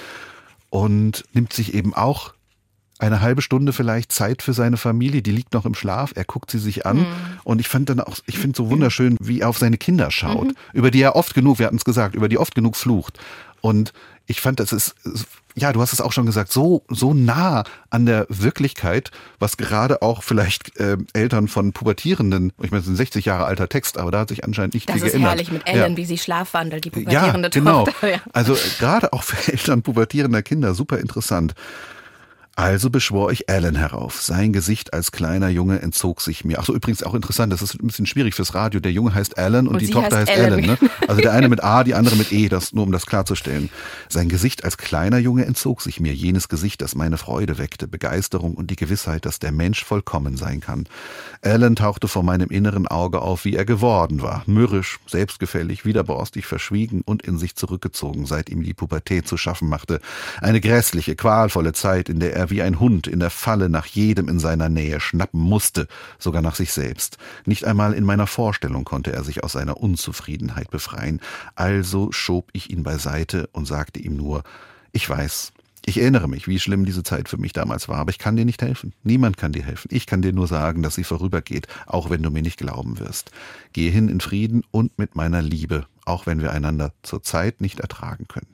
[0.70, 2.34] Und nimmt sich eben auch
[3.00, 6.50] eine halbe Stunde vielleicht Zeit für seine Familie, die liegt noch im Schlaf, er guckt
[6.50, 7.06] sie sich an.
[7.44, 10.54] Und ich fand dann auch, ich finde so wunderschön, wie er auf seine Kinder schaut,
[10.74, 13.20] über die er oft genug, wir hatten es gesagt, über die oft genug flucht.
[13.62, 13.94] Und
[14.26, 14.96] ich fand, das ist,
[15.56, 20.02] ja, du hast es auch schon gesagt, so, so nah an der Wirklichkeit, was gerade
[20.02, 23.98] auch vielleicht äh, Eltern von Pubertierenden, ich meine, es ist ein 60 Jahre alter Text,
[23.98, 25.32] aber da hat sich anscheinend nicht Das viel ist geändert.
[25.32, 25.98] herrlich mit Ellen, Ja.
[25.98, 27.86] wie sie schlafwandelt, die Ja, pubertierende genau.
[27.86, 28.10] Tochter.
[28.12, 28.18] Ja.
[28.32, 31.54] Also äh, gerade auch für Eltern pubertierender Kinder super interessant.
[32.56, 34.22] Also beschwor ich Alan herauf.
[34.22, 36.60] Sein Gesicht als kleiner Junge entzog sich mir.
[36.60, 38.80] Ach so, übrigens auch interessant, das ist ein bisschen schwierig fürs Radio.
[38.80, 40.60] Der Junge heißt Alan und, Und die Tochter heißt heißt Ellen.
[40.60, 40.78] Ellen.
[40.80, 40.90] Ne?
[41.08, 43.72] Also der eine mit A, die andere mit E, das nur um das klarzustellen.
[44.08, 46.14] Sein Gesicht als kleiner Junge entzog sich mir.
[46.14, 50.60] Jenes Gesicht, das meine Freude weckte, Begeisterung und die Gewissheit, dass der Mensch vollkommen sein
[50.60, 50.86] kann.
[51.42, 54.44] Alan tauchte vor meinem inneren Auge auf, wie er geworden war.
[54.46, 60.00] Mürrisch, selbstgefällig, widerborstig, verschwiegen und in sich zurückgezogen, seit ihm die Pubertät zu schaffen machte.
[60.40, 64.28] Eine grässliche, qualvolle Zeit, in der er wie ein Hund in der Falle nach jedem
[64.30, 65.88] in seiner Nähe schnappen musste,
[66.20, 67.18] sogar nach sich selbst.
[67.46, 71.22] Nicht einmal in meiner Vorstellung konnte er sich aus seiner Unzufriedenheit befreien.
[71.56, 74.44] Also schob ich ihn beiseite und sagte ihm nur,
[74.92, 75.54] ich weiß,
[75.86, 78.46] ich erinnere mich, wie schlimm diese Zeit für mich damals war, aber ich kann dir
[78.46, 78.94] nicht helfen.
[79.04, 79.90] Niemand kann dir helfen.
[79.92, 83.32] Ich kann dir nur sagen, dass sie vorübergeht, auch wenn du mir nicht glauben wirst.
[83.74, 87.82] Gehe hin in Frieden und mit meiner Liebe, auch wenn wir einander zur Zeit nicht
[87.82, 88.48] ertragen können.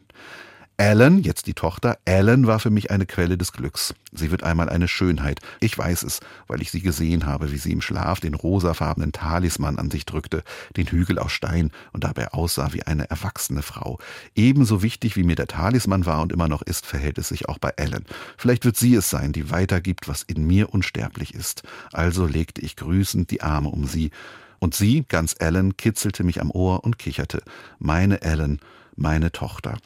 [0.80, 3.93] Ellen, jetzt die Tochter, Ellen war für mich eine Quelle des Glücks.
[4.14, 5.41] Sie wird einmal eine Schönheit.
[5.60, 9.77] Ich weiß es, weil ich sie gesehen habe, wie sie im Schlaf den rosafarbenen Talisman
[9.77, 10.41] an sich drückte,
[10.77, 13.99] den Hügel aus Stein und dabei aussah wie eine erwachsene Frau.
[14.35, 17.57] Ebenso wichtig wie mir der Talisman war und immer noch ist, verhält es sich auch
[17.57, 18.06] bei Ellen.
[18.38, 21.64] Vielleicht wird sie es sein, die weitergibt, was in mir unsterblich ist.
[21.91, 24.11] Also legte ich grüßend die Arme um sie.
[24.60, 27.43] Und sie, ganz Ellen, kitzelte mich am Ohr und kicherte.
[27.80, 28.61] Meine Ellen,
[28.95, 29.77] meine Tochter.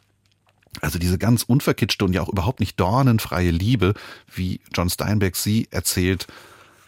[0.80, 3.94] Also diese ganz unverkitschte und ja auch überhaupt nicht dornenfreie Liebe,
[4.32, 6.26] wie John Steinbeck sie erzählt,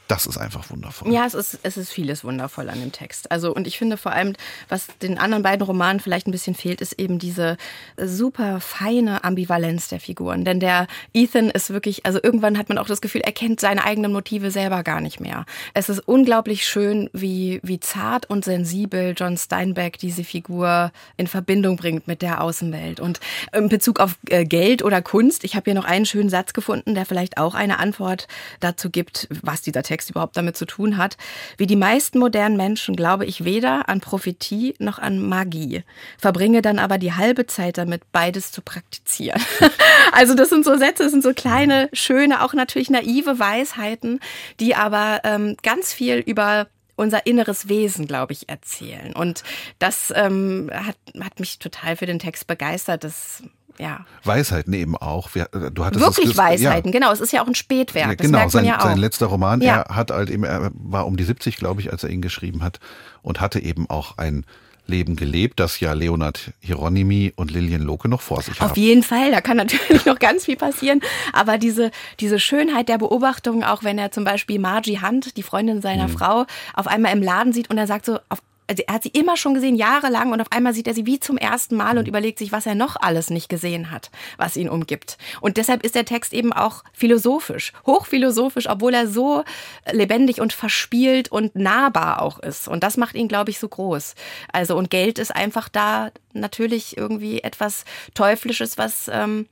[0.09, 1.13] das ist einfach wundervoll.
[1.13, 3.31] Ja, es ist, es ist vieles wundervoll an dem Text.
[3.33, 4.35] Also, und ich finde vor allem,
[4.69, 7.57] was den anderen beiden Romanen vielleicht ein bisschen fehlt, ist eben diese
[7.97, 10.45] super feine Ambivalenz der Figuren.
[10.45, 13.85] Denn der Ethan ist wirklich, also irgendwann hat man auch das Gefühl, er kennt seine
[13.85, 15.45] eigenen Motive selber gar nicht mehr.
[15.75, 21.77] Es ist unglaublich schön, wie, wie zart und sensibel John Steinbeck diese Figur in Verbindung
[21.77, 23.01] bringt mit der Außenwelt.
[23.01, 23.19] Und
[23.53, 26.95] in Bezug auf äh, Geld oder Kunst, ich habe hier noch einen schönen Satz gefunden,
[26.95, 28.29] der vielleicht auch eine Antwort
[28.61, 31.17] dazu gibt, was dieser Text überhaupt damit zu tun hat.
[31.57, 35.83] Wie die meisten modernen Menschen glaube ich weder an Prophetie noch an Magie,
[36.19, 39.41] verbringe dann aber die halbe Zeit damit, beides zu praktizieren.
[40.13, 44.21] also das sind so Sätze, das sind so kleine, schöne, auch natürlich naive Weisheiten,
[44.61, 49.15] die aber ähm, ganz viel über unser inneres Wesen, glaube ich, erzählen.
[49.15, 49.45] Und
[49.79, 53.05] das ähm, hat, hat mich total für den Text begeistert.
[53.05, 53.43] Das
[53.79, 54.05] ja.
[54.25, 55.35] Weisheiten eben auch.
[55.35, 56.99] Wir- Du hattest Wirklich ges- Weisheiten, Ja.
[56.99, 57.13] genau.
[57.13, 58.07] Es ist ja auch ein Spätwerk.
[58.11, 59.61] Ja, das genau, sein, ja sein letzter Roman.
[59.61, 62.63] Er hat halt eben, er war um die 70, glaube ich, als er ihn geschrieben
[62.63, 62.81] hat
[63.23, 64.45] und hatte eben auch ein
[64.89, 68.81] Leben gelebt, das ja Leonard Hieronymi und Lilian Loke noch vor sich Auf haben.
[68.81, 71.01] jeden Fall, da kann natürlich noch ganz viel passieren.
[71.33, 71.91] Aber diese,
[72.21, 76.13] diese Schönheit der Beobachtung, auch wenn er zum Beispiel Margie Hunt, die Freundin seiner Mhm.
[76.13, 78.39] Frau, auf einmal im Laden sieht und er sagt so, auf,
[78.69, 81.21] also er hat sie immer schon gesehen, jahrelang, und auf einmal sieht er sie wie
[81.21, 81.99] zum ersten Mal Mhm.
[82.01, 85.19] und überlegt sich, was er noch alles nicht gesehen hat, was ihn umgibt.
[85.41, 89.45] Und deshalb ist der Text eben auch philosophisch, hochphilosophisch, obwohl er so
[89.91, 92.67] lebendig und verspielt und nahbar auch ist.
[92.69, 94.15] Und das macht ihn, glaube ich, so groß.
[94.53, 97.85] Also, und Geld ist einfach da natürlich irgendwie etwas
[98.15, 99.47] Teuflisches, was ähm,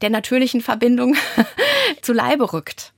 [0.00, 1.16] der natürlichen Verbindung
[2.02, 2.92] zu Leibe rückt.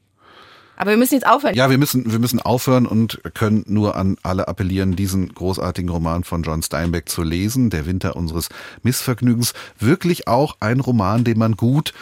[0.80, 1.54] Aber wir müssen jetzt aufhören.
[1.54, 6.24] Ja, wir müssen, wir müssen aufhören und können nur an alle appellieren, diesen großartigen Roman
[6.24, 8.48] von John Steinbeck zu lesen, Der Winter unseres
[8.82, 9.52] Missvergnügens.
[9.78, 11.92] Wirklich auch ein Roman, den man gut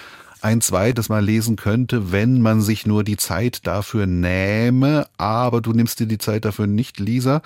[0.42, 5.09] ein zweites Mal lesen könnte, wenn man sich nur die Zeit dafür nähme.
[5.16, 7.42] Aber du nimmst dir die Zeit dafür nicht, Lisa,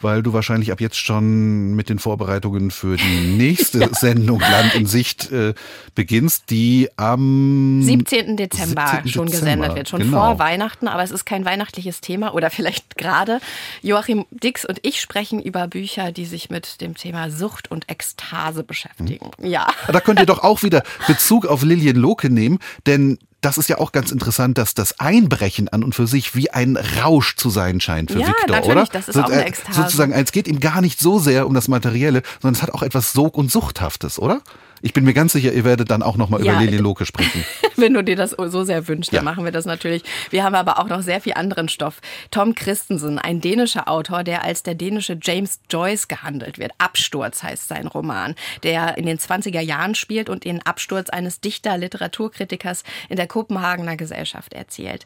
[0.00, 4.86] weil du wahrscheinlich ab jetzt schon mit den Vorbereitungen für die nächste Sendung Land in
[4.86, 5.54] Sicht äh,
[5.94, 8.36] beginnst, die am 17.
[8.36, 9.08] Dezember 17.
[9.12, 10.18] schon Dezember, gesendet wird, schon genau.
[10.18, 13.40] vor Weihnachten, aber es ist kein weihnachtliches Thema oder vielleicht gerade.
[13.82, 18.64] Joachim Dix und ich sprechen über Bücher, die sich mit dem Thema Sucht und Ekstase
[18.64, 19.30] beschäftigen.
[19.42, 19.68] Ja.
[19.88, 23.78] Da könnt ihr doch auch wieder Bezug auf Lillian Loke nehmen, denn das ist ja
[23.78, 27.80] auch ganz interessant, dass das Einbrechen an und für sich wie ein Rausch zu sein
[27.80, 28.86] scheint für Ja, Victor, natürlich, oder?
[28.92, 29.82] das ist So, auch eine äh, Ekstase.
[29.82, 32.82] Sozusagen, es geht ihm gar nicht so sehr um das Materielle, sondern es hat auch
[32.82, 34.42] etwas Sog- und Suchthaftes, oder?
[34.82, 37.44] Ich bin mir ganz sicher, ihr werdet dann auch nochmal Ja, über Lillian Loke sprechen.
[37.76, 39.18] Wenn du dir das so sehr wünschst, Ja.
[39.18, 40.02] dann machen wir das natürlich.
[40.30, 42.00] Wir haben aber auch noch sehr viel anderen Stoff.
[42.30, 46.72] Tom Christensen, ein dänischer Autor, der als der dänische James Joyce gehandelt wird.
[46.78, 51.76] Absturz heißt sein Roman, der in den 20er Jahren spielt und den Absturz eines Dichter,
[51.78, 55.04] Literaturkritikers in der Kopenhagener Gesellschaft erzählt.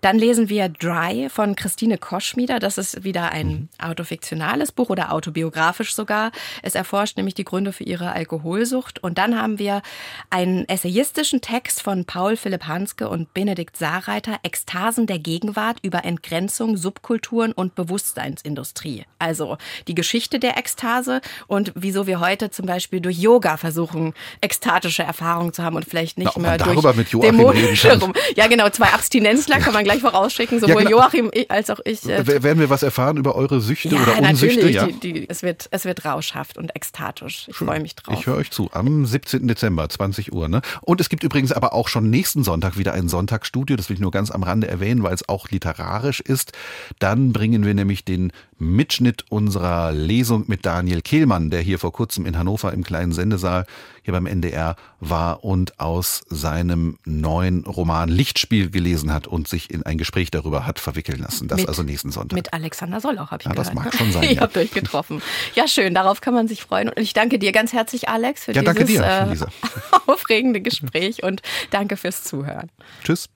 [0.00, 2.58] Dann lesen wir Dry von Christine Koschmieder.
[2.58, 6.32] Das ist wieder ein autofiktionales Buch oder autobiografisch sogar.
[6.62, 9.82] Es erforscht nämlich die Gründe für ihre Alkoholsucht Und dann haben wir
[10.30, 16.78] einen essayistischen Text von Paul Philipp Hanske und Benedikt Saarreiter, Ekstasen der Gegenwart über Entgrenzung,
[16.78, 19.04] Subkulturen und Bewusstseinsindustrie.
[19.18, 19.58] Also
[19.88, 25.52] die Geschichte der Ekstase und wieso wir heute zum Beispiel durch Yoga versuchen, ekstatische Erfahrungen
[25.52, 28.14] zu haben und vielleicht nicht Na, mehr durch dämonische rum.
[28.36, 31.02] Ja, genau, zwei Abstinenzler kann man gleich vorausschicken, sowohl genau.
[31.02, 32.08] Joachim als auch ich.
[32.08, 34.56] äh, Werden wir was erfahren über eure Süchte ja, oder Unsüchte?
[34.56, 34.76] natürlich.
[34.76, 34.86] Ja.
[34.86, 37.46] Die, die, es, wird, es wird rauschhaft und ekstatisch.
[37.48, 38.18] Ich freue mich drauf.
[38.18, 38.70] Ich höre euch zu.
[38.72, 39.48] Am 17.
[39.48, 40.48] Dezember, 20 Uhr.
[40.48, 40.62] Ne?
[40.82, 43.76] Und es gibt übrigens aber auch schon nächsten Sonntag wieder ein Sonntagsstudio.
[43.76, 46.52] Das will ich nur ganz am Rande erwähnen, weil es auch literarisch ist.
[46.98, 52.26] Dann bringen wir nämlich den Mitschnitt unserer Lesung mit Daniel Kehlmann, der hier vor kurzem
[52.26, 53.66] in Hannover im kleinen Sendesaal
[54.02, 59.82] hier beim NDR war und aus seinem neuen Roman Lichtspiel gelesen hat und sich in
[59.82, 61.48] ein Gespräch darüber hat verwickeln lassen.
[61.48, 62.36] Das Mit- also nächsten Sonntag.
[62.36, 63.84] Mit Alexander Solloch habe ich Ja, das gehört.
[63.86, 64.40] mag schon sein, Ihr ja.
[64.42, 65.22] habt euch getroffen.
[65.54, 65.94] Ja, schön.
[65.94, 66.88] Darauf kann man sich freuen.
[66.88, 69.48] Und ich danke dir ganz herzlich, Alex, für Ja, dieses danke dir, äh, Lisa.
[70.06, 72.70] aufregende Gespräch und danke fürs Zuhören.
[73.02, 73.28] Tschüss.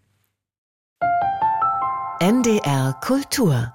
[2.20, 3.72] NDR Kultur